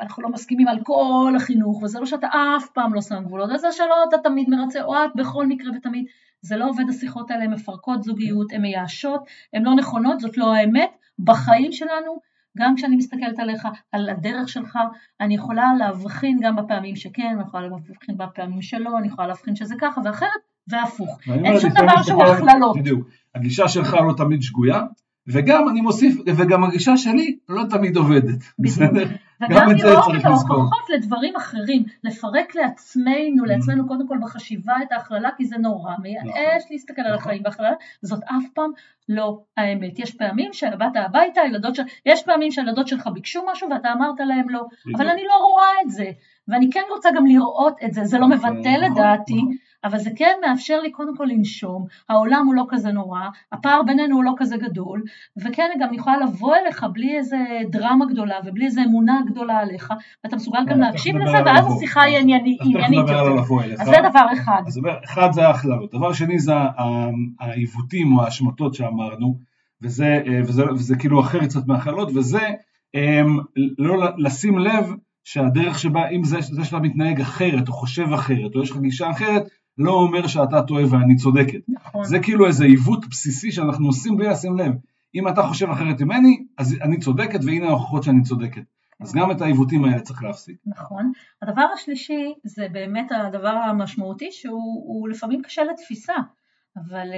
אנחנו 0.00 0.22
לא 0.22 0.28
מסכימים 0.28 0.68
על 0.68 0.78
כל 0.84 1.32
החינוך, 1.36 1.82
וזה 1.82 2.00
לא 2.00 2.06
שאתה 2.06 2.26
אף 2.56 2.68
פעם 2.74 2.94
לא 2.94 3.00
שם 3.00 3.24
גבולות, 3.24 3.50
וזה 3.54 3.72
שלא 3.72 3.94
אתה 4.08 4.16
תמיד 4.18 4.48
מרצה, 4.50 4.82
או 4.82 4.94
את 4.94 5.10
בכל 5.16 5.46
מקרה 5.46 5.72
ותמיד, 5.76 6.04
זה 6.42 6.56
לא 6.56 6.68
עובד 6.68 6.84
השיחות 6.88 7.30
האלה, 7.30 7.44
הן 7.44 7.52
מפרקות 7.52 8.02
זוגיות, 8.02 8.52
הן 8.52 8.62
מייאשות, 8.62 9.20
הן 9.52 9.62
לא 9.62 9.74
נכונות, 9.74 10.20
זאת 10.20 10.38
לא 10.38 10.54
האמת, 10.54 10.90
בחיים 11.18 11.72
שלנו, 11.72 12.20
גם 12.58 12.74
כשאני 12.76 12.96
מסתכלת 12.96 13.38
עליך, 13.38 13.68
על 13.92 14.08
הדרך 14.08 14.48
שלך, 14.48 14.78
אני 15.20 15.34
יכולה 15.34 15.74
להבחין 15.78 16.38
גם 16.42 16.56
בפעמים 16.56 16.96
שכן, 16.96 17.32
אני 17.34 17.42
יכולה 17.42 17.68
להבחין 17.68 18.16
בפעמים 18.16 18.62
שלא, 18.62 18.98
אני 18.98 19.06
יכולה 19.06 19.28
להבחין 19.28 19.56
שזה 19.56 19.74
ככה 19.80 20.00
ואחרת, 20.04 20.28
והפוך. 20.68 21.18
אין 21.28 21.60
שום 21.60 21.70
דבר 21.70 22.02
שהוא 22.02 22.24
הכללות. 22.24 22.76
בדיוק. 22.78 23.08
הגישה 23.34 23.68
שלך 23.68 23.94
לא 23.94 24.14
תמיד 24.16 24.42
שגויה, 24.42 24.80
וגם 25.26 25.68
אני 25.68 25.80
מוסיף, 25.80 26.16
וגם 26.36 26.64
הגישה 26.64 26.96
שלי 26.96 27.38
לא 27.48 27.62
תמיד 27.70 27.96
עובדת. 27.96 28.44
בסדר? 28.58 29.08
וגם 29.42 29.70
לראות 29.70 30.14
את 30.20 30.24
ההוכחות 30.24 30.90
לדברים 30.94 31.36
אחרים, 31.36 31.84
לפרק 32.04 32.54
לעצמנו, 32.54 33.44
לעצמנו 33.44 33.88
קודם 33.88 34.08
כל 34.08 34.18
בחשיבה 34.22 34.74
את 34.82 34.92
ההכללה, 34.92 35.30
כי 35.36 35.44
זה 35.44 35.58
נורא 35.58 35.92
מייאש 36.02 36.24
נכון. 36.24 36.42
להסתכל 36.70 37.02
על 37.02 37.14
נכון. 37.14 37.18
החיים 37.18 37.42
בהכללה, 37.42 37.72
וזאת 38.04 38.22
אף 38.24 38.44
פעם 38.54 38.70
לא 39.08 39.40
האמת. 39.56 39.98
יש 39.98 40.14
פעמים 40.14 40.52
שבאת 40.52 40.96
הביתה, 40.96 41.40
הילדות 41.40 41.74
של... 41.74 41.82
יש 42.06 42.22
פעמים 42.22 42.50
שהילדות 42.52 42.88
שלך 42.88 43.06
ביקשו 43.06 43.42
משהו 43.52 43.70
ואתה 43.70 43.92
אמרת 43.92 44.20
להם 44.20 44.48
לא, 44.48 44.64
אבל 44.96 45.08
אני 45.08 45.22
לא 45.24 45.34
רואה 45.34 45.82
את 45.84 45.90
זה, 45.90 46.10
ואני 46.48 46.70
כן 46.72 46.82
רוצה 46.90 47.08
גם 47.16 47.26
לראות 47.26 47.76
את 47.84 47.92
זה, 47.92 48.04
זה 48.04 48.18
לא 48.18 48.28
מבטל 48.28 48.84
את 48.86 48.90
נכון, 48.90 49.02
דעתי. 49.02 49.40
אבל 49.84 49.98
זה 49.98 50.10
כן 50.16 50.34
מאפשר 50.46 50.80
לי 50.80 50.90
קודם 50.90 51.16
כל 51.16 51.24
לנשום, 51.24 51.86
העולם 52.08 52.46
הוא 52.46 52.54
לא 52.54 52.64
כזה 52.68 52.92
נורא, 52.92 53.20
הפער 53.52 53.82
בינינו 53.82 54.16
הוא 54.16 54.24
לא 54.24 54.32
כזה 54.36 54.56
גדול, 54.56 55.02
וכן 55.36 55.70
גם 55.80 55.88
אני 55.88 55.96
יכולה 55.96 56.16
לבוא 56.16 56.56
אליך 56.56 56.86
בלי 56.92 57.16
איזה 57.16 57.36
דרמה 57.70 58.06
גדולה 58.06 58.36
ובלי 58.44 58.64
איזה 58.64 58.82
אמונה 58.82 59.20
גדולה 59.26 59.58
עליך, 59.58 59.92
ואתה 60.24 60.36
מסוגל 60.36 60.64
גם 60.66 60.82
אה, 60.82 60.88
להקשיב 60.88 61.16
לזה, 61.16 61.38
ואז 61.46 61.66
השיחה 61.76 62.02
היא 62.02 62.18
עניינית 62.18 62.60
יותר. 62.60 63.42
אז 63.80 63.86
זה 63.86 63.96
דבר 64.10 64.26
אחד. 64.32 64.62
אז 64.66 64.80
אחד 65.04 65.32
זה 65.32 65.46
ההכללות, 65.46 65.94
דבר 65.94 66.12
שני 66.12 66.38
זה 66.38 66.52
העיוותים 67.40 68.16
או 68.16 68.22
ההשמטות 68.22 68.74
שאמרנו, 68.74 69.38
וזה, 69.82 70.22
אה, 70.26 70.40
וזה, 70.42 70.72
וזה 70.72 70.96
כאילו 70.96 71.20
אחר 71.20 71.44
קצת 71.44 71.66
מהכללות, 71.66 72.10
וזה 72.14 72.48
אמ, 72.94 73.38
לא 73.78 74.08
לשים 74.18 74.58
לב 74.58 74.94
שהדרך 75.24 75.78
שבה, 75.78 76.08
אם 76.08 76.24
זה, 76.24 76.40
זה 76.40 76.64
שאתה 76.64 76.78
מתנהג 76.78 77.20
אחרת, 77.20 77.68
או 77.68 77.72
חושב 77.72 78.12
אחרת, 78.12 78.54
או 78.54 78.62
יש 78.62 78.70
לך 78.70 78.76
גישה 78.76 79.10
אחרת, 79.10 79.42
לא 79.78 79.92
אומר 79.92 80.26
שאתה 80.26 80.62
טועה 80.62 80.84
ואני 80.90 81.16
צודקת. 81.16 81.60
נכון. 81.68 82.04
זה 82.04 82.18
כאילו 82.18 82.46
איזה 82.46 82.64
עיוות 82.64 83.08
בסיסי 83.08 83.52
שאנחנו 83.52 83.86
עושים 83.86 84.16
בלי 84.16 84.28
לשים 84.28 84.58
לב. 84.58 84.72
אם 85.14 85.28
אתה 85.28 85.42
חושב 85.42 85.70
אחרת 85.70 86.00
ממני, 86.00 86.44
אז 86.58 86.76
אני 86.82 86.98
צודקת 86.98 87.40
והנה 87.44 87.66
ההוכחות 87.66 88.02
שאני 88.02 88.22
צודקת. 88.22 88.62
אז 89.00 89.14
גם 89.14 89.30
את 89.30 89.40
העיוותים 89.40 89.84
האלה 89.84 90.00
צריך 90.00 90.22
להפסיק. 90.22 90.56
נכון. 90.66 91.12
הדבר 91.42 91.66
השלישי 91.74 92.34
זה 92.44 92.66
באמת 92.72 93.12
הדבר 93.12 93.48
המשמעותי 93.48 94.28
שהוא 94.32 95.08
לפעמים 95.08 95.42
קשה 95.42 95.62
לתפיסה, 95.64 96.14
אבל 96.76 97.08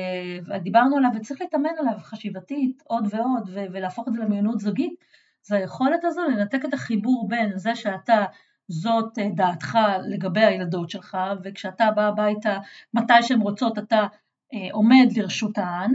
אה, 0.52 0.58
דיברנו 0.58 0.96
עליו 0.96 1.10
וצריך 1.14 1.40
להתאמן 1.40 1.70
עליו 1.78 1.98
חשיבתית 1.98 2.82
עוד 2.86 3.08
ועוד 3.10 3.50
ולהפוך 3.52 4.08
את 4.08 4.12
זה 4.12 4.20
למיונות 4.20 4.60
זוגית, 4.60 5.04
זה 5.42 5.56
היכולת 5.56 6.04
הזו 6.04 6.20
לנתק 6.22 6.64
את 6.64 6.74
החיבור 6.74 7.28
בין 7.28 7.58
זה 7.58 7.74
שאתה 7.74 8.24
זאת 8.68 9.18
אה, 9.18 9.28
דעתך 9.34 9.78
לגבי 10.08 10.44
הילדות 10.44 10.90
שלך, 10.90 11.18
וכשאתה 11.44 11.90
בא 11.90 12.02
הביתה, 12.02 12.58
מתי 12.94 13.22
שהן 13.22 13.40
רוצות 13.40 13.78
אתה 13.78 14.06
אה, 14.54 14.68
עומד 14.72 15.06
לרשותן, 15.16 15.90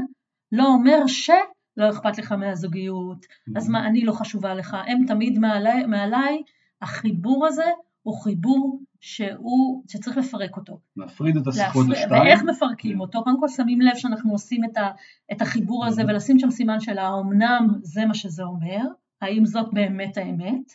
לא 0.52 0.68
אומר 0.68 1.08
שלא 1.08 1.90
אכפת 1.90 2.18
לך 2.18 2.32
מהזוגיות, 2.32 3.26
אז 3.56 3.70
מה, 3.70 3.88
אני 3.88 4.02
לא 4.02 4.12
חשובה 4.12 4.54
לך, 4.54 4.78
הם 4.88 5.06
תמיד 5.08 5.40
מעלי, 5.40 5.86
מעליי, 5.86 6.42
החיבור 6.82 7.48
הזה 7.48 7.66
הוא 8.04 8.22
חיבור 8.24 8.80
שהוא, 9.02 9.84
שצריך 9.88 10.18
לפרק 10.18 10.58
אותו. 10.58 10.80
להפריד 10.98 11.38
את 11.38 11.48
השיחות 11.48 11.86
השתיים. 11.92 12.22
ואיך 12.22 12.42
מפרקים 12.44 12.94
כן. 12.94 13.00
אותו? 13.00 13.24
קודם 13.24 13.40
כל 13.40 13.48
שמים 13.48 13.82
לב 13.82 13.96
שאנחנו 13.96 14.32
עושים 14.32 14.64
את, 14.64 14.78
ה, 14.78 14.92
את 15.32 15.42
החיבור 15.42 15.86
הזה 15.86 16.04
ולשים 16.08 16.40
שם 16.40 16.50
סימן 16.50 16.80
של 16.80 16.98
האומנם 16.98 17.68
זה 17.82 18.06
מה 18.06 18.14
שזה 18.14 18.44
אומר, 18.44 18.82
האם 19.22 19.46
זאת 19.46 19.74
באמת 19.74 20.18
האמת, 20.18 20.74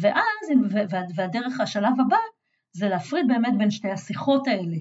ואז, 0.00 0.76
והדרך, 1.16 1.60
השלב 1.60 1.92
הבא, 2.06 2.16
זה 2.72 2.88
להפריד 2.88 3.24
באמת 3.28 3.58
בין 3.58 3.70
שתי 3.70 3.90
השיחות 3.90 4.46
האלה. 4.46 4.76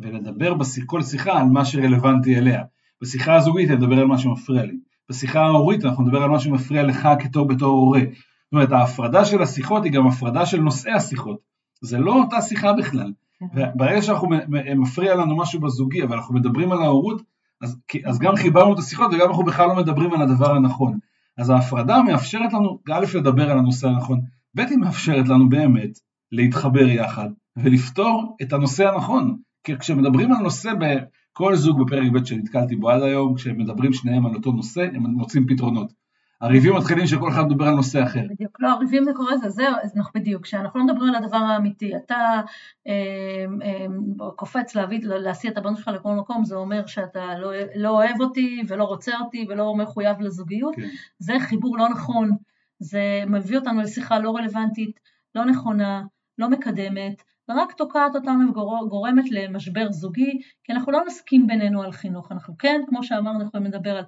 ולדבר 0.00 0.54
בכל 0.54 1.02
שיחה 1.02 1.40
על 1.40 1.46
מה 1.46 1.64
שרלוונטי 1.64 2.38
אליה. 2.38 2.62
בשיחה 3.02 3.34
הזוגית 3.34 3.70
אני 3.70 3.76
מדבר 3.76 3.98
על 3.98 4.06
מה 4.06 4.18
שמפריע 4.18 4.62
לי. 4.62 4.76
בשיחה 5.10 5.40
ההורית 5.40 5.84
אנחנו 5.84 6.04
נדבר 6.04 6.22
על 6.22 6.30
מה 6.30 6.38
שמפריע 6.38 6.82
לך 6.82 7.08
כתור 7.18 7.48
בתור 7.48 7.68
הורה. 7.68 8.00
זאת 8.00 8.52
אומרת, 8.52 8.72
ההפרדה 8.72 9.24
של 9.24 9.42
השיחות 9.42 9.84
היא 9.84 9.92
גם 9.92 10.06
הפרדה 10.06 10.46
של 10.46 10.60
נושאי 10.60 10.92
השיחות. 10.92 11.38
זה 11.82 11.98
לא 11.98 12.22
אותה 12.22 12.40
שיחה 12.40 12.72
בכלל. 12.72 13.12
כן. 13.38 13.68
ברגע 13.74 14.02
שאנחנו 14.02 14.28
מפריע 14.76 15.14
לנו 15.14 15.36
משהו 15.36 15.60
בזוגי, 15.60 16.02
אבל 16.02 16.16
אנחנו 16.16 16.34
מדברים 16.34 16.72
על 16.72 16.82
ההורות, 16.82 17.22
אז, 17.62 17.76
אז 18.04 18.18
גם 18.18 18.36
חיברנו 18.36 18.74
את 18.74 18.78
השיחות 18.78 19.10
וגם 19.14 19.28
אנחנו 19.28 19.44
בכלל 19.44 19.68
לא 19.68 19.76
מדברים 19.76 20.12
על 20.12 20.22
הדבר 20.22 20.50
הנכון. 20.50 20.98
אז 21.38 21.50
ההפרדה 21.50 22.02
מאפשרת 22.02 22.52
לנו, 22.52 22.78
א', 22.92 23.04
לדבר 23.14 23.50
על 23.50 23.58
הנושא 23.58 23.88
הנכון, 23.88 24.20
ב' 24.56 24.60
היא 24.60 24.78
מאפשרת 24.78 25.28
לנו 25.28 25.48
באמת 25.48 25.98
להתחבר 26.32 26.88
יחד 26.88 27.28
ולפתור 27.56 28.36
את 28.42 28.52
הנושא 28.52 28.88
הנכון. 28.88 29.36
כי 29.64 29.78
כשמדברים 29.78 30.32
על 30.32 30.42
נושא 30.42 30.70
בכל 30.74 31.54
זוג 31.54 31.84
בפרק 31.84 32.12
ב' 32.12 32.24
שנתקלתי 32.24 32.76
בו 32.76 32.90
עד 32.90 33.02
היום, 33.02 33.34
כשמדברים 33.34 33.92
שניהם 33.92 34.26
על 34.26 34.34
אותו 34.34 34.52
נושא, 34.52 34.80
הם 34.94 35.02
מוצאים 35.02 35.46
פתרונות. 35.46 35.92
הריבים 36.40 36.76
מתחילים 36.76 37.06
שכל 37.06 37.28
אחד 37.28 37.46
מדבר 37.46 37.64
על 37.64 37.74
נושא 37.74 38.02
אחר. 38.02 38.20
בדיוק, 38.30 38.60
לא, 38.60 38.68
הריבים 38.68 39.04
זה 39.04 39.10
קורה 39.14 39.36
זה, 39.36 39.48
זהו, 39.48 39.74
נכון, 39.94 40.12
בדיוק, 40.14 40.42
כשאנחנו 40.42 40.80
לא 40.80 40.86
מדברים 40.86 41.14
על 41.14 41.24
הדבר 41.24 41.36
האמיתי, 41.36 41.96
אתה 41.96 42.40
אה, 42.86 43.44
אה, 43.62 44.30
קופץ 44.36 44.74
להביא, 44.74 45.00
להסיע 45.02 45.50
את 45.50 45.58
הבנות 45.58 45.76
שלך 45.76 45.88
לכל 45.88 46.12
מקום, 46.12 46.44
זה 46.44 46.54
אומר 46.54 46.86
שאתה 46.86 47.38
לא, 47.38 47.50
לא 47.76 47.90
אוהב 47.90 48.20
אותי 48.20 48.62
ולא 48.68 48.84
רוצה 48.84 49.12
אותי 49.18 49.46
ולא 49.48 49.74
מחויב 49.74 50.20
לזוגיות, 50.20 50.74
כן. 50.76 50.88
זה 51.18 51.32
חיבור 51.40 51.78
לא 51.78 51.88
נכון, 51.88 52.30
זה 52.78 53.22
מביא 53.26 53.58
אותנו 53.58 53.80
לשיחה 53.80 54.18
לא 54.18 54.36
רלוונטית, 54.36 55.00
לא 55.34 55.44
נכונה, 55.44 56.02
לא 56.38 56.50
מקדמת, 56.50 57.22
ורק 57.48 57.72
תוקעת 57.72 58.14
אותנו 58.14 58.50
וגורמת 58.50 59.24
למשבר 59.30 59.92
זוגי, 59.92 60.38
כי 60.64 60.72
אנחנו 60.72 60.92
לא 60.92 61.04
נסכים 61.06 61.46
בינינו 61.46 61.82
על 61.82 61.92
חינוך, 61.92 62.32
אנחנו 62.32 62.58
כן, 62.58 62.80
כמו 62.86 63.04
שאמרנו, 63.04 63.44
יכולים 63.44 63.66
לדבר 63.66 63.96
על 63.96 64.04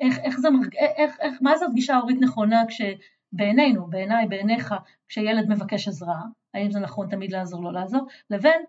איך, 0.00 0.18
איך 0.18 0.40
זה, 0.40 0.48
איך, 0.96 1.16
איך, 1.20 1.38
מה 1.40 1.56
זאת 1.58 1.74
גישה 1.74 1.96
הורית 1.96 2.18
נכונה 2.20 2.62
כשבעינינו, 2.68 3.86
בעיניי, 3.90 4.26
בעיניך, 4.26 4.74
כשילד 5.08 5.48
מבקש 5.48 5.88
עזרה, 5.88 6.20
האם 6.54 6.70
זה 6.70 6.80
נכון 6.80 7.08
תמיד 7.08 7.32
לעזור, 7.32 7.64
לא 7.64 7.72
לעזור, 7.72 8.06
לבין 8.30 8.62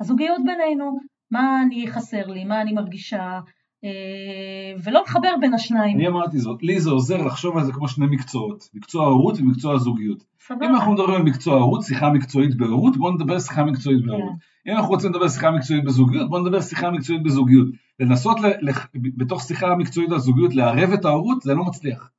הזוגיות 0.00 0.40
בינינו, 0.44 0.98
מה 1.30 1.62
אני 1.62 1.86
חסר 1.88 2.26
לי, 2.26 2.44
מה 2.44 2.60
אני 2.60 2.72
מרגישה, 2.72 3.40
ולא 4.84 5.02
לחבר 5.06 5.28
בין 5.40 5.54
השניים. 5.54 5.96
אני 5.96 6.08
אמרתי 6.08 6.38
זאת, 6.38 6.62
לי 6.62 6.80
זה 6.80 6.90
עוזר 6.90 7.16
לחשוב 7.16 7.56
על 7.56 7.64
זה 7.64 7.72
כמו 7.72 7.88
שני 7.88 8.06
מקצועות, 8.06 8.68
מקצוע 8.74 9.04
ההורות 9.04 9.38
ומקצוע 9.38 9.74
הזוגיות. 9.74 10.24
סבבה. 10.46 10.66
אם 10.66 10.74
אנחנו 10.74 10.92
מדברים 10.92 11.14
על 11.14 11.22
מקצוע 11.22 11.54
ההורות, 11.54 11.82
שיחה 11.82 12.10
מקצועית 12.10 12.56
בהורות, 12.56 12.96
בואו 12.96 13.12
נדבר 13.12 13.38
שיחה 13.38 13.64
מקצועית 13.64 14.00
כן. 14.00 14.06
בהורות. 14.06 14.32
כן. 14.64 14.70
אם 14.70 14.76
אנחנו 14.76 14.90
רוצים 14.90 15.10
לדבר 15.10 15.28
שיחה 15.28 15.50
מקצועית 15.50 15.84
בזוגיות, 15.84 16.30
בואו 16.30 16.42
נדבר 16.42 16.60
שיחה 16.60 16.90
מקצועית 16.90 17.22
בזוגיות. 17.22 17.68
לנסות 18.00 18.40
ל, 18.40 18.46
ל, 18.46 18.72
בתוך 19.16 19.42
שיחה 19.42 19.76
מקצועית 19.76 20.12
על 20.12 20.18
זוגיות 20.18 20.54
לערב 20.54 20.92
את 20.92 21.04
ההורות, 21.04 21.42
זה 21.42 21.54
לא 21.54 21.64
מצליח. 21.64 22.10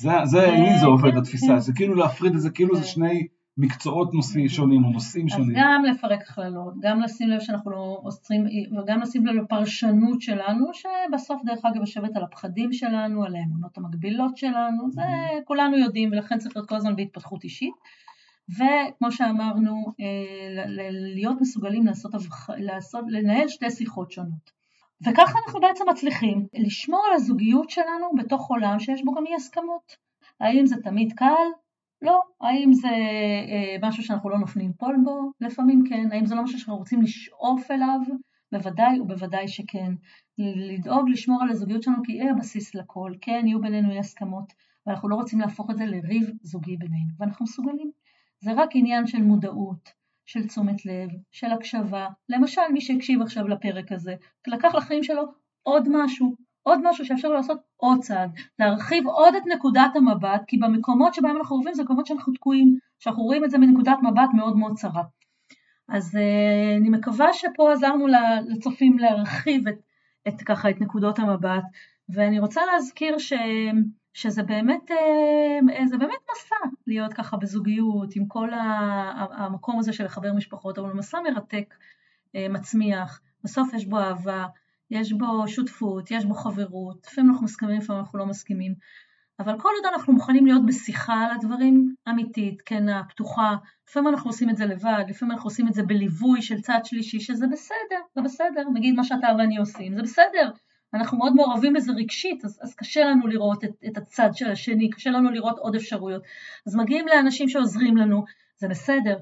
זה, 0.00 0.10
זה, 0.24 0.46
לי 0.50 0.78
זה 0.80 0.86
עובד 0.86 1.16
התפיסה, 1.16 1.58
זה 1.58 1.72
כאילו 1.72 1.94
להפריד 1.94 2.34
את 2.34 2.40
זה, 2.40 2.50
כאילו 2.50 2.76
זה 2.76 2.84
שני 2.84 3.26
מקצועות 3.58 4.14
נושאים 4.14 4.48
שונים 4.48 4.84
או 4.84 4.90
נושאים 4.90 5.28
שונים. 5.28 5.56
אז 5.56 5.62
גם 5.62 5.84
לפרק 5.84 6.20
הכללות, 6.22 6.74
גם 6.80 7.00
לשים 7.00 7.28
לב 7.28 7.40
שאנחנו 7.40 7.70
לא 7.70 8.00
אוסרים, 8.04 8.44
וגם 8.78 9.00
לשים 9.00 9.26
לב 9.26 9.34
לפרשנות 9.34 10.20
שלנו, 10.20 10.66
שבסוף 10.72 11.42
דרך 11.44 11.64
אגב 11.64 11.80
יושבת 11.80 12.16
על 12.16 12.22
הפחדים 12.24 12.72
שלנו, 12.72 13.24
על 13.24 13.36
האמונות 13.36 13.78
המקבילות 13.78 14.36
שלנו, 14.36 14.90
זה 14.90 15.02
כולנו 15.44 15.78
יודעים 15.78 16.12
ולכן 16.12 16.38
צריך 16.38 16.56
להיות 16.56 16.68
כל 16.68 16.74
הזמן 16.74 16.96
בהתפתחות 16.96 17.44
אישית. 17.44 17.74
וכמו 18.50 19.12
שאמרנו, 19.12 19.92
להיות 21.14 21.40
מסוגלים 21.40 21.86
לעשות, 21.86 22.12
לעשות, 22.56 23.04
לנהל 23.08 23.48
שתי 23.48 23.70
שיחות 23.70 24.10
שונות. 24.10 24.50
וככה 25.06 25.38
אנחנו 25.46 25.60
בעצם 25.60 25.84
מצליחים 25.90 26.46
לשמור 26.54 27.02
על 27.10 27.16
הזוגיות 27.16 27.70
שלנו 27.70 28.06
בתוך 28.16 28.50
עולם 28.50 28.78
שיש 28.78 29.04
בו 29.04 29.12
גם 29.12 29.26
אי 29.26 29.34
הסכמות. 29.34 29.96
האם 30.40 30.66
זה 30.66 30.76
תמיד 30.82 31.12
קל? 31.12 31.46
לא. 32.02 32.20
האם 32.40 32.72
זה 32.72 32.88
אה, 32.88 33.76
משהו 33.82 34.02
שאנחנו 34.02 34.30
לא 34.30 34.38
נופלים 34.38 34.72
פול 34.72 34.96
בו? 35.04 35.30
לפעמים 35.40 35.84
כן. 35.88 36.12
האם 36.12 36.26
זה 36.26 36.34
לא 36.34 36.42
משהו 36.42 36.58
שאנחנו 36.58 36.76
רוצים 36.76 37.02
לשאוף 37.02 37.70
אליו? 37.70 38.00
בוודאי 38.52 39.00
ובוודאי 39.00 39.48
שכן. 39.48 39.92
לדאוג 40.38 41.08
לשמור 41.08 41.42
על 41.42 41.50
הזוגיות 41.50 41.82
שלנו 41.82 42.02
כי 42.04 42.12
היא 42.12 42.30
הבסיס 42.30 42.74
לכל. 42.74 43.12
כן, 43.20 43.42
יהיו 43.46 43.60
בינינו 43.60 43.92
אי 43.92 43.98
הסכמות, 43.98 44.52
ואנחנו 44.86 45.08
לא 45.08 45.14
רוצים 45.14 45.40
להפוך 45.40 45.70
את 45.70 45.76
זה 45.76 45.86
לריב 45.86 46.30
זוגי 46.42 46.76
בינינו, 46.76 47.10
ואנחנו 47.18 47.44
מסוגלים. 47.44 47.90
זה 48.40 48.52
רק 48.52 48.70
עניין 48.74 49.06
של 49.06 49.22
מודעות, 49.22 49.92
של 50.26 50.46
תשומת 50.46 50.86
לב, 50.86 51.10
של 51.32 51.52
הקשבה. 51.52 52.08
למשל, 52.28 52.60
מי 52.72 52.80
שהקשיב 52.80 53.22
עכשיו 53.22 53.48
לפרק 53.48 53.92
הזה, 53.92 54.14
לקח 54.46 54.74
לחיים 54.74 55.02
שלו 55.02 55.22
עוד 55.62 55.88
משהו, 55.90 56.34
עוד 56.66 56.80
משהו 56.84 57.04
שאפשר 57.04 57.28
לעשות 57.28 57.58
עוד 57.76 57.98
צעד, 58.00 58.30
להרחיב 58.58 59.06
עוד 59.06 59.34
את 59.34 59.42
נקודת 59.46 59.96
המבט, 59.96 60.42
כי 60.46 60.58
במקומות 60.58 61.14
שבהם 61.14 61.36
אנחנו 61.36 61.56
עוברים 61.56 61.74
זה 61.74 61.82
מקומות 61.82 62.06
שאנחנו 62.06 62.32
תקועים, 62.32 62.78
שאנחנו 62.98 63.22
רואים 63.22 63.44
את 63.44 63.50
זה 63.50 63.58
מנקודת 63.58 63.98
מבט 64.02 64.28
מאוד 64.34 64.56
מאוד 64.56 64.72
צרה. 64.76 65.02
אז 65.88 66.14
uh, 66.14 66.80
אני 66.80 66.88
מקווה 66.88 67.32
שפה 67.32 67.72
עזרנו 67.72 68.06
לצופים 68.48 68.98
להרחיב 68.98 69.68
את, 69.68 69.78
את 70.28 70.42
ככה 70.42 70.70
את 70.70 70.80
נקודות 70.80 71.18
המבט, 71.18 71.64
ואני 72.08 72.38
רוצה 72.38 72.60
להזכיר 72.72 73.18
ש... 73.18 73.32
שזה 74.14 74.42
באמת, 74.42 74.90
זה 75.86 75.98
באמת 75.98 76.20
מסע 76.32 76.76
להיות 76.86 77.14
ככה 77.14 77.36
בזוגיות 77.36 78.16
עם 78.16 78.26
כל 78.26 78.48
המקום 79.36 79.78
הזה 79.78 79.92
של 79.92 80.04
לחבר 80.04 80.32
משפחות, 80.32 80.78
אבל 80.78 80.92
מסע 80.92 81.18
מרתק, 81.20 81.74
אה, 82.36 82.48
מצמיח, 82.48 83.20
בסוף 83.44 83.74
יש 83.74 83.86
בו 83.86 83.98
אהבה, 83.98 84.46
יש 84.90 85.12
בו 85.12 85.48
שותפות, 85.48 86.10
יש 86.10 86.24
בו 86.24 86.34
חברות, 86.34 87.06
לפעמים 87.06 87.30
אנחנו 87.30 87.44
מסכימים, 87.44 87.78
לפעמים 87.78 88.00
אנחנו 88.00 88.18
לא 88.18 88.26
מסכימים, 88.26 88.74
אבל 89.38 89.58
כל 89.58 89.68
עוד 89.76 89.92
אנחנו 89.92 90.12
מוכנים 90.12 90.46
להיות 90.46 90.66
בשיחה 90.66 91.14
על 91.14 91.30
הדברים 91.30 91.94
אמיתית, 92.08 92.62
כנה, 92.62 93.02
פתוחה, 93.08 93.56
לפעמים 93.88 94.08
אנחנו 94.08 94.30
עושים 94.30 94.50
את 94.50 94.56
זה 94.56 94.66
לבד, 94.66 95.04
לפעמים 95.08 95.32
אנחנו 95.32 95.46
עושים 95.46 95.68
את 95.68 95.74
זה 95.74 95.82
בליווי 95.82 96.42
של 96.42 96.60
צד 96.60 96.80
שלישי, 96.84 97.20
שזה 97.20 97.46
בסדר, 97.46 98.00
זה 98.14 98.22
בסדר, 98.22 98.62
נגיד 98.74 98.94
מה 98.94 99.04
שאתה 99.04 99.26
ואני 99.38 99.56
עושים, 99.56 99.94
זה 99.96 100.02
בסדר, 100.02 100.50
אנחנו 100.94 101.18
מאוד 101.18 101.34
מעורבים 101.34 101.72
בזה 101.72 101.92
רגשית, 101.92 102.44
אז, 102.44 102.58
אז 102.62 102.74
קשה 102.74 103.04
לנו 103.04 103.26
לראות 103.26 103.64
את, 103.64 103.70
את 103.86 103.96
הצד 103.96 104.30
של 104.32 104.50
השני, 104.50 104.90
קשה 104.90 105.10
לנו 105.10 105.30
לראות 105.30 105.58
עוד 105.58 105.74
אפשרויות. 105.74 106.22
אז 106.66 106.76
מגיעים 106.76 107.06
לאנשים 107.08 107.48
שעוזרים 107.48 107.96
לנו, 107.96 108.24
זה 108.58 108.68
בסדר, 108.68 109.18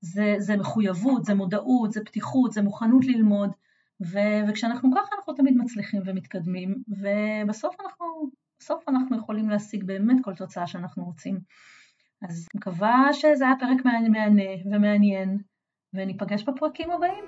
זה, 0.00 0.34
זה 0.38 0.56
מחויבות, 0.56 1.24
זה 1.24 1.34
מודעות, 1.34 1.92
זה 1.92 2.00
פתיחות, 2.04 2.52
זה 2.52 2.62
מוכנות 2.62 3.04
ללמוד, 3.04 3.50
ו, 4.02 4.18
וכשאנחנו 4.48 4.90
ככה 4.92 5.16
אנחנו 5.16 5.34
תמיד 5.34 5.56
מצליחים 5.56 6.02
ומתקדמים, 6.04 6.74
ובסוף 6.88 7.76
אנחנו, 7.80 8.30
אנחנו 8.88 9.18
יכולים 9.18 9.50
להשיג 9.50 9.84
באמת 9.84 10.16
כל 10.22 10.34
תוצאה 10.34 10.66
שאנחנו 10.66 11.04
רוצים. 11.04 11.38
אז 12.22 12.46
מקווה 12.56 13.08
שזה 13.12 13.44
היה 13.44 13.54
פרק 13.60 13.84
מהנה 13.84 14.50
ומעניין, 14.72 15.38
וניפגש 15.94 16.42
בפרקים 16.42 16.90
הבאים. 16.90 17.24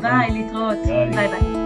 ביי, 0.00 0.30
להתראות. 0.30 0.78
ביי 0.86 1.28
ביי. 1.28 1.63